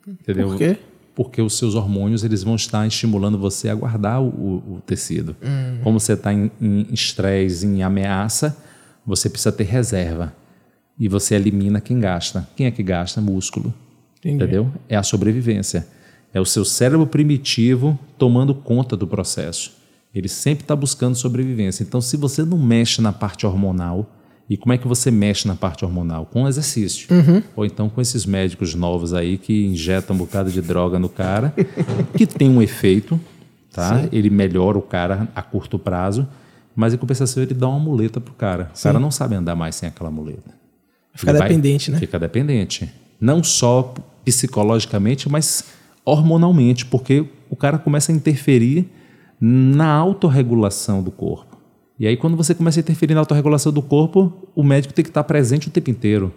[0.08, 0.48] Entendeu?
[0.50, 0.78] Por quê?
[1.16, 4.28] Porque os seus hormônios eles vão estar estimulando você a guardar o,
[4.78, 5.36] o- tecido.
[5.84, 8.56] Como você está em em estresse, em ameaça,
[9.06, 10.34] você precisa ter reserva.
[10.98, 12.48] E você elimina quem gasta.
[12.56, 13.20] Quem é que gasta?
[13.20, 13.74] Músculo.
[14.20, 14.36] Entendi.
[14.36, 14.72] Entendeu?
[14.88, 15.88] É a sobrevivência.
[16.34, 19.78] É o seu cérebro primitivo tomando conta do processo.
[20.20, 21.82] Ele sempre está buscando sobrevivência.
[21.84, 24.16] Então, se você não mexe na parte hormonal,
[24.50, 26.26] e como é que você mexe na parte hormonal?
[26.26, 27.08] Com exercício.
[27.56, 31.54] Ou então com esses médicos novos aí que injetam um bocado de droga no cara,
[32.18, 33.20] que tem um efeito,
[33.72, 34.08] tá?
[34.12, 36.28] Ele melhora o cara a curto prazo,
[36.76, 38.72] mas em compensação ele dá uma muleta pro cara.
[38.78, 40.52] O cara não sabe andar mais sem aquela muleta.
[41.14, 42.00] Fica Ele vai- dependente, né?
[42.00, 42.92] Fica dependente.
[43.22, 43.94] Não só
[44.26, 45.64] psicologicamente, mas
[46.04, 48.90] hormonalmente, porque o cara começa a interferir
[49.40, 51.58] na autorregulação do corpo.
[52.00, 55.10] E aí, quando você começa a interferir na autorregulação do corpo, o médico tem que
[55.10, 56.34] estar presente o tempo inteiro.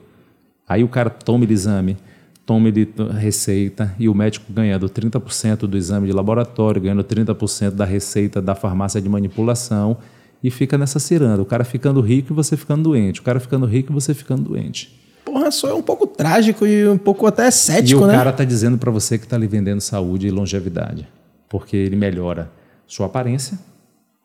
[0.69, 1.97] Aí o cara toma ele exame,
[2.45, 7.85] toma ele receita, e o médico ganhando 30% do exame de laboratório, ganhando 30% da
[7.85, 9.99] receita da farmácia de manipulação,
[10.43, 11.41] e fica nessa ciranda.
[11.41, 13.21] O cara ficando rico e você ficando doente.
[13.21, 14.99] O cara ficando rico e você ficando doente.
[15.25, 18.15] Porra, só é um pouco trágico e um pouco até E cético, o né?
[18.15, 21.07] cara tá dizendo para você que tá lhe vendendo saúde e longevidade,
[21.49, 22.51] porque ele melhora
[22.93, 23.59] sua aparência,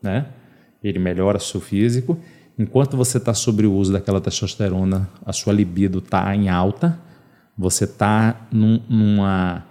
[0.03, 0.25] né?
[0.83, 2.19] Ele melhora seu físico.
[2.59, 6.99] Enquanto você está sobre o uso daquela testosterona, a sua libido tá em alta,
[7.57, 9.65] você tá num- numa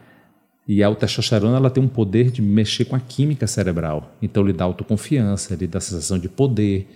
[0.66, 4.12] e a testosterona ela tem um poder de mexer com a química cerebral.
[4.22, 6.88] Então lhe dá autoconfiança, lhe dá sensação de poder,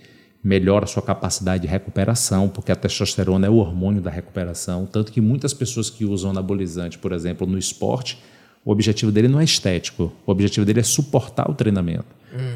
[0.43, 4.87] melhora a sua capacidade de recuperação, porque a testosterona é o hormônio da recuperação.
[4.87, 8.17] Tanto que muitas pessoas que usam anabolizante, por exemplo, no esporte,
[8.63, 12.05] o objetivo dele não é estético, o objetivo dele é suportar o treinamento.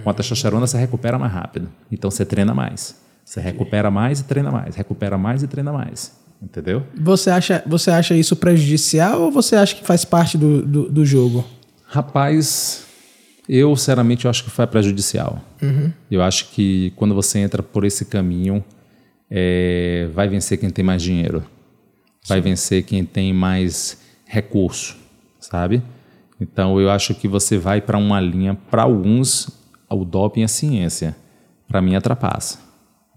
[0.04, 2.96] Com a testosterona você recupera mais rápido, então você treina mais.
[3.24, 6.14] Você recupera mais e treina mais, recupera mais e treina mais.
[6.42, 6.84] Entendeu?
[6.96, 11.06] Você acha, você acha isso prejudicial ou você acha que faz parte do, do, do
[11.06, 11.44] jogo?
[11.88, 12.86] Rapaz,
[13.50, 15.42] eu sinceramente eu acho que foi prejudicial.
[16.10, 18.64] Eu acho que quando você entra por esse caminho,
[19.30, 21.44] é, vai vencer quem tem mais dinheiro,
[22.28, 24.96] vai vencer quem tem mais recurso,
[25.40, 25.82] sabe?
[26.40, 29.50] Então eu acho que você vai para uma linha, para alguns,
[29.90, 31.16] o doping é ciência.
[31.68, 32.60] Para mim é trapaça.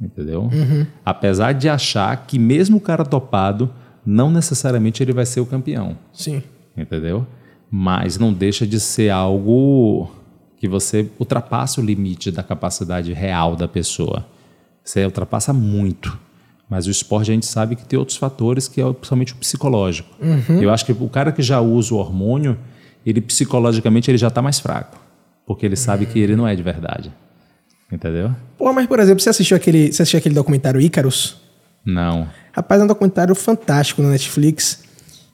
[0.00, 0.42] Entendeu?
[0.42, 0.86] Uhum.
[1.04, 3.70] Apesar de achar que mesmo o cara topado,
[4.06, 5.98] não necessariamente ele vai ser o campeão.
[6.12, 6.42] Sim.
[6.76, 7.26] Entendeu?
[7.70, 10.10] Mas não deixa de ser algo
[10.56, 14.24] que você ultrapassa o limite da capacidade real da pessoa.
[14.82, 16.18] Você ultrapassa muito.
[16.70, 20.08] Mas o esporte a gente sabe que tem outros fatores que é principalmente o psicológico.
[20.60, 22.58] Eu acho que o cara que já usa o hormônio,
[23.04, 24.98] ele psicologicamente ele já está mais fraco,
[25.46, 27.12] porque ele sabe que ele não é de verdade.
[27.90, 28.30] Entendeu?
[28.58, 31.36] Pô, mas por exemplo, você assistiu aquele, você assistiu aquele documentário Ícaros?
[31.84, 32.28] Não.
[32.52, 34.82] Rapaz, é um documentário fantástico na Netflix,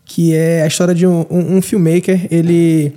[0.04, 2.94] que é a história de um, um, um filmmaker, ele,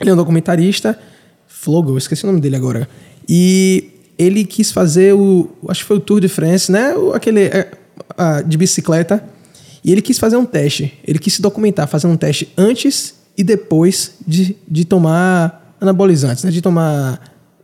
[0.00, 0.98] ele é um documentarista,
[1.46, 2.88] Flogel, esqueci o nome dele agora,
[3.28, 7.44] e ele quis fazer o, acho que foi o Tour de France, né, o, aquele
[7.44, 7.70] é,
[8.16, 9.22] a, de bicicleta,
[9.84, 13.42] e ele quis fazer um teste, ele quis se documentar, fazer um teste antes e
[13.42, 17.18] depois de, de tomar anabolizantes, né, de tomar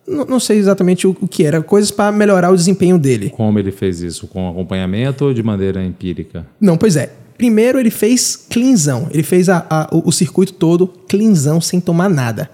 [0.08, 3.28] não, não sei exatamente o, o que era, coisas para melhorar o desempenho dele.
[3.28, 4.26] Como ele fez isso?
[4.26, 6.46] Com acompanhamento ou de maneira empírica?
[6.58, 7.12] Não, pois é.
[7.36, 9.08] Primeiro ele fez cleanzão.
[9.10, 12.48] Ele fez a, a, o, o circuito todo cleanzão, sem tomar nada.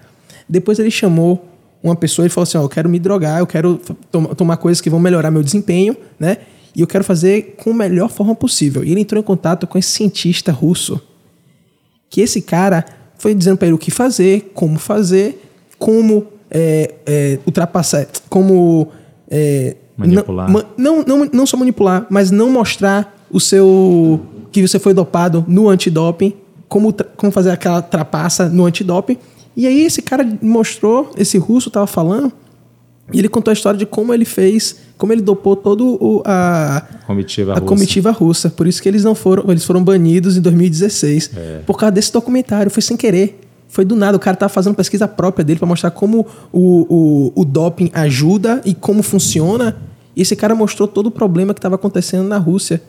[0.48, 1.46] Depois ele chamou
[1.80, 3.80] uma pessoa e falou assim: ó, eu quero me drogar, eu quero
[4.10, 6.38] tom tomar coisas que vão melhorar meu desempenho, né?
[6.74, 8.82] E eu quero fazer com a melhor forma possível.
[8.82, 11.00] E ele entrou em contato com esse cientista russo.
[12.10, 12.84] Que esse cara
[13.22, 15.40] foi dizendo para ele o que fazer, como fazer,
[15.78, 18.88] como é, é, ultrapassar, como
[19.30, 20.50] é, Manipular.
[20.50, 24.20] Não, não, não, não só manipular, mas não mostrar o seu
[24.50, 26.34] que você foi dopado no antidoping,
[26.68, 29.16] como, como fazer aquela trapaça no antidoping.
[29.56, 32.32] E aí esse cara mostrou, esse russo tava falando,
[33.12, 36.80] e ele contou a história de como ele fez, como ele dopou todo o, a,
[37.08, 37.66] Comitiva a russa.
[37.66, 38.48] comitiva russa.
[38.50, 41.58] Por isso que eles não foram, eles foram banidos em 2016 É.
[41.66, 42.70] por causa desse documentário.
[42.70, 43.40] Foi sem querer.
[43.66, 44.16] Foi do nada.
[44.16, 46.86] O cara tava fazendo pesquisa própria dele para mostrar como o,
[47.34, 49.76] o, o doping ajuda e como funciona.
[50.14, 52.80] E esse cara mostrou todo o problema que estava acontecendo na Rússia.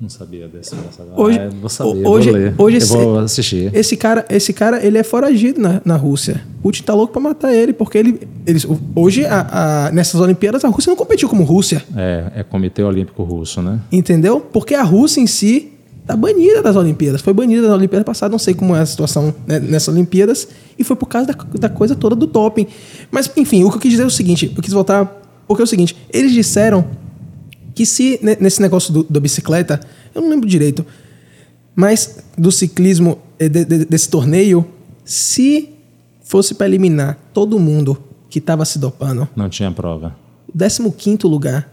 [0.00, 0.74] Não sabia desse.
[0.74, 1.04] Dessa...
[1.14, 2.54] Hoje- ah, vou saber, hoje- vou ler.
[2.56, 3.70] hoje esse- vou assistir.
[3.74, 6.40] Esse cara, esse cara, ele é foragido na, na Rússia.
[6.62, 8.66] Putin tá louco para matar ele, porque ele, eles,
[8.96, 11.84] hoje, a, a- nessas Olimpíadas, a Rússia não competiu como Rússia.
[11.94, 13.78] É, é Comitê Olímpico Russo, né?
[13.92, 14.40] Entendeu?
[14.40, 15.72] Porque a Rússia em si
[16.06, 17.20] tá banida das Olimpíadas.
[17.20, 20.48] Foi banida das Olimpíadas passadas, não sei como é a situação né, nessas Olimpíadas.
[20.78, 22.66] E foi por causa da, da coisa toda do doping.
[23.10, 25.20] Mas, enfim, o que eu quis dizer é o seguinte: eu quis voltar.
[25.46, 26.86] Porque é o seguinte: eles disseram
[27.80, 29.80] que se ne- nesse negócio do, da bicicleta,
[30.14, 30.84] eu não lembro direito,
[31.74, 34.66] mas do ciclismo, eh, de- de- desse torneio,
[35.02, 35.70] se
[36.22, 37.96] fosse para eliminar todo mundo
[38.28, 40.14] que estava se dopando, Não tinha prova.
[40.90, 41.72] o 15 lugar,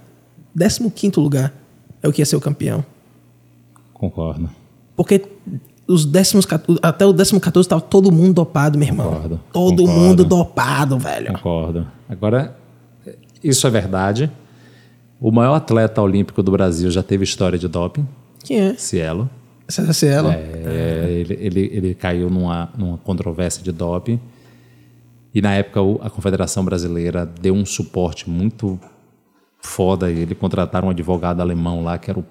[0.90, 1.54] 15 lugar
[2.02, 2.86] é o que ia ser o campeão.
[3.94, 4.50] Concordo.
[4.96, 5.26] Porque
[5.86, 6.48] os décimos,
[6.82, 7.12] até o
[7.42, 9.12] 14 estava todo mundo dopado, meu irmão.
[9.12, 10.00] Concordo, Todo concordo.
[10.00, 11.34] mundo dopado, velho.
[11.34, 11.86] Concordo.
[12.08, 12.56] Agora,
[13.44, 14.32] isso é verdade.
[15.20, 18.08] O maior atleta olímpico do Brasil já teve história de doping,
[18.44, 18.74] Quem é?
[18.76, 19.30] Cielo.
[19.68, 20.30] César Cielo.
[20.30, 24.20] É, ele, ele, ele caiu numa, numa controvérsia de doping.
[25.34, 28.80] E na época a Confederação Brasileira deu um suporte muito
[29.60, 30.34] foda ele.
[30.36, 32.26] Contrataram um advogado alemão lá, que era o,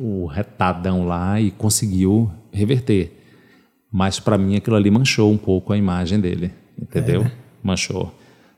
[0.00, 3.12] o retadão lá, e conseguiu reverter.
[3.92, 7.26] Mas para mim aquilo ali manchou um pouco a imagem dele, entendeu?
[7.62, 8.12] Manchou.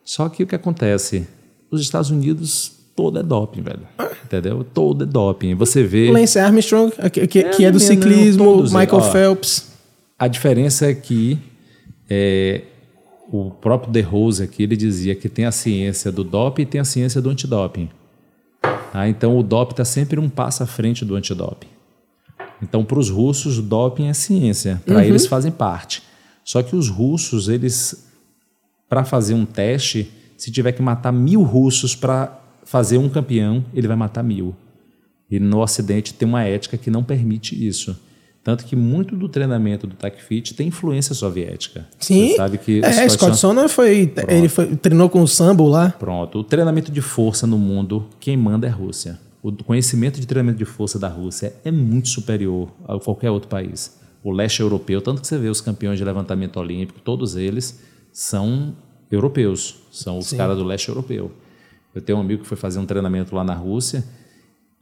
[0.04, 1.26] Só que o que acontece?
[1.70, 3.80] Os Estados Unidos todo é doping, velho.
[4.24, 4.64] Entendeu?
[4.64, 5.54] Todo é doping.
[5.54, 6.10] Você vê.
[6.10, 9.08] Lance Armstrong, que, que- que é do não, ciclismo, todos Michael eles.
[9.08, 9.70] Ó, Phelps.
[10.18, 11.38] A diferença é que
[12.08, 12.62] é,
[13.32, 16.80] o próprio De Rose aqui ele dizia que tem a ciência do doping e tem
[16.80, 17.88] a ciência do antidoping.
[18.92, 19.08] Tá?
[19.08, 21.68] Então o doping está sempre um passo à frente do antidoping.
[22.62, 26.02] Então para os russos o doping é ciência, para eles fazem parte.
[26.44, 28.06] Só que os russos eles
[28.88, 33.88] para fazer um teste, se tiver que matar mil russos para fazer um campeão, ele
[33.88, 34.54] vai matar mil.
[35.30, 37.96] E no Ocidente tem uma ética que não permite isso.
[38.42, 41.86] Tanto que muito do treinamento do TACFIT tem influência soviética.
[41.98, 42.28] Sim.
[42.28, 44.12] Você sabe que é, Scott Sonner foi.
[44.28, 45.90] Ele foi, treinou com o Sambo lá.
[45.90, 46.38] Pronto.
[46.38, 49.20] O treinamento de força no mundo, quem manda é a Rússia.
[49.42, 53.98] O conhecimento de treinamento de força da Rússia é muito superior a qualquer outro país.
[54.22, 57.80] O leste europeu, tanto que você vê os campeões de levantamento olímpico, todos eles
[58.12, 58.74] são
[59.10, 61.30] europeus, são os caras do leste europeu.
[61.94, 64.04] Eu tenho um amigo que foi fazer um treinamento lá na Rússia.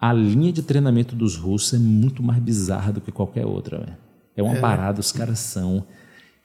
[0.00, 3.78] A linha de treinamento dos russos é muito mais bizarra do que qualquer outra.
[3.78, 3.96] velho.
[4.36, 5.84] É uma parada, os caras são.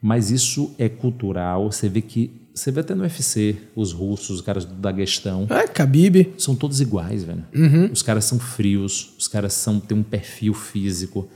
[0.02, 1.72] Mas isso é cultural.
[1.72, 2.31] Você vê que.
[2.53, 6.34] Você vê até no UFC, os russos, os caras da Daguestão, É, Khabib.
[6.38, 7.44] são todos iguais, velho.
[7.91, 11.27] Os caras são frios, os caras são, têm um perfil físico.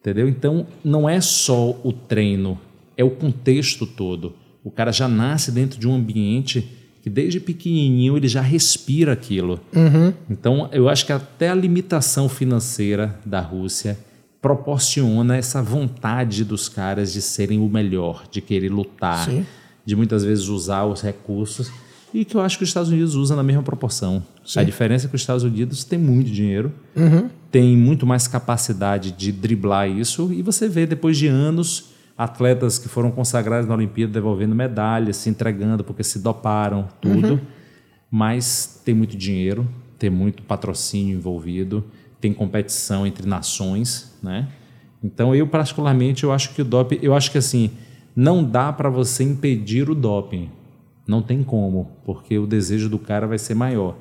[0.00, 0.28] Entendeu?
[0.28, 2.58] Então, não é só o treino,
[2.98, 4.34] é o contexto todo.
[4.62, 6.68] O cara já nasce dentro de um ambiente
[7.02, 9.60] que desde pequenininho ele já respira aquilo.
[9.74, 10.12] Uhum.
[10.28, 13.98] Então, eu acho que até a limitação financeira da Rússia
[14.40, 19.44] proporciona essa vontade dos caras de serem o melhor, de querer lutar, Sim.
[19.84, 21.70] de muitas vezes usar os recursos
[22.12, 24.22] e que eu acho que os Estados Unidos usam na mesma proporção.
[24.56, 26.72] A diferença é que os Estados Unidos têm muito dinheiro,
[27.50, 32.88] tem muito mais capacidade de driblar isso e você vê depois de anos atletas que
[32.88, 37.40] foram consagrados na Olimpíada devolvendo medalhas, se entregando porque se doparam, tudo.
[38.10, 41.84] Mas tem muito dinheiro, tem muito patrocínio envolvido,
[42.20, 44.48] tem competição entre nações, né?
[45.02, 47.70] Então eu particularmente eu acho que o doping, eu acho que assim,
[48.16, 50.50] não dá para você impedir o doping.
[51.06, 53.96] Não tem como, porque o desejo do cara vai ser maior.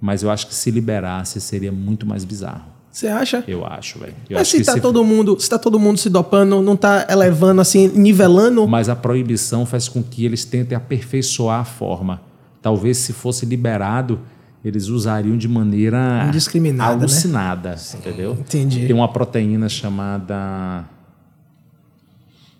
[0.00, 2.79] Mas eu acho que se liberasse seria muito mais bizarro.
[2.90, 3.44] Você acha?
[3.46, 4.14] Eu acho, velho.
[4.30, 6.76] Mas acho se que tá, se- todo mundo, se tá todo mundo se dopando, não
[6.76, 8.66] tá elevando, assim, nivelando.
[8.66, 12.20] Mas a proibição faz com que eles tentem aperfeiçoar a forma.
[12.60, 14.18] Talvez se fosse liberado,
[14.64, 16.98] eles usariam de maneira Indiscriminada, né?
[17.02, 18.32] alucinada, entendeu?
[18.32, 18.86] entendi.
[18.86, 20.84] Tem uma proteína chamada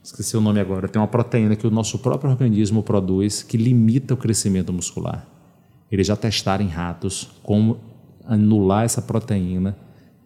[0.02, 0.88] esqueci o nome agora.
[0.88, 5.26] Tem uma proteína que o nosso próprio organismo produz que limita o crescimento muscular.
[5.90, 7.78] Eles já testaram em ratos como
[8.26, 9.76] anular essa proteína.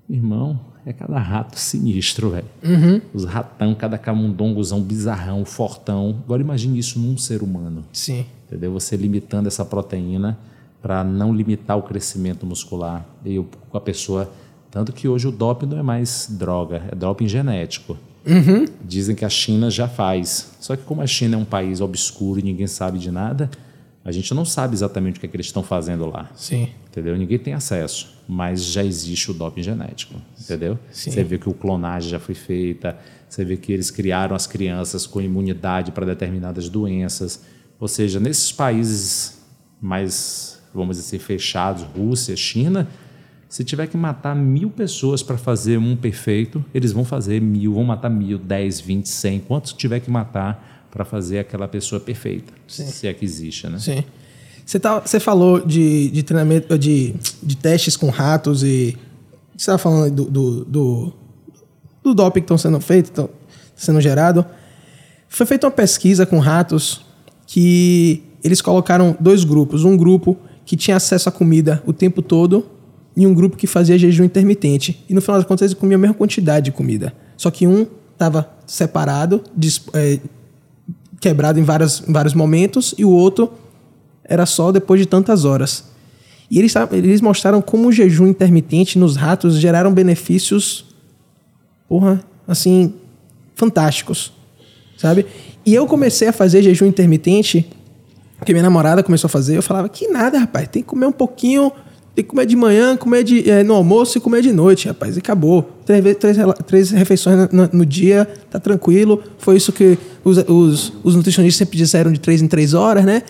[0.08, 2.44] Irmão, é cada rato sinistro, velho.
[2.62, 3.00] Uhum.
[3.14, 6.16] Os ratão, cada camundongozão bizarrão, fortão.
[6.24, 8.26] Agora imagine isso num ser humano, Sim.
[8.46, 8.72] entendeu?
[8.72, 10.38] Você limitando essa proteína
[10.82, 14.30] para não limitar o crescimento muscular e o- a pessoa,
[14.70, 17.96] tanto que hoje o doping não é mais droga, é doping genético.
[18.84, 20.52] Dizem que a China já faz.
[20.60, 23.50] Só que como a China é um país obscuro e ninguém sabe de nada,
[24.04, 26.68] a gente não sabe exatamente o que, é que eles estão fazendo lá Sim.
[26.94, 27.16] Entendeu?
[27.16, 30.78] Ninguém tem acesso, mas já existe o doping genético, entendeu?
[30.92, 31.10] Sim.
[31.10, 32.96] Você vê que o clonagem já foi feita,
[33.28, 37.44] você vê que eles criaram as crianças com imunidade para determinadas doenças,
[37.80, 39.42] ou seja, nesses países
[39.82, 42.88] mais, vamos dizer, assim, fechados, Rússia, China,
[43.48, 47.84] se tiver que matar mil pessoas para fazer um perfeito, eles vão fazer mil, vão
[47.84, 53.08] matar mil, dez, vinte, cem, quantos tiver que matar para fazer aquela pessoa perfeita, se
[53.08, 53.80] é que existe, né?
[53.80, 54.04] Sim.
[54.64, 58.96] Você, tá, falou de, de treinamento, de, de testes com ratos e.
[59.56, 61.12] Você estava falando do, do, do,
[62.02, 63.30] do doping que estão sendo feitos, estão
[63.76, 64.44] sendo gerado.
[65.28, 67.04] Foi feita uma pesquisa com ratos
[67.46, 69.84] que eles colocaram dois grupos.
[69.84, 72.66] Um grupo que tinha acesso à comida o tempo todo
[73.16, 75.04] e um grupo que fazia jejum intermitente.
[75.08, 77.14] E no final das contas eles comiam a mesma quantidade de comida.
[77.36, 79.42] Só que um estava separado,
[79.92, 80.18] eh,
[81.20, 83.52] quebrado em, várias, em vários momentos e o outro
[84.24, 85.84] era só depois de tantas horas.
[86.50, 90.84] E eles, eles mostraram como o jejum intermitente nos ratos geraram benefícios,
[91.88, 92.94] porra, assim,
[93.54, 94.32] fantásticos,
[94.96, 95.26] sabe?
[95.64, 97.66] E eu comecei a fazer jejum intermitente,
[98.38, 101.12] porque minha namorada começou a fazer, eu falava, que nada, rapaz, tem que comer um
[101.12, 101.72] pouquinho,
[102.14, 105.16] tem que comer de manhã, comer de, eh, no almoço e comer de noite, rapaz,
[105.16, 105.68] e acabou.
[105.84, 106.36] Três, três,
[106.66, 109.20] três refeições no- no dia, tá tranquilo.
[109.38, 113.22] Foi isso que os, os, os nutricionistas sempre disseram de três em três horas, né?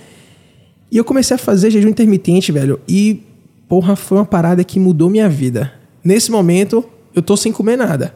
[0.95, 2.79] E eu comecei a fazer jejum intermitente, velho.
[2.87, 3.25] E,
[3.69, 5.73] porra, foi uma parada que mudou minha vida.
[6.05, 8.15] Nesse momento, eu tô sem comer nada.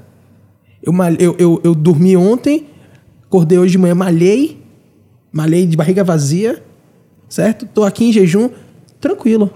[0.80, 2.68] Eu, eu, eu, eu dormi ontem,
[3.26, 4.62] acordei hoje de manhã, malhei,
[5.32, 6.62] malhei de barriga vazia,
[7.28, 7.66] certo?
[7.66, 8.48] Tô aqui em jejum,
[9.00, 9.52] tranquilo.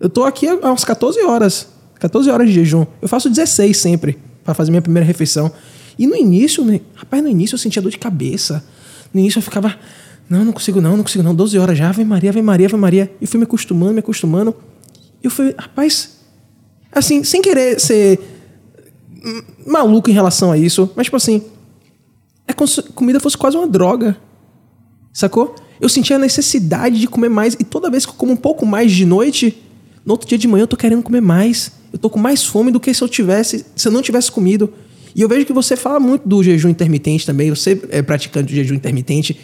[0.00, 1.68] Eu tô aqui há umas 14 horas.
[2.00, 2.86] 14 horas de jejum.
[3.02, 5.52] Eu faço 16 sempre para fazer minha primeira refeição.
[5.98, 8.64] E no início, né, rapaz, no início eu sentia dor de cabeça.
[9.12, 9.76] No início eu ficava,
[10.28, 11.34] não, não consigo não, não consigo não.
[11.34, 13.12] 12 horas já, Ave Maria, Ave Maria, Ave Maria.
[13.20, 14.54] E fui me acostumando, me acostumando.
[15.22, 16.18] Eu fui, rapaz,
[16.92, 18.20] assim, sem querer ser
[19.66, 21.42] maluco em relação a isso, mas tipo assim,
[22.46, 24.16] é como se comida fosse quase uma droga.
[25.12, 25.54] Sacou?
[25.80, 27.54] Eu sentia a necessidade de comer mais.
[27.58, 29.62] E toda vez que eu como um pouco mais de noite,
[30.04, 31.72] no outro dia de manhã eu tô querendo comer mais.
[31.92, 34.72] Eu tô com mais fome do que se eu tivesse, se eu não tivesse comido.
[35.14, 37.50] E eu vejo que você fala muito do jejum intermitente também.
[37.50, 39.38] Você é praticante de jejum intermitente.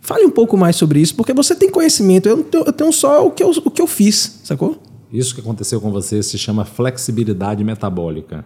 [0.00, 2.28] Fale um pouco mais sobre isso, porque você tem conhecimento.
[2.28, 4.80] Eu, tenho, eu tenho só o que eu, o que eu fiz, sacou?
[5.12, 8.44] Isso que aconteceu com você se chama flexibilidade metabólica.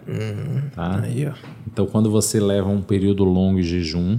[0.75, 1.01] tá?
[1.03, 1.31] Aí.
[1.67, 4.17] Então, quando você leva um período longo de jejum,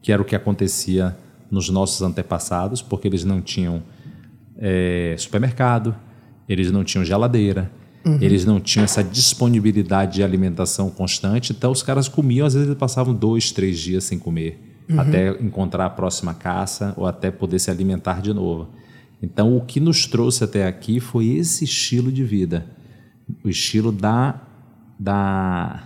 [0.00, 1.16] que era o que acontecia
[1.50, 3.82] nos nossos antepassados, porque eles não tinham
[4.56, 5.94] eh, supermercado,
[6.48, 7.70] eles não tinham geladeira,
[8.20, 12.78] eles não tinham essa disponibilidade de alimentação constante, então os caras comiam, às vezes eles
[12.78, 14.58] passavam dois, três dias sem comer,
[14.96, 18.68] até encontrar a próxima caça ou até poder se alimentar de novo.
[19.22, 22.66] Então, o que nos trouxe até aqui foi esse estilo de vida,
[23.44, 24.40] o estilo da,
[24.98, 25.82] da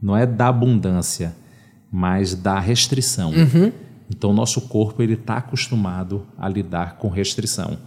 [0.00, 1.34] não é da abundância,
[1.92, 3.32] mas da restrição.
[4.10, 7.78] Então, o nosso corpo ele está acostumado a lidar com restrição.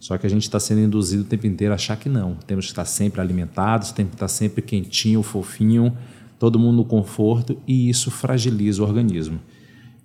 [0.00, 2.34] Só que a gente está sendo induzido o tempo inteiro a achar que não.
[2.46, 5.96] Temos que estar sempre alimentados, temos que estar sempre quentinho, fofinho,
[6.38, 9.38] todo mundo no conforto, e isso fragiliza o organismo.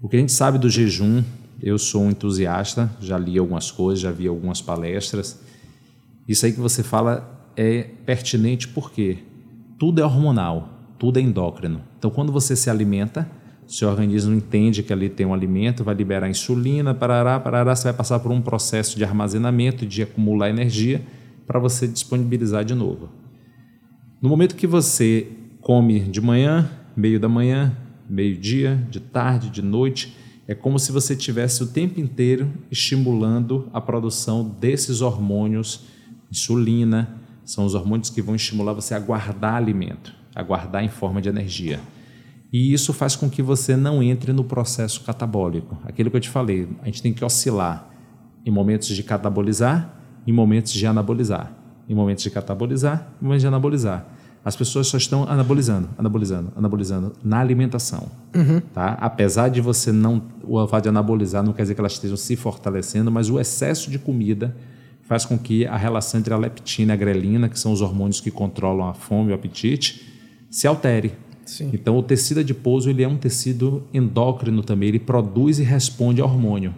[0.06, 1.24] O que a gente sabe do jejum,
[1.60, 5.42] eu sou um entusiasta, já li algumas coisas, já vi algumas palestras.
[6.28, 9.18] Isso aí que você fala é pertinente porque
[9.80, 10.70] tudo é hormonal,
[11.00, 11.82] tudo é endócrino.
[11.98, 13.28] Então, quando você se alimenta,
[13.66, 17.94] seu organismo entende que ali tem um alimento, vai liberar insulina, parará, parará, você vai
[17.94, 21.02] passar por um processo de armazenamento, de acumular energia
[21.48, 23.10] para você disponibilizar de novo.
[24.22, 25.26] No momento que você
[25.62, 27.76] come de manhã, meio da manhã,
[28.10, 30.16] meio-dia, de tarde, de noite,
[30.48, 35.86] é como se você tivesse o tempo inteiro estimulando a produção desses hormônios,
[36.32, 41.22] insulina, são os hormônios que vão estimular você a guardar alimento, a guardar em forma
[41.22, 41.80] de energia.
[42.52, 45.78] E isso faz com que você não entre no processo catabólico.
[45.84, 47.90] Aquilo que eu te falei, a gente tem que oscilar
[48.46, 49.94] em momentos de catabolizar,
[50.26, 51.52] em momentos de anabolizar.
[51.88, 54.08] Em momentos de catabolizar, em momentos de anabolizar.
[54.46, 58.12] As pessoas só estão anabolizando, anabolizando, anabolizando na alimentação.
[58.36, 58.60] Uhum.
[58.60, 58.96] Tá?
[59.02, 60.22] Apesar de você não.
[60.44, 63.90] O fato de anabolizar não quer dizer que elas estejam se fortalecendo, mas o excesso
[63.90, 64.56] de comida
[65.02, 68.22] faz com que a relação entre a leptina e a grelina, que são os hormônios
[68.22, 70.14] que controlam a fome e o apetite,
[70.48, 71.14] se altere.
[71.44, 71.72] Sim.
[71.74, 76.26] Então, o tecido adiposo ele é um tecido endócrino também, ele produz e responde a
[76.26, 76.74] hormônio.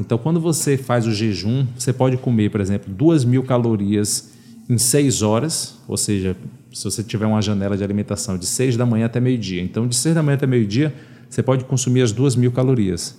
[0.00, 4.32] Então, quando você faz o jejum, você pode comer, por exemplo, 2 mil calorias
[4.68, 6.36] em 6 horas, ou seja,
[6.74, 9.62] se você tiver uma janela de alimentação de 6 da manhã até meio-dia.
[9.62, 10.92] Então, de 6 da manhã até meio-dia,
[11.30, 13.16] você pode consumir as 2 mil calorias.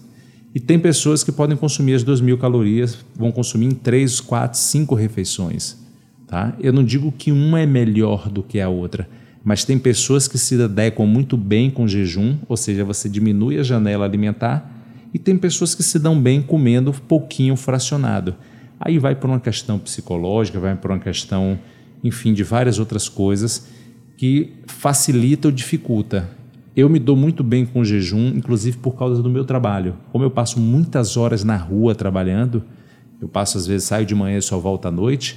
[0.54, 4.60] E tem pessoas que podem consumir as 2 mil calorias, vão consumir em 3, 4,
[4.60, 5.78] 5 refeições.
[6.28, 6.56] Tá?
[6.60, 9.08] Eu não digo que uma é melhor do que a outra
[9.46, 13.64] mas tem pessoas que se adequam muito bem com jejum, ou seja, você diminui a
[13.64, 14.68] janela alimentar,
[15.14, 18.36] e tem pessoas que se dão bem comendo pouquinho fracionado.
[18.80, 21.60] Aí vai por uma questão psicológica, vai por uma questão,
[22.06, 23.68] enfim, de várias outras coisas
[24.16, 26.30] que facilita ou dificulta.
[26.76, 29.96] Eu me dou muito bem com jejum, inclusive por causa do meu trabalho.
[30.12, 32.64] Como eu passo muitas horas na rua trabalhando,
[33.20, 35.36] eu passo às vezes saio de manhã e só volto à noite.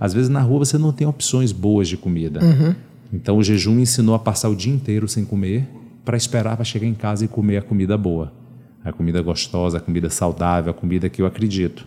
[0.00, 2.44] Às vezes na rua você não tem opções boas de comida.
[2.44, 2.74] Uhum.
[3.12, 5.68] Então o jejum me ensinou a passar o dia inteiro sem comer
[6.04, 8.32] para esperar para chegar em casa e comer a comida boa,
[8.84, 11.86] a comida gostosa, a comida saudável, a comida que eu acredito.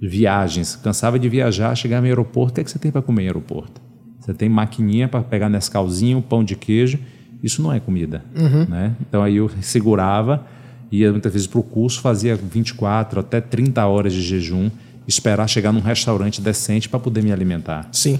[0.00, 3.22] Viagens, cansava de viajar, chegar no aeroporto, o que, é que você tem para comer
[3.22, 3.80] no aeroporto?
[4.20, 6.98] Você tem maquininha para pegar Nescauzinho, pão de queijo,
[7.42, 8.24] isso não é comida.
[8.36, 8.66] Uhum.
[8.66, 8.94] Né?
[9.00, 10.46] Então aí eu segurava,
[10.90, 14.70] ia muitas vezes para o curso, fazia 24 até 30 horas de jejum,
[15.06, 17.88] esperar chegar num restaurante decente para poder me alimentar.
[17.92, 18.18] Sim.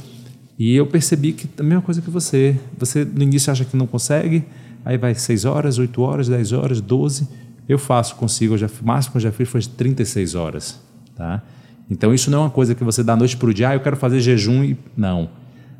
[0.59, 2.57] E eu percebi que a mesma coisa que você.
[2.79, 4.45] Você no início acha que não consegue,
[4.85, 7.29] aí vai 6 horas, 8 horas, 10 horas, 12.
[7.69, 10.81] Eu faço, consigo, eu já, o máximo que eu já fiz foi 36 horas.
[11.15, 11.43] Tá?
[11.91, 13.75] Então isso não é uma coisa que você dá a noite para o dia, ah,
[13.75, 14.77] eu quero fazer jejum e.
[14.97, 15.31] Não.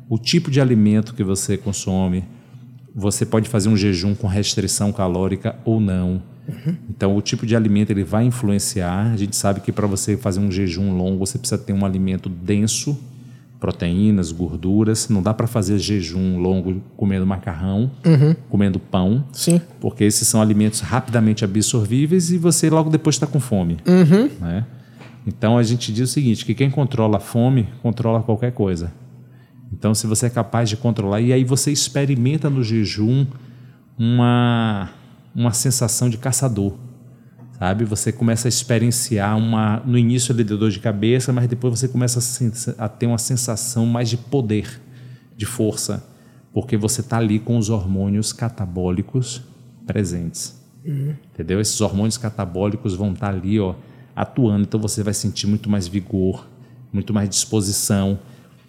[0.09, 2.23] O tipo de alimento que você consome,
[2.95, 6.21] você pode fazer um jejum com restrição calórica ou não.
[6.47, 6.75] Uhum.
[6.89, 9.11] Então, o tipo de alimento ele vai influenciar.
[9.11, 12.29] A gente sabe que para você fazer um jejum longo, você precisa ter um alimento
[12.29, 12.97] denso,
[13.59, 15.09] proteínas, gorduras.
[15.09, 18.35] Não dá para fazer jejum longo comendo macarrão, uhum.
[18.49, 19.25] comendo pão.
[19.33, 19.61] Sim.
[19.79, 23.77] Porque esses são alimentos rapidamente absorvíveis e você logo depois está com fome.
[23.85, 24.29] Uhum.
[24.39, 24.65] Né?
[25.27, 28.91] Então a gente diz o seguinte: que quem controla a fome controla qualquer coisa.
[29.71, 33.27] Então, se você é capaz de controlar, e aí você experimenta no jejum
[33.99, 34.89] uma,
[35.35, 36.73] uma sensação de caçador
[37.57, 37.85] sabe?
[37.85, 41.87] Você começa a experienciar uma, no início ali de dor de cabeça, mas depois você
[41.87, 42.19] começa
[42.77, 44.79] a, a ter uma sensação mais de poder,
[45.35, 46.07] de força,
[46.53, 49.41] porque você está ali com os hormônios catabólicos
[49.85, 51.15] presentes, uhum.
[51.33, 51.59] entendeu?
[51.59, 53.75] Esses hormônios catabólicos vão estar tá ali, ó,
[54.17, 56.47] atuando, então você vai sentir muito mais vigor,
[56.91, 58.17] muito mais disposição,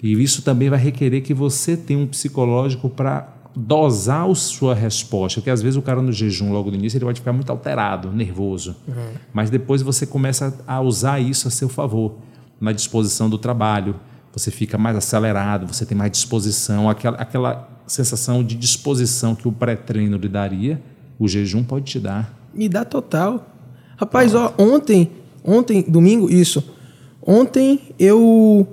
[0.03, 5.41] e isso também vai requerer que você tenha um psicológico para dosar a sua resposta,
[5.41, 8.13] porque às vezes o cara no jejum, logo no início, ele pode ficar muito alterado,
[8.13, 8.77] nervoso.
[8.87, 9.13] Uhum.
[9.33, 12.19] Mas depois você começa a usar isso a seu favor,
[12.61, 13.97] na disposição do trabalho.
[14.33, 19.53] Você fica mais acelerado, você tem mais disposição, aquela, aquela sensação de disposição que o
[19.53, 20.81] pré-treino lhe daria,
[21.19, 22.33] o jejum pode te dar.
[22.55, 23.47] Me dá total.
[23.97, 25.11] Rapaz, ó, ontem,
[25.49, 26.63] ontem, domingo, isso.
[27.27, 28.67] Ontem eu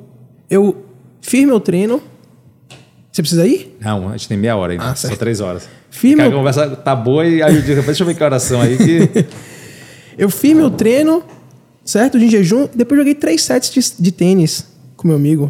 [0.50, 0.86] eu
[1.22, 2.02] fiz meu treino
[3.16, 3.78] você precisa ir?
[3.80, 4.90] Não, a gente tem meia hora ainda.
[4.90, 5.70] Ah, só três horas.
[5.90, 6.22] Firme.
[6.22, 9.26] A conversa tá boa e aí eu digo, deixa eu ver que oração aí que.
[10.20, 11.24] eu fiz meu treino,
[11.86, 12.20] certo?
[12.20, 15.50] De jejum, depois joguei três sets de, de tênis com meu amigo.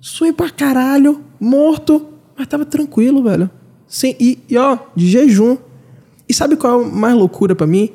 [0.00, 3.50] Suei pra caralho, morto, mas tava tranquilo, velho.
[3.86, 5.58] Sem, e, e ó, de jejum.
[6.26, 7.92] E sabe qual é a mais loucura para mim?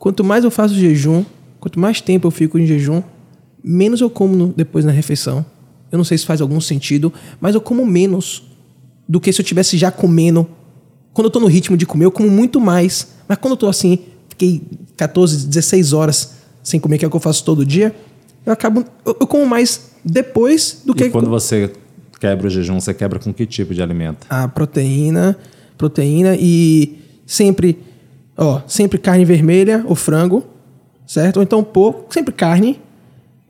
[0.00, 1.24] quanto mais eu faço jejum,
[1.60, 3.02] quanto mais tempo eu fico em jejum,
[3.62, 5.44] menos eu como no, depois na refeição.
[5.92, 8.42] Eu não sei se faz algum sentido, mas eu como menos
[9.08, 10.46] do que se eu tivesse já comendo.
[11.12, 13.08] Quando eu tô no ritmo de comer, eu como muito mais.
[13.28, 14.62] Mas quando eu tô assim, fiquei
[14.96, 17.94] 14, 16 horas sem comer, que é o que eu faço todo dia,
[18.46, 18.84] eu acabo.
[19.04, 21.10] Eu, eu como mais depois do E que.
[21.10, 21.72] quando você
[22.20, 24.26] quebra o jejum, você quebra com que tipo de alimento?
[24.28, 25.36] a proteína,
[25.76, 27.78] proteína e sempre,
[28.36, 30.44] ó, sempre carne vermelha ou frango,
[31.10, 31.38] certo?
[31.38, 32.78] Ou então pouco, sempre carne.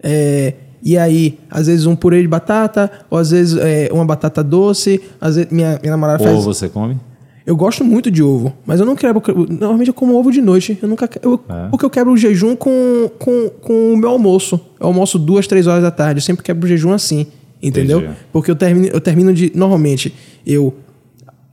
[0.02, 4.42] É, e aí, às vezes um purê de batata, ou às vezes é, uma batata
[4.42, 5.02] doce.
[5.20, 6.44] Às vezes minha, minha namorada Ou faz.
[6.44, 6.96] você come?
[7.44, 9.22] Eu gosto muito de ovo, mas eu não quebro.
[9.50, 10.78] Normalmente eu como ovo de noite.
[10.80, 11.08] Eu nunca.
[11.20, 11.68] Eu, É.
[11.68, 14.58] Porque eu quebro o jejum com, com, com o meu almoço.
[14.78, 16.18] Eu almoço duas, três horas da tarde.
[16.18, 17.26] Eu sempre quebro o jejum assim.
[17.62, 17.98] Entendeu?
[17.98, 18.16] Entendi.
[18.32, 19.52] Porque eu termino, eu termino de.
[19.54, 20.14] Normalmente,
[20.46, 20.74] eu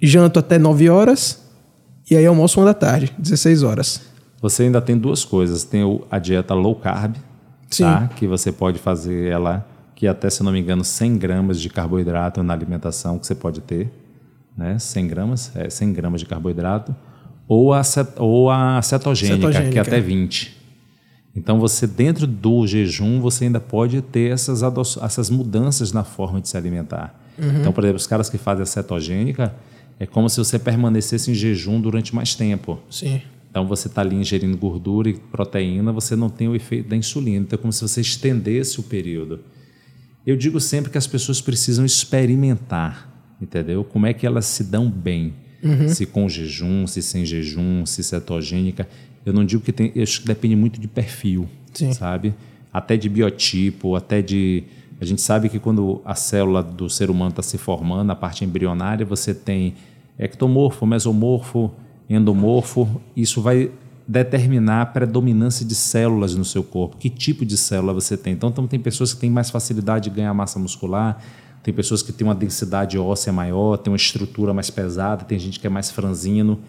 [0.01, 1.41] janto até 9 horas
[2.09, 4.01] e aí almoço uma da tarde, 16 horas.
[4.49, 5.63] Você ainda tem duas coisas.
[5.63, 7.15] Tem o- a dieta low carb,
[7.69, 7.83] Sim.
[7.83, 8.07] tá?
[8.15, 12.41] que você pode fazer ela, que até, se não me engano, 100 gramas de carboidrato
[12.43, 13.91] na alimentação que você pode ter.
[14.57, 14.79] Né?
[14.79, 16.95] 100 gramas, é 100 gramas de carboidrato.
[17.47, 19.79] Ou a, cet- ou a cetogênica, que Cetogênica.
[19.79, 20.57] é até 20.
[21.35, 24.61] Então, você dentro do jejum, você ainda pode ter essas,
[25.01, 27.13] essas mudanças na forma de se alimentar.
[27.37, 29.53] Então, por exemplo, os caras que fazem a cetogênica,
[29.99, 32.79] é como se você permanecesse em jejum durante mais tempo.
[32.89, 33.21] Sim.
[33.57, 37.39] Então você está ali ingerindo gordura e proteína, você não tem o efeito da insulina.
[37.39, 39.39] Então é como se você estendesse o período.
[40.27, 43.84] Eu digo sempre que as pessoas precisam experimentar, entendeu?
[43.84, 45.34] Como é que elas se dão bem.
[45.88, 48.88] Se com jejum, se sem jejum, se cetogênica.
[49.25, 49.91] Eu não digo que tem.
[49.95, 51.91] Eu acho que depende muito de perfil, Sim.
[51.93, 52.35] sabe?
[52.71, 54.65] Até de biotipo, até de.
[55.01, 58.45] A gente sabe que quando a célula do ser humano está se formando, a parte
[58.45, 59.73] embrionária, você tem
[60.19, 61.71] ectomorfo, mesomorfo,
[62.09, 63.01] endomorfo.
[63.15, 63.71] Isso vai
[64.07, 68.34] determinar a predominância de células no seu corpo, que tipo de célula você tem.
[68.34, 71.21] Então, então tem pessoas que têm mais facilidade de ganhar massa muscular,
[71.61, 75.59] tem pessoas que têm uma densidade óssea maior, tem uma estrutura mais pesada, tem gente
[75.59, 76.59] que é mais franzino.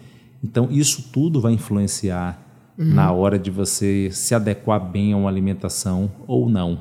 [0.43, 2.45] Então, isso tudo vai influenciar
[2.77, 6.79] na hora de você se adequar bem a uma alimentação ou não.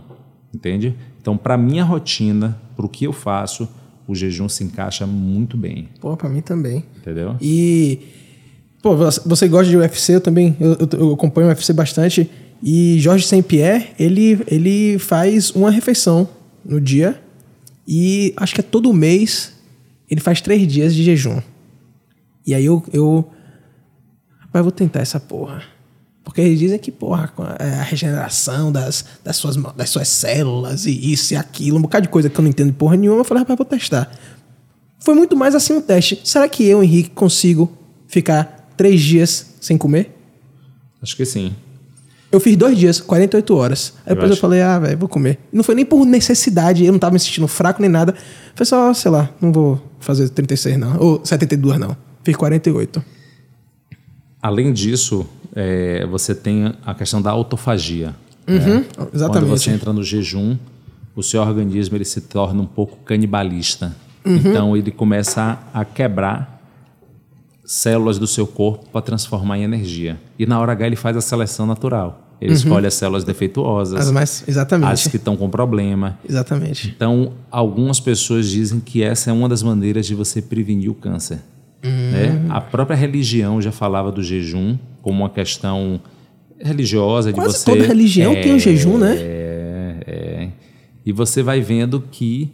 [0.54, 0.96] Entende?
[1.20, 3.68] Então, para minha rotina, para o que eu faço,
[4.06, 5.88] o jejum se encaixa muito bem.
[6.00, 6.84] Pô, pra mim também.
[6.96, 7.36] Entendeu?
[7.40, 8.00] E.
[8.82, 10.56] Pô, você gosta de UFC, eu também.
[10.60, 12.30] Eu, eu, acompanho o UFC bastante.
[12.62, 16.28] E Jorge Saint-Pierre, ele, ele faz uma refeição
[16.64, 17.20] no dia.
[17.86, 19.58] E acho que é todo mês
[20.10, 21.40] ele faz três dias de jejum.
[22.46, 22.82] E aí eu.
[22.92, 23.28] eu
[24.38, 25.62] rapaz, vou tentar essa porra.
[26.24, 31.12] Porque eles dizem que, porra, é, a regeneração das, das, suas, das suas células e
[31.12, 33.20] isso e aquilo, um bocado de coisa que eu não entendo porra nenhuma.
[33.20, 34.10] Eu falei, rapaz, vou testar.
[34.98, 36.20] Foi muito mais assim um teste.
[36.24, 37.72] Será que eu, Henrique, consigo
[38.06, 40.16] ficar três dias sem comer?
[41.02, 41.52] Acho que sim.
[42.32, 43.94] Eu fiz dois dias, 48 horas.
[44.06, 45.38] Aí Eu depois eu, acho- falei, ah, velho, vou comer.
[45.52, 48.14] Não foi nem por necessidade, eu não tava me sentindo fraco nem nada.
[48.54, 50.98] Foi só, sei lá, não vou fazer 36 não.
[50.98, 51.96] Ou 72 não.
[52.22, 53.02] Fiz 48.
[54.42, 58.14] Além disso, é, você tem a questão da autofagia.
[58.46, 58.54] né?
[58.56, 59.48] Uhum, Quando exatamente.
[59.50, 60.56] você entra no jejum,
[61.16, 63.96] o seu organismo ele se torna um pouco canibalista.
[64.24, 64.36] Uhum.
[64.36, 66.57] Então ele começa a quebrar
[67.72, 70.18] células do seu corpo para transformar em energia.
[70.38, 72.24] E na hora H ele faz a seleção natural.
[72.40, 74.00] Ele escolhe as células defeituosas, Uhum.
[74.06, 74.90] As mais, exatamente.
[74.92, 76.18] as que estão com problema.
[76.26, 76.88] Exatamente.
[76.96, 81.40] Então, algumas pessoas dizem que essa é uma das maneiras de você prevenir o câncer.
[81.84, 82.10] Hum.
[82.12, 82.46] Né?
[82.48, 86.00] A própria religião já falava do jejum como uma questão
[86.60, 87.64] religiosa de Quase você.
[87.66, 89.16] toda religião tem o jejum, né?
[89.18, 90.48] É, é.
[91.04, 92.50] E você vai vendo que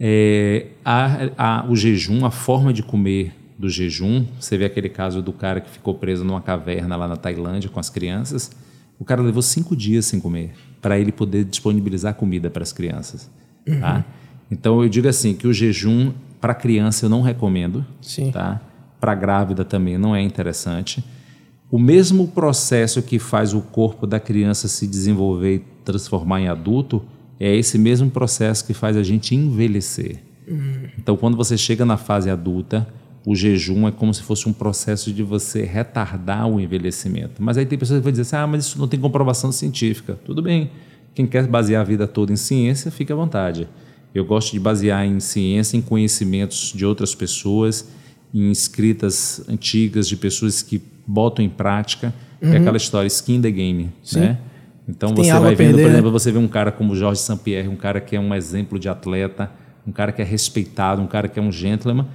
[0.00, 5.20] é, a- a- o jejum, a forma de comer do jejum, você vê aquele caso
[5.20, 8.50] do cara que ficou preso numa caverna lá na Tailândia com as crianças.
[8.98, 13.28] O cara levou cinco dias sem comer para ele poder disponibilizar comida para as crianças.
[13.80, 14.04] Tá?
[14.50, 17.84] Então eu digo assim que o jejum para criança eu não recomendo.
[18.00, 18.30] Sim.
[18.30, 18.60] Tá?
[19.00, 21.04] Para grávida também não é interessante.
[21.70, 27.02] O mesmo processo que faz o corpo da criança se desenvolver e transformar em adulto
[27.38, 30.22] é esse mesmo processo que faz a gente envelhecer.
[30.98, 32.88] Então, quando você chega na fase adulta,
[33.28, 37.42] o jejum é como se fosse um processo de você retardar o envelhecimento.
[37.42, 40.18] Mas aí tem pessoas que vão dizer assim, ah, mas isso não tem comprovação científica.
[40.24, 40.70] Tudo bem.
[41.14, 43.68] Quem quer basear a vida toda em ciência, fica à vontade.
[44.14, 47.90] Eu gosto de basear em ciência, em conhecimentos de outras pessoas,
[48.32, 52.14] em escritas antigas de pessoas que botam em prática.
[52.40, 54.38] É aquela história skin the game, né?
[54.88, 55.94] Então Tem você vai vendo, perder, por né?
[55.96, 58.88] exemplo, você vê um cara como Jorge Sampierre, um cara que é um exemplo de
[58.88, 59.50] atleta,
[59.86, 62.06] um cara que é respeitado, um cara que é um gentleman.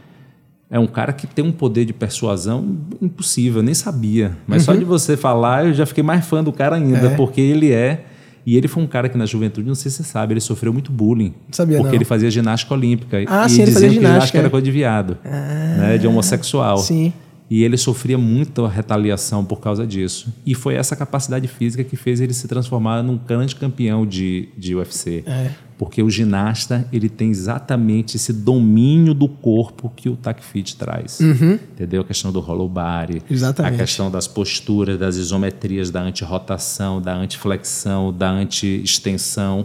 [0.74, 4.36] É um cara que tem um poder de persuasão impossível, eu nem sabia.
[4.48, 4.74] Mas Uhum.
[4.74, 8.06] só de você falar, eu já fiquei mais fã do cara ainda, porque ele é.
[8.44, 10.74] E ele foi um cara que na juventude, não sei se você sabe, ele sofreu
[10.74, 11.32] muito bullying.
[11.52, 11.96] Sabia porque não.
[11.96, 13.18] ele fazia ginástica olímpica.
[13.28, 14.50] Ah, e sim, ele fazia que ginástica, era é.
[14.50, 16.78] coisa de viado, né, de homossexual.
[16.80, 17.14] Sim.
[17.54, 20.34] E ele sofria muita retaliação por causa disso.
[20.44, 24.74] E foi essa capacidade física que fez ele se transformar num grande campeão de, de
[24.76, 25.24] UFC.
[25.28, 25.52] É.
[25.78, 31.22] Porque o ginasta, ele tem exatamente esse domínio do corpo que o TAC Fit traz.
[31.22, 32.02] Entendeu?
[32.02, 33.22] A questão do hollow body, Uhum.
[33.30, 33.76] Exatamente.
[33.76, 39.64] a questão das posturas, das isometrias, da antirrotação, da antiflexão, da anti-extensão.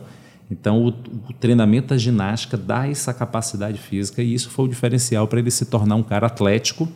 [0.50, 5.28] Então, o, o treinamento da ginástica dá essa capacidade física e isso foi o diferencial
[5.28, 6.88] para ele se tornar um cara atlético,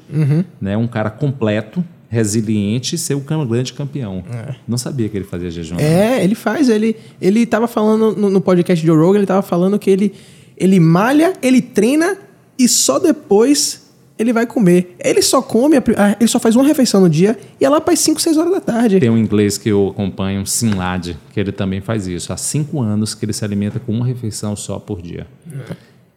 [0.60, 0.76] né?
[0.76, 4.22] um cara completo, resiliente e ser o grande campeão.
[4.66, 5.76] Não sabia que ele fazia jejum.
[5.76, 6.18] né?
[6.18, 6.68] É, ele faz.
[6.68, 10.14] Ele, ele tava falando no, no podcast de Joe Rogan, ele tava falando que ele,
[10.56, 12.18] ele malha, ele treina
[12.58, 13.91] e só depois
[14.22, 14.96] ele vai comer.
[14.98, 15.76] Ele só come,
[16.18, 18.52] ele só faz uma refeição no dia e é lá para as 5, 6 horas
[18.52, 19.00] da tarde.
[19.00, 22.32] Tem um inglês que eu acompanho, Sinlad, que ele também faz isso.
[22.32, 25.26] Há cinco anos que ele se alimenta com uma refeição só por dia.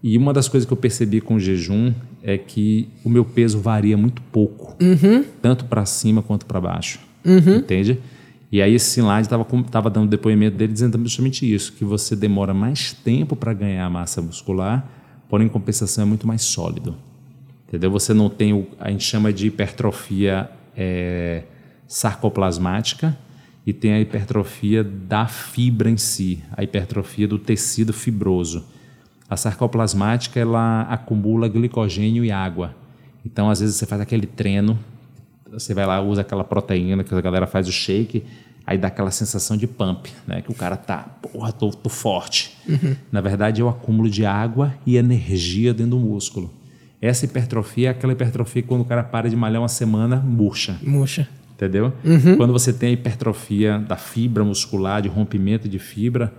[0.01, 1.91] E uma das coisas que eu percebi com o jejum
[2.21, 4.75] é que o meu peso varia muito pouco,
[5.41, 6.99] tanto para cima quanto para baixo.
[7.57, 7.99] Entende?
[8.51, 12.93] E aí esse Sinlad estava dando depoimento dele dizendo justamente isso, que você demora mais
[12.93, 14.87] tempo para ganhar massa muscular,
[15.27, 16.95] porém em compensação é muito mais sólido.
[17.67, 17.91] Entendeu?
[17.91, 21.43] Você não tem o a gente chama de hipertrofia é,
[21.87, 23.17] sarcoplasmática
[23.65, 28.63] e tem a hipertrofia da fibra em si, a hipertrofia do tecido fibroso.
[29.27, 32.75] A sarcoplasmática ela acumula glicogênio e água.
[33.25, 34.77] Então, às vezes você faz aquele treino,
[35.51, 38.23] você vai lá usa aquela proteína que a galera faz o shake,
[38.67, 40.41] aí dá aquela sensação de pump, né?
[40.41, 42.55] Que o cara tá, porra, tô, tô forte.
[43.11, 46.53] Na verdade, é o acúmulo de água e energia dentro do músculo.
[47.05, 50.79] Essa hipertrofia é aquela hipertrofia que quando o cara para de malhar uma semana, murcha.
[50.81, 51.27] Murcha.
[51.53, 51.93] Entendeu?
[52.35, 56.33] Quando você tem a hipertrofia da fibra muscular, de rompimento de fibra,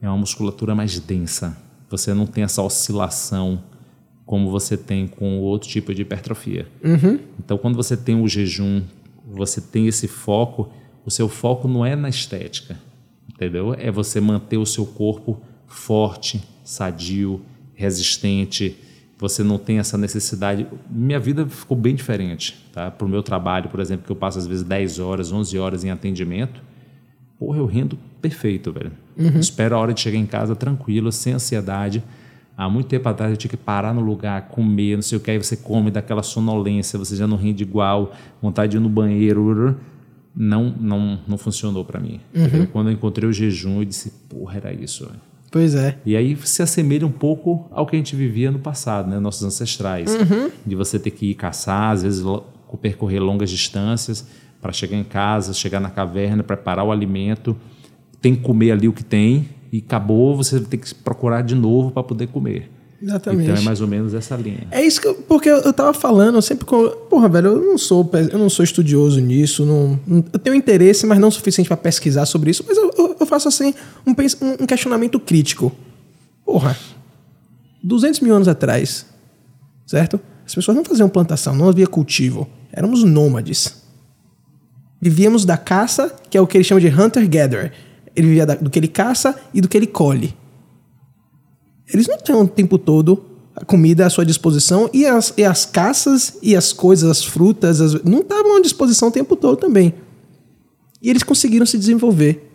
[0.00, 1.56] é uma musculatura mais densa.
[1.88, 3.62] Você não tem essa oscilação
[4.26, 6.68] como você tem com outro tipo de hipertrofia.
[7.38, 8.82] Então, quando você tem o jejum,
[9.26, 10.70] você tem esse foco,
[11.04, 12.78] o seu foco não é na estética,
[13.28, 13.74] entendeu?
[13.76, 17.40] É você manter o seu corpo forte, sadio,
[17.74, 18.76] resistente.
[19.20, 20.66] Você não tem essa necessidade.
[20.90, 22.90] Minha vida ficou bem diferente, tá?
[22.90, 25.84] Para o meu trabalho, por exemplo, que eu passo às vezes 10 horas, 11 horas
[25.84, 26.60] em atendimento,
[27.38, 28.92] porra, eu rendo perfeito, velho.
[29.38, 32.02] Espero a hora de chegar em casa tranquilo, sem ansiedade.
[32.56, 35.30] Há muito tempo atrás eu tinha que parar no lugar, comer, não sei o que,
[35.30, 39.76] aí você come daquela sonolência, você já não rende igual, vontade de ir no banheiro.
[40.34, 42.20] Não, não, não funcionou para mim.
[42.34, 42.66] entendeu?
[42.68, 45.04] Quando eu encontrei o jejum, eu disse, porra, era isso.
[45.06, 45.20] velho.
[45.50, 45.98] Pois é.
[46.06, 49.18] E aí se assemelha um pouco ao que a gente vivia no passado, né?
[49.18, 50.16] Nossos ancestrais.
[50.64, 52.24] De você ter que ir caçar, às vezes
[52.80, 54.24] percorrer longas distâncias
[54.60, 57.56] para chegar em casa, chegar na caverna, preparar o alimento,
[58.20, 61.90] tem que comer ali o que tem e acabou, você tem que procurar de novo
[61.90, 62.70] para poder comer.
[63.02, 63.44] Exatamente.
[63.50, 64.66] Então é mais ou menos essa linha.
[64.70, 67.78] É isso que eu, porque eu, tava falando, eu sempre com, porra, velho, eu não
[67.78, 69.98] sou eu não sou estudioso nisso, não,
[70.32, 73.48] eu tenho interesse, mas não o suficiente para pesquisar sobre isso, mas eu, eu- faço
[73.48, 73.72] assim
[74.06, 75.72] um, um- questionamento crítico.
[76.44, 76.76] Porra,
[77.82, 79.06] 200 mil anos atrás,
[79.86, 80.20] certo?
[80.44, 83.80] As pessoas não faziam plantação, não havia cultivo, éramos nômades.
[85.00, 87.72] Vivíamos da caça, que é o que ele chama de hunter-gatherer.
[88.14, 90.34] Ele vivia da- do que ele caça e do que ele colhe.
[91.92, 95.66] Eles não têm o tempo todo a comida à sua disposição e as, e as
[95.66, 99.92] caças e as coisas, as frutas, as- não estavam à disposição o tempo todo também.
[101.02, 102.46] E eles conseguiram se desenvolver.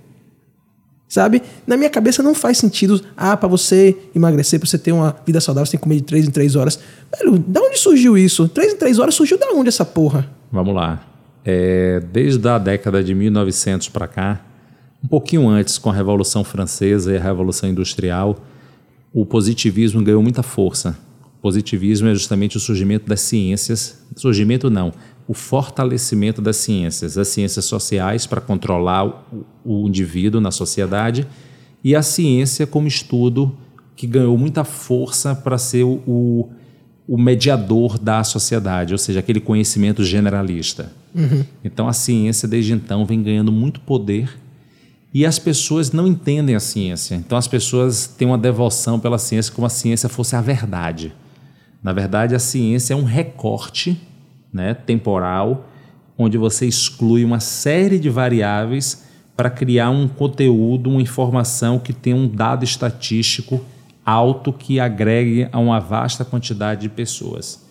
[1.08, 1.42] Sabe?
[1.68, 5.40] Na minha cabeça não faz sentido, ah, para você emagrecer, para você ter uma vida
[5.40, 6.80] saudável, você tem que comer de 3 em 3 horas.
[7.16, 8.48] Velho, da onde surgiu isso?
[8.50, 10.28] 3 em 3 horas surgiu da onde essa porra?
[10.52, 11.06] Vamos lá.
[11.46, 14.42] É, desde a década de 1900 para cá,
[15.04, 18.36] um pouquinho antes, com a Revolução Francesa e a Revolução Industrial,
[19.16, 20.98] o positivismo ganhou muita força.
[21.38, 24.92] O positivismo é justamente o surgimento das ciências, surgimento não,
[25.26, 31.26] o fortalecimento das ciências, as ciências sociais para controlar o, o indivíduo na sociedade
[31.82, 33.58] e a ciência como estudo
[33.96, 36.50] que ganhou muita força para ser o, o,
[37.08, 40.92] o mediador da sociedade, ou seja, aquele conhecimento generalista.
[41.64, 44.38] Então a ciência desde então vem ganhando muito poder
[45.16, 47.16] e as pessoas não entendem a ciência.
[47.16, 51.16] Então as pessoas têm uma devoção pela ciência como a ciência fosse a verdade.
[51.82, 53.98] Na verdade, a ciência é um recorte
[54.52, 55.70] né, temporal
[56.18, 59.06] onde você exclui uma série de variáveis
[59.38, 63.64] para criar um conteúdo, uma informação que tenha um dado estatístico
[64.06, 67.66] alto que agregue a uma vasta quantidade de pessoas.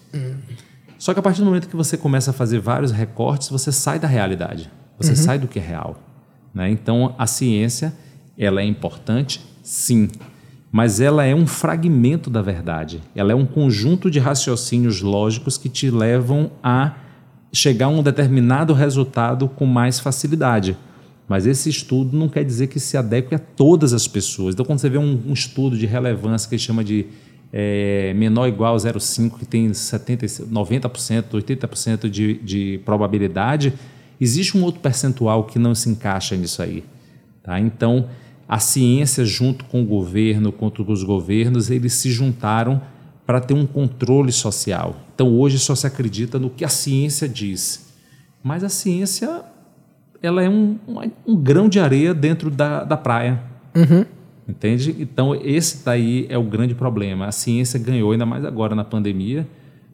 [0.97, 3.99] Só que a partir do momento que você começa a fazer vários recortes, você sai
[3.99, 4.71] da realidade.
[4.97, 5.17] Você uhum.
[5.17, 6.14] sai do que é real.
[6.55, 6.71] Né?
[6.71, 7.93] Então, a ciência
[8.39, 10.09] ela é importante, sim,
[10.71, 13.01] mas ela é um fragmento da verdade.
[13.15, 16.95] Ela é um conjunto de raciocínios lógicos que te levam a
[17.53, 20.77] chegar a um determinado resultado com mais facilidade.
[21.29, 24.55] Mas esse estudo não quer dizer que se adeque a todas as pessoas.
[24.55, 27.07] Então, quando você vê um, um estudo de relevância que chama de
[27.53, 33.73] é, menor igual a 0,5, que tem 70, 90%, 80% de, de probabilidade,
[34.21, 36.85] existe um outro percentual que não se encaixa nisso aí.
[37.43, 37.59] Tá?
[37.61, 38.09] Então,
[38.49, 42.81] a ciência, junto com o governo, contra os governos, eles se juntaram
[43.27, 44.97] para ter um controle social.
[45.15, 47.93] Então, hoje só se acredita no que a ciência diz.
[48.43, 49.43] Mas a ciência
[50.23, 53.43] ela é um, um, um grão de areia dentro da, da praia.
[53.75, 54.05] Uhum.
[54.47, 54.95] Entende?
[54.99, 57.27] Então, esse daí é o grande problema.
[57.27, 59.47] A ciência ganhou, ainda mais agora na pandemia.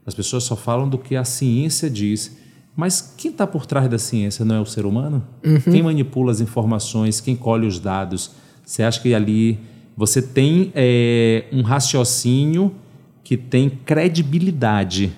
[0.04, 2.36] As pessoas só falam do que a ciência diz.
[2.76, 5.22] Mas quem está por trás da ciência não é o ser humano?
[5.44, 5.60] Uhum.
[5.60, 8.30] Quem manipula as informações, quem colhe os dados?
[8.64, 9.58] Você acha que ali
[9.96, 12.74] você tem é, um raciocínio
[13.22, 15.12] que tem credibilidade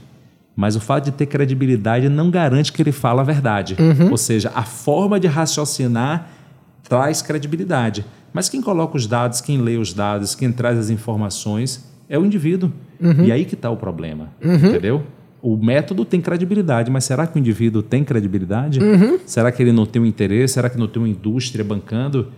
[0.54, 3.76] mas o fato de ter credibilidade não garante que ele fala a verdade.
[3.78, 4.10] Uhum.
[4.10, 6.28] Ou seja, a forma de raciocinar
[6.82, 8.04] traz credibilidade.
[8.32, 12.24] Mas quem coloca os dados, quem lê os dados, quem traz as informações é o
[12.24, 12.70] indivíduo.
[13.00, 13.24] Uhum.
[13.24, 14.28] E aí que está o problema.
[14.44, 14.54] Uhum.
[14.54, 15.02] Entendeu?
[15.42, 18.78] O método tem credibilidade, mas será que o indivíduo tem credibilidade?
[18.78, 19.18] Uhum.
[19.26, 20.54] Será que ele não tem um interesse?
[20.54, 22.28] Será que não tem uma indústria bancando?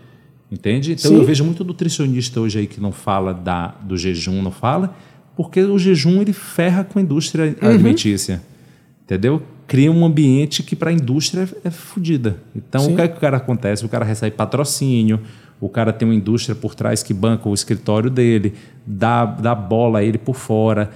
[0.51, 0.93] Entende?
[0.93, 1.19] Então Sim.
[1.19, 4.95] eu vejo muito nutricionista hoje aí que não fala da, do jejum, não fala
[5.37, 7.69] porque o jejum ele ferra com a indústria uhum.
[7.69, 8.43] alimentícia.
[9.05, 9.43] Entendeu?
[9.67, 12.39] Cria um ambiente que para a indústria é fodida.
[12.55, 12.93] Então, Sim.
[12.93, 13.85] o que é que o cara acontece?
[13.85, 15.21] O cara recebe patrocínio,
[15.61, 18.55] o cara tem uma indústria por trás que banca o escritório dele,
[18.87, 20.91] dá, dá bola a ele por fora,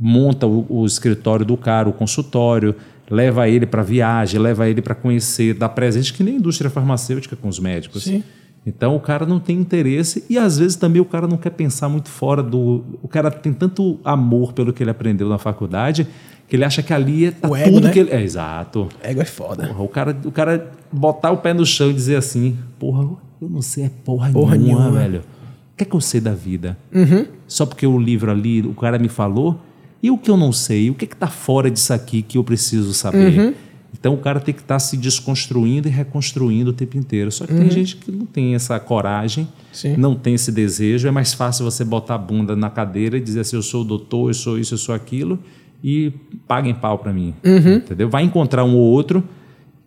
[0.00, 2.74] monta o, o escritório do cara, o consultório,
[3.10, 7.36] leva ele para viagem, leva ele para conhecer, dá presente que nem a indústria farmacêutica
[7.36, 8.04] com os médicos.
[8.04, 8.24] Sim.
[8.64, 11.88] Então o cara não tem interesse e às vezes também o cara não quer pensar
[11.88, 12.84] muito fora do.
[13.02, 16.06] O cara tem tanto amor pelo que ele aprendeu na faculdade
[16.50, 17.92] que ele acha que ali é tá o ego, tudo né?
[17.92, 18.10] que ele.
[18.10, 18.88] É, exato.
[19.00, 19.68] Ego é foda.
[19.68, 23.08] Porra, o, cara, o cara botar o pé no chão e dizer assim: porra,
[23.40, 25.20] eu não sei é porra, porra nenhuma, nenhuma, velho.
[25.20, 26.76] O que é que eu sei da vida?
[26.92, 27.24] Uhum.
[27.46, 29.58] Só porque o livro ali, o cara me falou.
[30.02, 30.90] E o que eu não sei?
[30.90, 33.38] O que é está fora disso aqui que eu preciso saber?
[33.38, 33.54] Uhum.
[33.92, 37.30] Então o cara tem que estar tá se desconstruindo e reconstruindo o tempo inteiro.
[37.30, 37.60] Só que uhum.
[37.60, 39.96] tem gente que não tem essa coragem, Sim.
[39.96, 41.06] não tem esse desejo.
[41.06, 43.84] É mais fácil você botar a bunda na cadeira e dizer assim: eu sou o
[43.84, 45.38] doutor, eu sou isso, eu sou aquilo,
[45.84, 46.12] e
[46.48, 47.34] paguem pau para mim.
[47.44, 47.74] Uhum.
[47.76, 48.08] Entendeu?
[48.08, 49.22] Vai encontrar um ou outro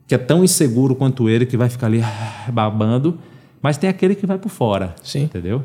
[0.07, 3.17] que é tão inseguro quanto ele que vai ficar ali ah, babando,
[3.61, 4.93] mas tem aquele que vai por fora.
[5.01, 5.23] Sim.
[5.23, 5.63] Entendeu?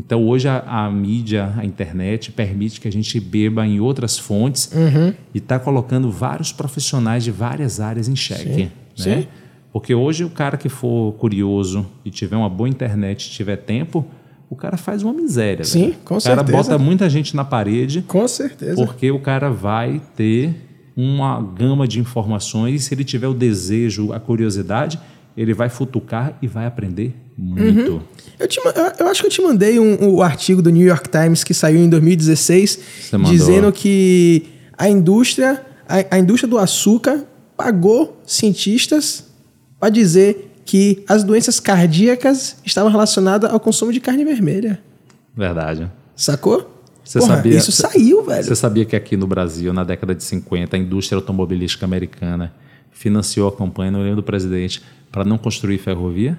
[0.00, 4.72] Então, hoje, a, a, mídia, a internet, permite que a gente beba em outras fontes
[4.72, 5.12] uhum.
[5.34, 8.42] e está colocando vários profissionais de várias áreas em xeque.
[8.42, 8.62] Sim.
[8.62, 8.70] Né?
[8.96, 9.26] Sim.
[9.70, 14.06] Porque hoje, o cara que for curioso e tiver uma boa internet tiver tempo,
[14.48, 15.64] o cara faz uma miséria.
[15.66, 15.96] Sim, velho.
[16.02, 16.42] com certeza.
[16.42, 18.00] O cara bota muita gente na parede.
[18.08, 18.82] Com certeza.
[18.82, 20.54] Porque o cara vai ter
[20.96, 24.98] uma gama de informações e se ele tiver o desejo, a curiosidade,
[25.36, 27.92] ele vai futucar e vai aprender muito.
[27.92, 28.00] Uhum.
[28.38, 28.60] Eu, te,
[28.98, 31.78] eu, acho que eu te mandei um, um, artigo do New York Times que saiu
[31.78, 32.78] em 2016
[33.26, 34.46] dizendo que
[34.76, 37.24] a indústria, a, a indústria do açúcar
[37.56, 39.24] pagou cientistas
[39.78, 44.80] para dizer que as doenças cardíacas estavam relacionadas ao consumo de carne vermelha.
[45.36, 45.90] Verdade.
[46.14, 46.78] Sacou?
[47.02, 48.44] Você Porra, sabia, isso saiu, velho.
[48.44, 52.52] Você sabia que aqui no Brasil, na década de 50, a indústria automobilística americana
[53.00, 56.36] financiou a campanha, não lembro do presidente, para não construir ferrovia?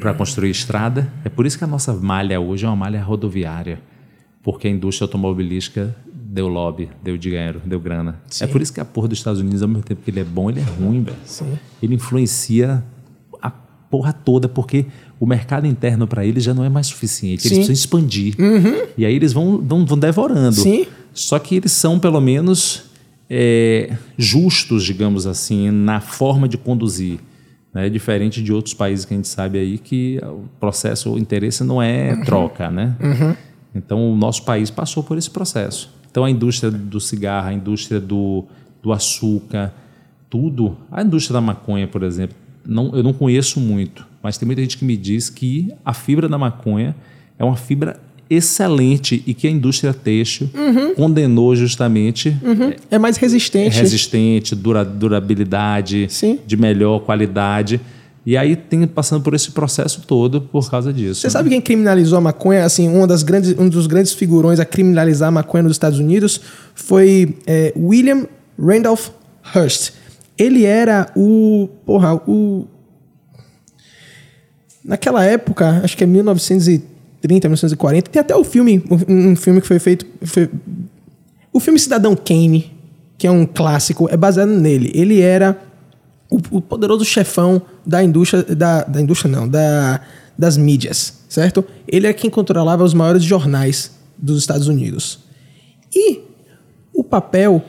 [0.00, 1.10] para construir estrada.
[1.24, 3.80] É por isso que a nossa malha hoje é uma malha rodoviária,
[4.42, 8.20] porque a indústria automobilística deu lobby, deu dinheiro, deu grana.
[8.28, 8.44] É Sim.
[8.44, 10.24] É por isso que a porra dos Estados Unidos, ao mesmo tempo que ele é
[10.24, 11.16] bom, ele é ruim, velho.
[11.80, 12.82] Ele influencia
[13.40, 14.86] a porra toda, porque
[15.20, 17.46] o mercado interno para eles já não é mais suficiente.
[17.46, 17.54] Eles Sim.
[17.54, 18.34] precisam expandir.
[18.38, 18.88] Uhum.
[18.98, 20.60] E aí eles vão, vão, vão devorando.
[20.60, 20.86] Sim.
[21.14, 22.85] Só que eles são, pelo menos,
[23.28, 27.18] é, justos, digamos assim, na forma de conduzir.
[27.72, 27.88] Né?
[27.90, 31.82] Diferente de outros países que a gente sabe aí que o processo, o interesse não
[31.82, 32.24] é uhum.
[32.24, 32.96] troca, né?
[33.00, 33.36] Uhum.
[33.74, 35.94] Então, o nosso país passou por esse processo.
[36.10, 38.44] Então, a indústria do cigarro, a indústria do,
[38.82, 39.74] do açúcar,
[40.30, 40.76] tudo.
[40.90, 44.78] A indústria da maconha, por exemplo, não, eu não conheço muito, mas tem muita gente
[44.78, 46.96] que me diz que a fibra da maconha
[47.38, 50.94] é uma fibra excelente e que a indústria têxtil uhum.
[50.94, 52.36] condenou justamente.
[52.42, 52.72] Uhum.
[52.90, 53.76] É mais resistente.
[53.76, 56.38] É resistente, dura, durabilidade, Sim.
[56.46, 57.80] de melhor qualidade.
[58.26, 61.20] E aí tem passando por esse processo todo por causa disso.
[61.20, 61.30] Você né?
[61.30, 62.64] sabe quem criminalizou a maconha?
[62.64, 66.40] Assim, uma das grandes, um dos grandes figurões a criminalizar a maconha nos Estados Unidos
[66.74, 68.26] foi é, William
[68.58, 69.10] Randolph
[69.54, 69.92] Hearst.
[70.36, 71.68] Ele era o.
[71.86, 72.66] Porra, o.
[74.84, 76.95] Naquela época, acho que é 1930,
[77.34, 80.06] 1940, tem até o filme, um filme que foi feito.
[80.24, 80.50] foi-
[81.52, 82.72] o filme Cidadão Kane,
[83.18, 84.90] que é um clássico, é baseado nele.
[84.94, 85.58] Ele era
[86.30, 88.42] o, o poderoso chefão da indústria.
[88.42, 90.00] Da, da indústria, não, da,
[90.36, 91.64] das mídias, certo?
[91.88, 95.20] Ele é quem controlava os maiores jornais dos Estados Unidos.
[95.94, 96.20] E
[96.92, 97.62] o papel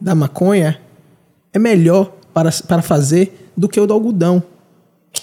[0.00, 0.78] da maconha
[1.52, 4.42] é melhor para, para fazer do que o do algodão.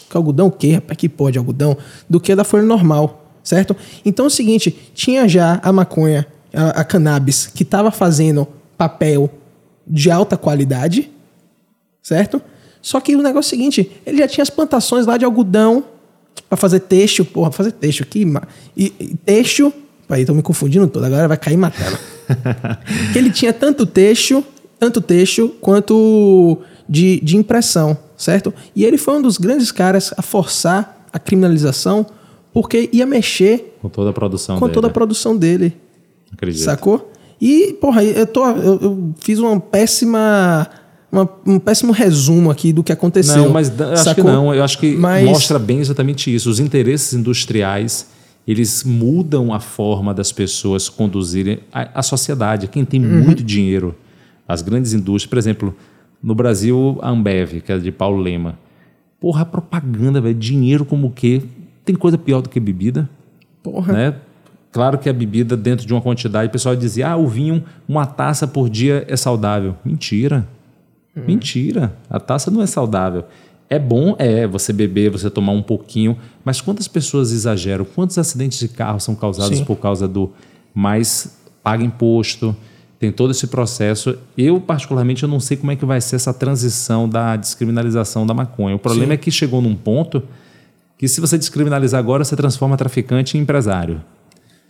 [0.10, 0.98] Que algodão o quê, rapaz?
[0.98, 1.78] Que pode algodão?
[2.10, 3.76] Do que da folha normal, certo?
[4.06, 8.48] Então é o seguinte, tinha já a maconha, a, a cannabis, que estava fazendo
[8.78, 9.30] papel
[9.86, 11.12] de alta qualidade,
[12.02, 12.42] certo?
[12.82, 15.84] Só que o negócio é o seguinte, ele já tinha as plantações lá de algodão
[16.50, 18.26] para fazer têxtil, porra, fazer têxtil aqui,
[18.76, 19.74] e, e têxtil,
[20.10, 21.98] aí tô me confundindo todo, agora vai cair matando.
[23.12, 24.44] que ele tinha tanto têxtil,
[24.80, 28.54] tanto têxtil quanto de, de impressão, certo?
[28.76, 32.06] E ele foi um dos grandes caras a forçar a criminalização
[32.54, 34.74] porque ia mexer Com toda a produção com dele.
[34.74, 35.76] toda a produção dele.
[36.32, 36.62] Acredito.
[36.64, 37.12] Sacou?
[37.42, 40.70] E, porra, eu, tô, eu, eu fiz uma péssima.
[41.12, 43.38] uma- um péssimo resumo aqui do que aconteceu.
[43.44, 44.24] Não, mas acho sacou?
[44.26, 44.54] que não.
[44.54, 46.50] Eu acho que Mas- mostra bem exatamente isso.
[46.50, 48.08] Os interesses industriais,
[48.48, 52.68] eles mudam a forma das pessoas conduzirem a, a sociedade.
[52.68, 53.24] Quem tem Uhum.
[53.24, 53.94] muito dinheiro,
[54.48, 55.76] as grandes indústrias, por exemplo,
[56.22, 58.58] no Brasil, a Ambev, que é de Paulo Lema.
[59.20, 61.42] Porra, a propaganda, velho, dinheiro como o quê?
[61.86, 63.10] Tem coisa pior do que bebida?
[63.62, 63.94] Porra.
[63.94, 64.16] né?
[64.72, 68.08] Claro que a bebida dentro de uma quantidade, o pessoal dizia, ah, o vinho, uma
[68.08, 69.76] taça por dia é saudável.
[69.86, 70.48] Mentira.
[71.16, 71.96] Mentira.
[72.10, 73.26] A taça não é saudável.
[73.70, 77.86] É bom, é, você beber, você tomar um pouquinho, mas quantas pessoas exageram?
[77.86, 79.66] Quantos acidentes de carro são causados Sim.
[79.66, 80.32] por causa do
[80.74, 82.56] mais paga imposto?
[83.00, 84.18] Tem todo esse processo.
[84.38, 88.34] Eu, particularmente, eu não sei como é que vai ser essa transição da descriminalização da
[88.34, 88.76] maconha.
[88.76, 90.24] O problema é que chegou num ponto
[91.04, 94.02] que se você descriminalizar agora, você transforma traficante em empresário.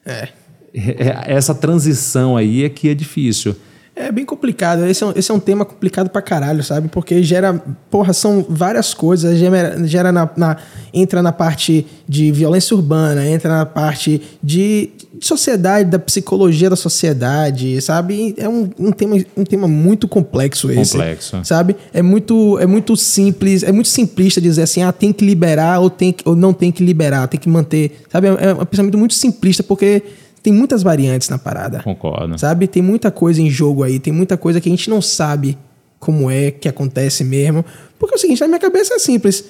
[0.04, 0.30] É.
[0.74, 3.56] É- Essa transição aí é que é difícil.
[3.96, 4.86] É bem complicado.
[4.88, 6.88] Esse é, um, esse é um tema complicado pra caralho, sabe?
[6.88, 7.54] Porque gera.
[7.92, 9.38] Porra, são várias coisas.
[9.38, 10.58] Gera, gera na, na-
[10.92, 14.90] entra na parte de violência urbana, entra na parte de
[15.22, 18.34] sociedade, da psicologia da sociedade, sabe?
[18.38, 20.94] É um, um, tema, um tema muito complexo esse.
[20.94, 21.40] Complexo.
[21.44, 21.76] Sabe?
[21.94, 25.90] É muito, é muito simples, é muito simplista dizer assim, ah, tem que liberar ou,
[25.90, 28.02] tem que, ou não tem que liberar, tem que manter.
[28.12, 28.28] Sabe?
[28.28, 30.02] É é um pensamento muito simplista porque
[30.44, 31.82] tem muitas variantes na parada.
[31.82, 32.38] Concordo.
[32.38, 32.68] Sabe?
[32.68, 35.58] Tem muita coisa em jogo aí, tem muita coisa que a gente não sabe
[36.00, 37.64] como é que acontece mesmo.
[37.98, 39.46] Porque é o seguinte, na minha cabeça é simples.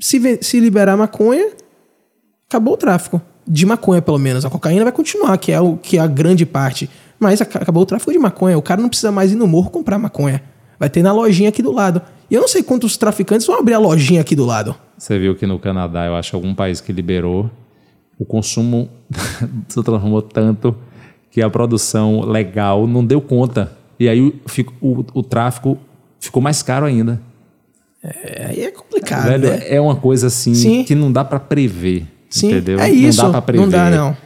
[0.00, 1.50] Se, se liberar maconha,
[2.48, 3.22] acabou o tráfico.
[3.46, 4.44] De maconha, pelo menos.
[4.44, 6.90] A cocaína vai continuar, que é, o, que é a grande parte.
[7.20, 8.58] Mas aca- acabou o tráfico de maconha.
[8.58, 10.42] O cara não precisa mais ir no morro comprar maconha.
[10.80, 12.02] Vai ter na lojinha aqui do lado.
[12.28, 14.74] E eu não sei quantos traficantes vão abrir a lojinha aqui do lado.
[14.98, 17.48] Você viu que no Canadá, eu acho algum país que liberou,
[18.18, 18.88] o consumo
[19.68, 20.74] se transformou tanto
[21.30, 23.72] que a produção legal não deu conta.
[23.98, 24.34] E aí o,
[24.80, 25.78] o- o tráfico
[26.20, 27.20] ficou mais caro ainda.
[28.02, 29.60] É, Aí é complicado, Velho, né?
[29.68, 30.84] é uma coisa assim Sim.
[30.84, 32.04] que não dá para prever.
[32.28, 32.78] Sim, entendeu?
[32.80, 33.22] é isso.
[33.22, 33.62] Não dá para prever.
[33.62, 34.16] Não dá, não.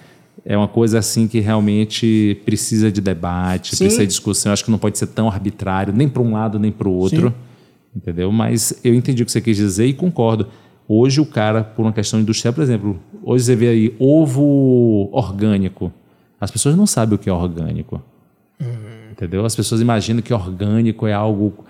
[0.45, 3.85] É uma coisa assim que realmente precisa de debate, Sim.
[3.85, 4.51] precisa de discussão.
[4.51, 6.93] Eu acho que não pode ser tão arbitrário, nem para um lado nem para o
[6.93, 7.33] outro.
[7.95, 8.31] Entendeu?
[8.33, 10.47] Mas eu entendi o que você quis dizer e concordo.
[10.89, 15.93] Hoje o cara, por uma questão industrial, por exemplo, hoje você vê aí ovo orgânico.
[16.41, 18.03] As pessoas não sabem o que é orgânico.
[19.11, 19.45] Entendeu?
[19.45, 21.65] As pessoas imaginam que orgânico é algo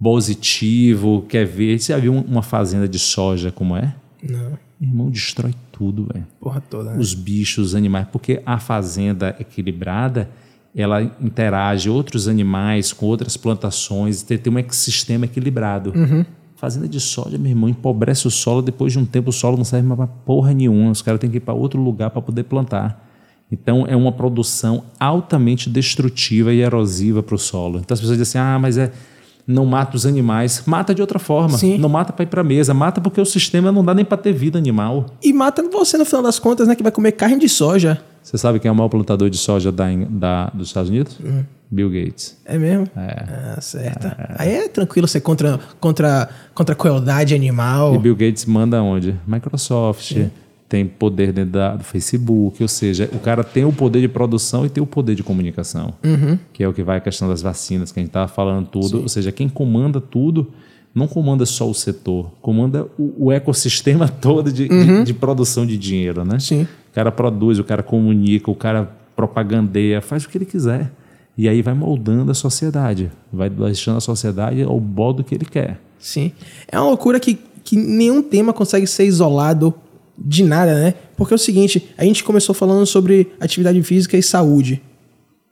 [0.00, 1.78] positivo, quer ver.
[1.78, 3.94] Você já viu um- uma fazenda de soja como é?
[4.22, 4.58] Não.
[4.80, 6.98] Irmão, destrói tudo, velho Porra toda, né?
[6.98, 10.28] os bichos, os animais, porque a fazenda equilibrada
[10.76, 15.92] ela interage outros animais com outras plantações, tem, tem um ecossistema equilibrado.
[16.58, 19.64] Fazenda de soja, meu irmão, empobrece o solo, depois de um tempo o solo não
[19.64, 22.42] serve mais pra porra nenhuma, os caras têm que ir para outro lugar para poder
[22.44, 23.06] plantar.
[23.50, 27.78] Então é uma produção altamente destrutiva e erosiva para o solo.
[27.78, 28.92] Então as pessoas dizem assim: ah, mas é.
[29.50, 30.62] Não mata os animais.
[30.66, 31.56] Mata de outra forma.
[31.56, 31.78] Sim.
[31.78, 32.74] Não mata para ir para mesa.
[32.74, 35.06] Mata porque o sistema não dá nem para ter vida animal.
[35.22, 36.74] E mata você no final das contas, né?
[36.76, 37.98] Que vai comer carne de soja.
[38.22, 41.16] Você sabe quem é o maior plantador de soja da, da- dos Estados Unidos?
[41.24, 41.44] Hum.
[41.70, 42.36] Bill Gates.
[42.46, 42.86] É mesmo?
[42.96, 43.24] É.
[43.56, 44.10] Ah, certo.
[44.36, 47.94] Aí é tranquilo ser contra, contra, contra a crueldade animal.
[47.94, 49.14] E Bill Gates manda onde?
[49.26, 50.16] Microsoft.
[50.68, 52.62] Tem poder dentro da- do Facebook.
[52.62, 55.94] Ou seja, o cara tem o poder de produção e tem o poder de comunicação.
[56.04, 56.38] Uhum.
[56.52, 59.00] Que é o que vai a questão das vacinas, que a gente estava falando tudo.
[59.02, 60.50] Ou seja, quem comanda tudo
[60.94, 65.76] não comanda só o setor, comanda o, o ecossistema todo de, de- de produção de
[65.78, 66.34] dinheiro, né?
[66.34, 66.40] Uhum.
[66.40, 66.62] Sim.
[66.62, 70.90] O cara produz, o cara comunica, o cara propagandeia, faz o que ele quiser.
[71.38, 75.80] E aí vai moldando a sociedade, vai deixando a sociedade ao modo que ele quer.
[75.96, 76.32] Sim.
[76.66, 79.72] É uma loucura que, que nenhum tema consegue ser isolado
[80.18, 80.94] de nada, né?
[81.16, 84.82] Porque é o seguinte, a gente começou falando sobre atividade física e saúde.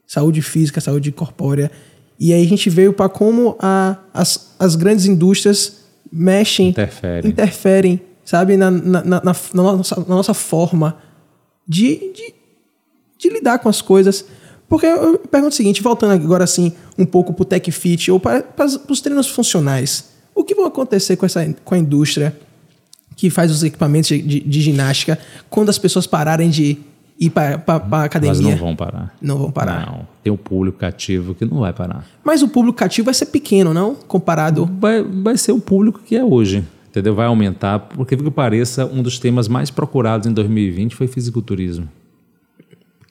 [0.04, 1.70] Saúde física, saúde corpórea.
[2.18, 8.00] E aí a gente veio para como a, as, as grandes indústrias mexem, interferem, interferem
[8.26, 10.98] sabe, na, na, na, na, nossa, na nossa forma
[11.66, 12.34] de, de,
[13.16, 14.24] de lidar com as coisas.
[14.68, 18.18] Porque eu pergunto o seguinte, voltando agora assim um pouco para o tech fit ou
[18.18, 22.36] para, para os treinos funcionais, o que vai acontecer com, essa, com a indústria
[23.14, 25.18] que faz os equipamentos de, de, de ginástica
[25.48, 26.78] quando as pessoas pararem de
[27.18, 28.34] ir para a academia?
[28.34, 29.16] Mas não vão parar.
[29.20, 29.86] Não vão parar.
[29.86, 30.08] Não.
[30.22, 32.04] Tem um público cativo que não vai parar.
[32.22, 33.94] Mas o público cativo vai ser pequeno, não?
[33.94, 34.68] Comparado.
[34.78, 36.64] Vai, vai ser o público que é hoje.
[36.90, 37.14] Entendeu?
[37.14, 37.78] Vai aumentar.
[37.78, 41.88] Porque, que pareça, um dos temas mais procurados em 2020 foi fisiculturismo.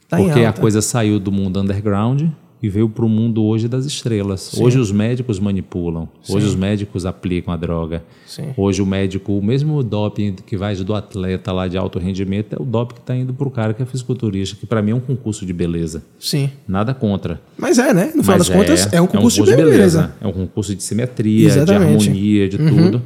[0.07, 2.23] Tá porque a coisa saiu do mundo underground
[2.65, 4.41] e veio para o mundo hoje das estrelas.
[4.41, 4.63] Sim.
[4.63, 6.35] Hoje os médicos manipulam, Sim.
[6.35, 8.03] hoje os médicos aplicam a droga.
[8.25, 8.53] Sim.
[8.57, 12.61] Hoje o médico, o mesmo doping que vai do atleta lá de alto rendimento, é
[12.61, 14.95] o doping que está indo para o cara que é fisiculturista, que para mim é
[14.95, 16.03] um concurso de beleza.
[16.19, 16.49] Sim.
[16.67, 17.39] Nada contra.
[17.57, 18.11] Mas é, né?
[18.15, 19.71] No final das é, contas, é um concurso, é um concurso de, beleza.
[19.71, 20.15] beleza.
[20.21, 21.97] É um concurso de simetria, Exatamente.
[21.97, 22.69] de harmonia, de uhum.
[22.69, 23.01] tudo.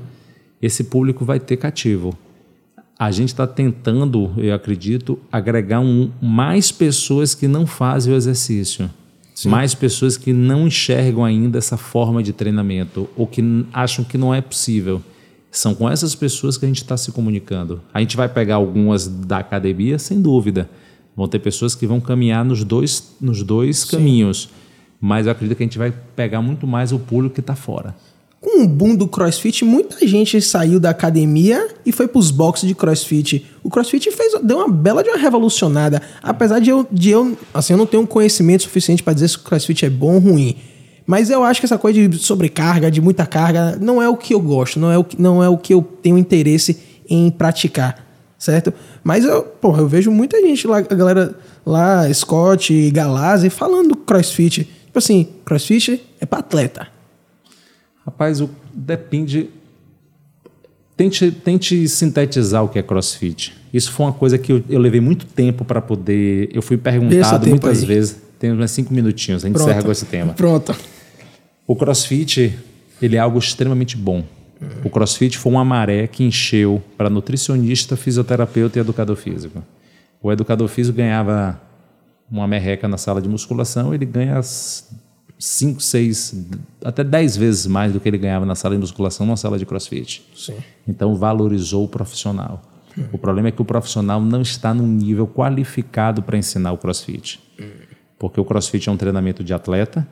[0.62, 2.14] Esse público vai ter cativo
[3.00, 8.90] a gente está tentando, eu acredito, agregar um, mais pessoas que não fazem o exercício.
[9.34, 9.48] Sim.
[9.48, 14.36] mais pessoas que não enxergam ainda essa forma de treinamento ou que acham que não
[14.36, 15.02] é possível.
[15.50, 17.82] São com essas pessoas que a gente está se comunicando.
[17.94, 20.70] A gente vai pegar algumas da academia, sem dúvida.
[21.16, 24.50] Vão ter pessoas que vão caminhar nos dois, nos dois caminhos.
[25.00, 27.96] Mas eu acredito que a gente vai pegar muito mais o público que está fora
[28.42, 32.68] com o boom do crossfit, muita gente saiu da academia e foi para os boxes
[32.68, 33.46] de crossfit.
[33.62, 36.02] O crossfit fez, deu uma bela de uma revolucionada.
[36.24, 39.42] Apesar de eu, de eu, assim, eu não tenho conhecimento suficiente para dizer se o
[39.42, 40.56] crossfit é bom ou ruim.
[41.06, 44.34] Mas eu acho que essa coisa de sobrecarga, de muita carga, não é o que
[44.34, 46.80] eu gosto, não é o que, não é o que eu tenho interesse
[47.10, 48.06] em praticar,
[48.38, 48.72] certo?
[49.04, 51.36] Mas eu, porra, eu vejo muita gente lá, a galera
[51.66, 54.64] lá, Scott, Galazzi, falando do crossfit.
[54.86, 56.99] Tipo assim, crossfit é para atleta
[58.10, 59.52] Rapaz, o, depende.
[60.98, 63.56] Tente, tente sintetizar o que é crossfit.
[63.72, 66.50] Isso foi uma coisa que eu, eu levei muito tempo para poder.
[66.52, 67.86] Eu fui perguntado muitas aí.
[67.86, 68.20] vezes.
[68.40, 69.70] Tem uns cinco minutinhos, a gente Pronto.
[69.70, 70.34] encerra com esse tema.
[70.34, 70.76] Pronto.
[71.68, 72.58] O crossfit
[73.00, 74.24] ele é algo extremamente bom.
[74.84, 79.64] O crossfit foi uma maré que encheu para nutricionista, fisioterapeuta e educador físico.
[80.22, 81.62] O educador físico ganhava
[82.30, 84.42] uma merreca na sala de musculação, ele ganha
[85.40, 86.36] 5, 6,
[86.84, 89.66] até 10 vezes mais do que ele ganhava na sala de musculação numa sala de
[89.66, 90.22] crossfit.
[90.36, 90.58] Sim.
[90.86, 92.62] Então valorizou o profissional.
[92.98, 93.06] Hum.
[93.14, 97.40] O problema é que o profissional não está num nível qualificado para ensinar o crossfit.
[97.58, 97.70] Hum.
[98.20, 100.06] Porque o crossfit é um treinamento de atleta,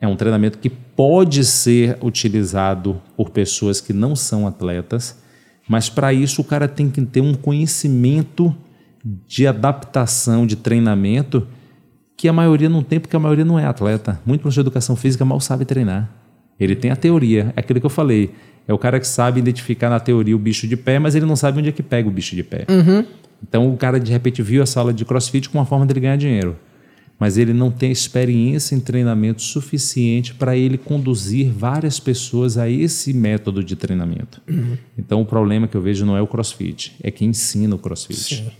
[0.00, 5.18] é um treinamento que pode ser utilizado por pessoas que não são atletas,
[5.68, 8.56] mas para isso o cara tem que ter um conhecimento
[9.04, 11.46] de adaptação, de treinamento
[12.20, 14.20] que a maioria não tem, porque a maioria não é atleta.
[14.26, 16.10] Muito professor de educação física mal sabe treinar.
[16.60, 18.30] Ele tem a teoria, é aquilo que eu falei.
[18.68, 21.34] É o cara que sabe identificar na teoria o bicho de pé, mas ele não
[21.34, 22.66] sabe onde é que pega o bicho de pé.
[22.68, 23.06] Uhum.
[23.42, 26.16] Então o cara de repente viu a sala de crossfit com uma forma dele ganhar
[26.16, 26.58] dinheiro.
[27.18, 33.14] Mas ele não tem experiência em treinamento suficiente para ele conduzir várias pessoas a esse
[33.14, 34.42] método de treinamento.
[34.46, 34.76] Uhum.
[34.98, 38.44] Então o problema que eu vejo não é o crossfit, é quem ensina o crossfit.
[38.44, 38.50] Sim.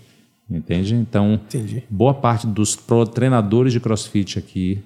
[0.51, 0.95] Entende?
[0.95, 1.85] Então, Entendi.
[1.89, 2.77] boa parte dos
[3.15, 4.83] treinadores de crossfit aqui,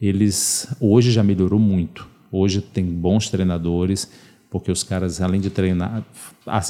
[0.00, 2.08] eles hoje já melhorou muito.
[2.32, 4.10] Hoje tem bons treinadores,
[4.50, 6.02] porque os caras, além de treinar,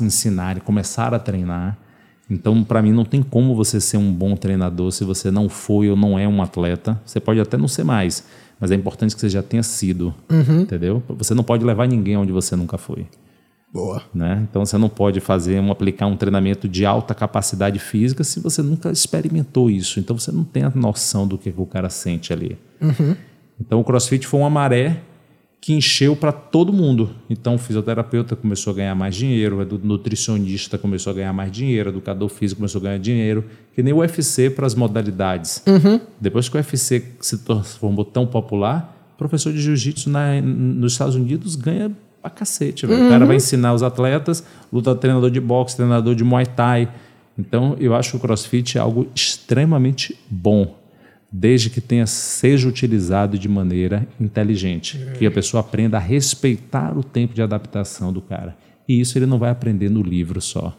[0.02, 1.78] ensinarem, começaram a treinar.
[2.30, 5.88] Então, para mim, não tem como você ser um bom treinador se você não foi
[5.88, 7.00] ou não é um atleta.
[7.04, 8.24] Você pode até não ser mais,
[8.60, 10.14] mas é importante que você já tenha sido.
[10.30, 10.60] Uhum.
[10.60, 11.02] Entendeu?
[11.08, 13.06] Você não pode levar ninguém onde você nunca foi.
[13.74, 14.04] Boa.
[14.14, 14.46] Né?
[14.48, 18.62] Então você não pode fazer um, aplicar um treinamento de alta capacidade física se você
[18.62, 19.98] nunca experimentou isso.
[19.98, 22.56] Então você não tem a noção do que, que o cara sente ali.
[22.80, 23.16] Uhum.
[23.60, 25.00] Então o CrossFit foi uma maré
[25.60, 27.10] que encheu para todo mundo.
[27.28, 31.90] Então o fisioterapeuta começou a ganhar mais dinheiro, o nutricionista começou a ganhar mais dinheiro,
[31.90, 33.44] o educador físico começou a ganhar dinheiro,
[33.74, 35.64] que nem o UFC para as modalidades.
[35.66, 35.98] Uhum.
[36.20, 41.90] Depois que o UFC se transformou tão popular, professor de jiu-jitsu nos Estados Unidos ganha
[42.24, 43.00] pra cacete, velho.
[43.00, 43.06] Uhum.
[43.06, 44.42] O cara vai ensinar os atletas,
[44.72, 46.88] luta treinador de boxe, treinador de muay thai.
[47.38, 50.74] Então, eu acho que o crossfit é algo extremamente bom,
[51.30, 55.12] desde que tenha seja utilizado de maneira inteligente, uhum.
[55.12, 58.56] que a pessoa aprenda a respeitar o tempo de adaptação do cara.
[58.88, 60.74] E isso ele não vai aprender no livro só.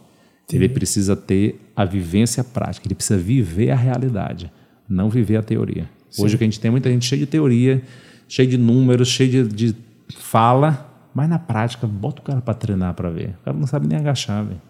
[0.48, 0.58] Sim.
[0.58, 4.52] Ele precisa ter a vivência prática, ele precisa viver a realidade,
[4.90, 5.88] não viver a teoria.
[6.18, 7.84] Hoje o que a gente tem é muita gente cheia de teoria,
[8.28, 9.76] cheia de números, cheia de, de
[10.18, 10.85] fala,
[11.16, 13.30] mas na prática, bota o cara para treinar para ver.
[13.42, 14.62] O cara não sabe nem agachar, velho.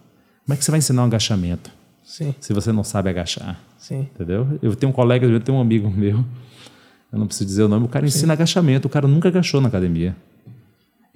[0.46, 1.72] Como é que você vai ensinar um agachamento
[2.04, 3.60] Sim, se você não sabe agachar?
[3.80, 4.08] sim.
[4.14, 4.60] Entendeu?
[4.62, 6.24] Eu tenho um colega, eu tenho um amigo meu,
[7.12, 9.68] eu não preciso dizer o nome, o cara ensina agachamento, o cara nunca agachou na
[9.70, 10.16] academia.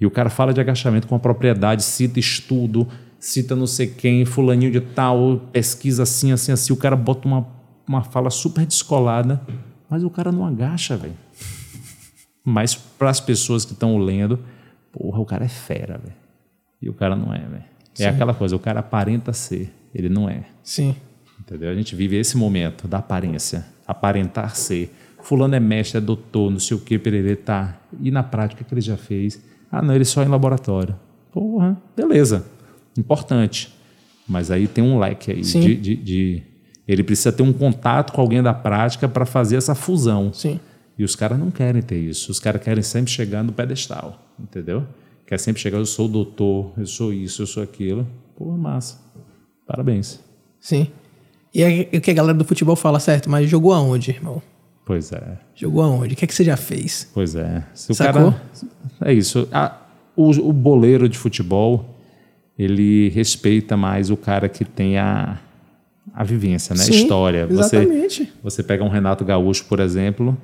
[0.00, 2.88] E o cara fala de agachamento com a propriedade, cita estudo,
[3.20, 6.72] cita não sei quem, fulaninho de tal, pesquisa assim, assim, assim.
[6.72, 7.46] O cara bota uma,
[7.86, 9.40] uma fala super descolada,
[9.88, 11.14] mas o cara não agacha, velho.
[12.44, 14.40] Mas para as pessoas que estão lendo,
[14.92, 16.14] porra, o cara é fera, velho.
[16.82, 17.64] E o cara não é, velho.
[17.98, 20.44] É aquela coisa, o cara aparenta ser, ele não é.
[20.62, 20.94] Sim.
[21.38, 21.70] Entendeu?
[21.70, 24.94] A gente vive esse momento da aparência, aparentar ser.
[25.22, 27.78] Fulano é mestre, é doutor, não sei o que, perere, tá.
[28.00, 29.42] E na prática, o que ele já fez?
[29.70, 30.96] Ah, não, ele só é em laboratório.
[31.32, 32.46] Porra, beleza.
[32.96, 33.74] Importante.
[34.26, 35.60] Mas aí tem um leque aí Sim.
[35.60, 36.42] de, de, de-
[36.86, 40.32] Ele precisa ter um contato com alguém da prática para fazer essa fusão.
[40.32, 40.58] Sim.
[40.98, 42.30] E os caras não querem ter isso.
[42.30, 44.84] Os caras querem sempre chegar no pedestal, entendeu?
[45.26, 48.06] Quer sempre chegar, eu sou o doutor, eu sou isso, eu sou aquilo.
[48.36, 48.98] Pô, massa.
[49.66, 50.18] Parabéns.
[50.60, 50.88] Sim.
[51.54, 53.28] E é o que a galera do futebol fala, certo?
[53.30, 54.42] Mas jogou aonde, irmão?
[54.84, 55.38] Pois é.
[55.54, 56.14] Jogou aonde?
[56.14, 57.08] O que é que você já fez?
[57.14, 57.62] Pois é.
[57.74, 58.32] Se o Sacou?
[58.32, 58.42] cara.
[59.02, 59.48] É isso.
[59.52, 59.76] A-
[60.16, 61.96] o, o boleiro de futebol,
[62.58, 65.38] ele respeita mais o cara que tem a,
[66.12, 66.82] a vivência, né?
[66.82, 67.46] a Sim, história.
[67.46, 68.32] Você, Exatamente.
[68.42, 70.36] você pega um Renato Gaúcho, por exemplo,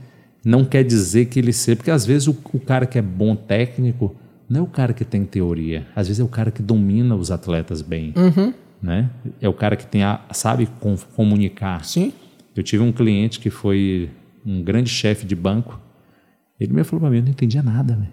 [0.46, 1.76] não quer dizer que ele seja.
[1.76, 4.14] Porque às vezes o, o cara que é bom técnico
[4.48, 5.86] não é o cara que tem teoria.
[5.96, 8.14] Às vezes é o cara que domina os atletas bem.
[8.16, 8.54] Uhum.
[8.80, 9.10] Né?
[9.40, 11.84] É o cara que tem a, sabe com- comunicar.
[11.84, 12.12] Sim.
[12.54, 14.08] Eu tive um cliente que foi
[14.46, 15.80] um grande chefe de banco.
[16.60, 18.08] Ele me falou para mim, eu não entendia nada, velho.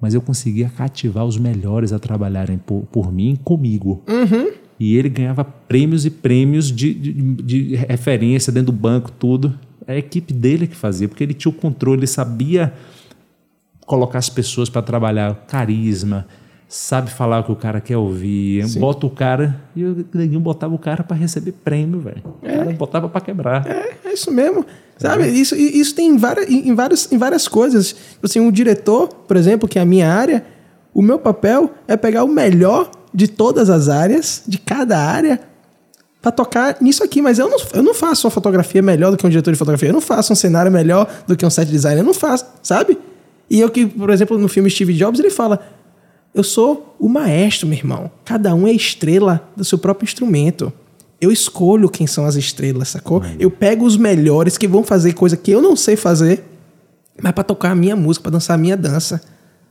[0.00, 4.02] mas eu conseguia cativar os melhores a trabalharem por, por mim comigo.
[4.80, 9.56] E ele ganhava prêmios e prêmios de, de, de referência dentro do banco, tudo.
[9.86, 12.72] É a equipe dele que fazia, porque ele tinha o controle, ele sabia
[13.86, 16.26] colocar as pessoas para trabalhar, carisma,
[16.66, 20.74] sabe falar o que o cara quer ouvir, bota o cara e o neguinho botava
[20.74, 22.22] o cara para receber prêmio, velho.
[22.24, 23.66] O cara botava para quebrar.
[23.66, 24.64] É, é isso mesmo.
[24.96, 25.26] Sabe?
[25.28, 27.94] Isso, e- isso tem em várias, em, em várias, em várias coisas.
[28.22, 30.44] Assim, um diretor, por exemplo, que é a minha área,
[30.94, 35.40] o meu papel é pegar o melhor de todas as áreas, de cada área,
[36.24, 37.20] para tocar nisso aqui.
[37.20, 39.90] Mas eu não, eu não faço uma fotografia melhor do que um diretor de fotografia.
[39.90, 42.00] Eu não faço um cenário melhor do que um set designer.
[42.00, 42.96] Eu não faço, sabe?
[43.50, 45.60] E eu que, por exemplo, no filme Steve Jobs, ele fala:
[46.34, 48.10] Eu sou o maestro, meu irmão.
[48.24, 50.72] Cada um é estrela do seu próprio instrumento.
[51.20, 53.22] Eu escolho quem são as estrelas, sacou?
[53.38, 56.42] Eu pego os melhores que vão fazer coisa que eu não sei fazer,
[57.22, 59.20] mas pra tocar a minha música, pra dançar a minha dança,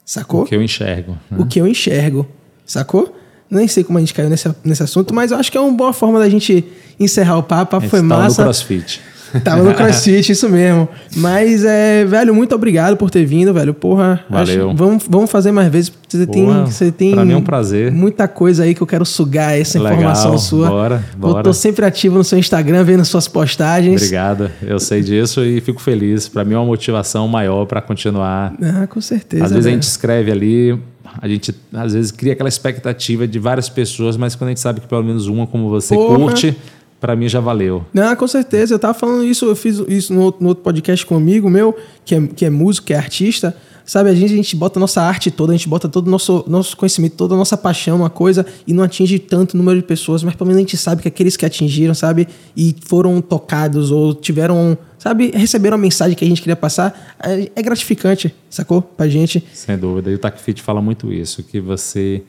[0.06, 0.44] sacou?
[0.44, 1.18] O que eu enxergo.
[1.30, 1.38] né?
[1.40, 2.28] o que eu enxergo,
[2.66, 3.14] sacou?
[3.50, 5.72] Nem sei como a gente caiu nesse, nesse assunto, mas eu acho que é uma
[5.74, 6.66] boa forma da gente
[7.00, 7.64] encerrar o papo.
[7.64, 8.42] O papo A foi tava massa.
[8.42, 9.02] no crossfit.
[9.44, 10.88] Tava no CrossFit, isso mesmo.
[11.16, 13.74] Mas, é, velho, muito obrigado por ter vindo, velho.
[13.74, 14.70] Porra, Valeu.
[14.70, 15.92] acho- vamos, vamos fazer mais vezes.
[16.08, 17.92] Você tem, Boa, você tem pra mim é um prazer.
[17.92, 20.70] muita coisa aí que eu quero sugar essa Legal, informação sua.
[20.70, 21.44] bora, Eu bora.
[21.44, 23.96] tô sempre ativo no seu Instagram, vendo suas postagens.
[24.04, 26.28] Obrigado, eu sei disso e fico feliz.
[26.28, 28.54] Para mim é uma motivação maior para continuar.
[28.62, 29.46] Ah, com certeza.
[29.46, 29.82] Às vezes a velho.
[29.82, 30.80] gente escreve ali,
[31.22, 34.82] a gente às vezes cria aquela expectativa de várias pessoas, mas quando a gente sabe
[34.82, 36.18] que pelo menos uma como você Porra.
[36.18, 36.56] curte,
[37.00, 37.86] para mim já valeu.
[37.94, 38.74] Não, com certeza.
[38.74, 41.76] Eu tava falando isso, eu fiz isso no outro, no outro podcast com amigo meu,
[42.06, 43.56] que é, que é músico, que é artista.
[43.86, 46.10] Sabe, a gente, a gente bota a nossa arte toda, a gente bota todo o
[46.10, 49.86] nosso, nosso conhecimento, toda a nossa paixão numa coisa e não atinge tanto número de
[49.86, 53.92] pessoas, mas pelo menos a gente sabe que aqueles que atingiram, sabe, e foram tocados
[53.92, 58.82] ou tiveram, sabe, receberam a mensagem que a gente queria passar, é, é gratificante, sacou?
[58.82, 59.44] Pra gente.
[59.54, 60.10] Sem dúvida.
[60.10, 62.24] E o TACFIT fala muito isso, que você.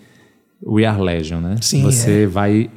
[0.67, 1.57] We are Legion, né?
[1.61, 2.71] Sim, Você vai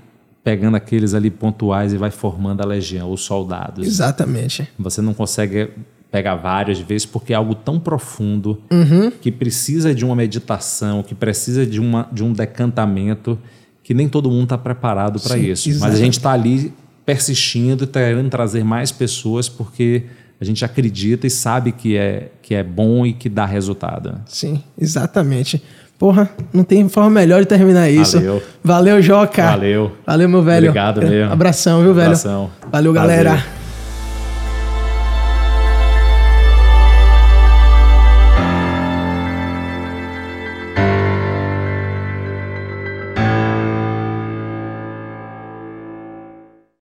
[0.44, 3.86] pegando aqueles ali pontuais e vai formando a legião, os soldados.
[3.86, 4.68] Exatamente.
[4.80, 5.70] Você não consegue
[6.18, 9.11] pegar várias vezes porque é algo tão profundo Uhum.
[9.11, 13.38] que precisa de uma meditação, que precisa de, uma, de um decantamento
[13.84, 15.68] que nem todo mundo está preparado para isso.
[15.69, 15.99] Mas a exatamente.
[16.03, 16.73] gente está ali
[17.06, 20.03] persistindo, querendo trazer mais pessoas porque
[20.41, 24.19] a gente acredita e sabe que é, que é bom e que dá resultado.
[24.26, 25.61] Sim, exatamente.
[25.98, 28.18] Porra, não tem forma melhor de terminar isso.
[28.18, 28.44] Valeu.
[28.64, 29.44] Valeu, Joca.
[29.52, 29.91] Valeu.
[30.06, 30.68] Valeu, meu velho.
[30.69, 31.31] Obrigado mesmo.
[31.31, 32.07] Abração, viu, velho?
[32.07, 32.49] Abração.
[32.72, 33.23] Valeu, Prazer.
[33.23, 33.56] galera.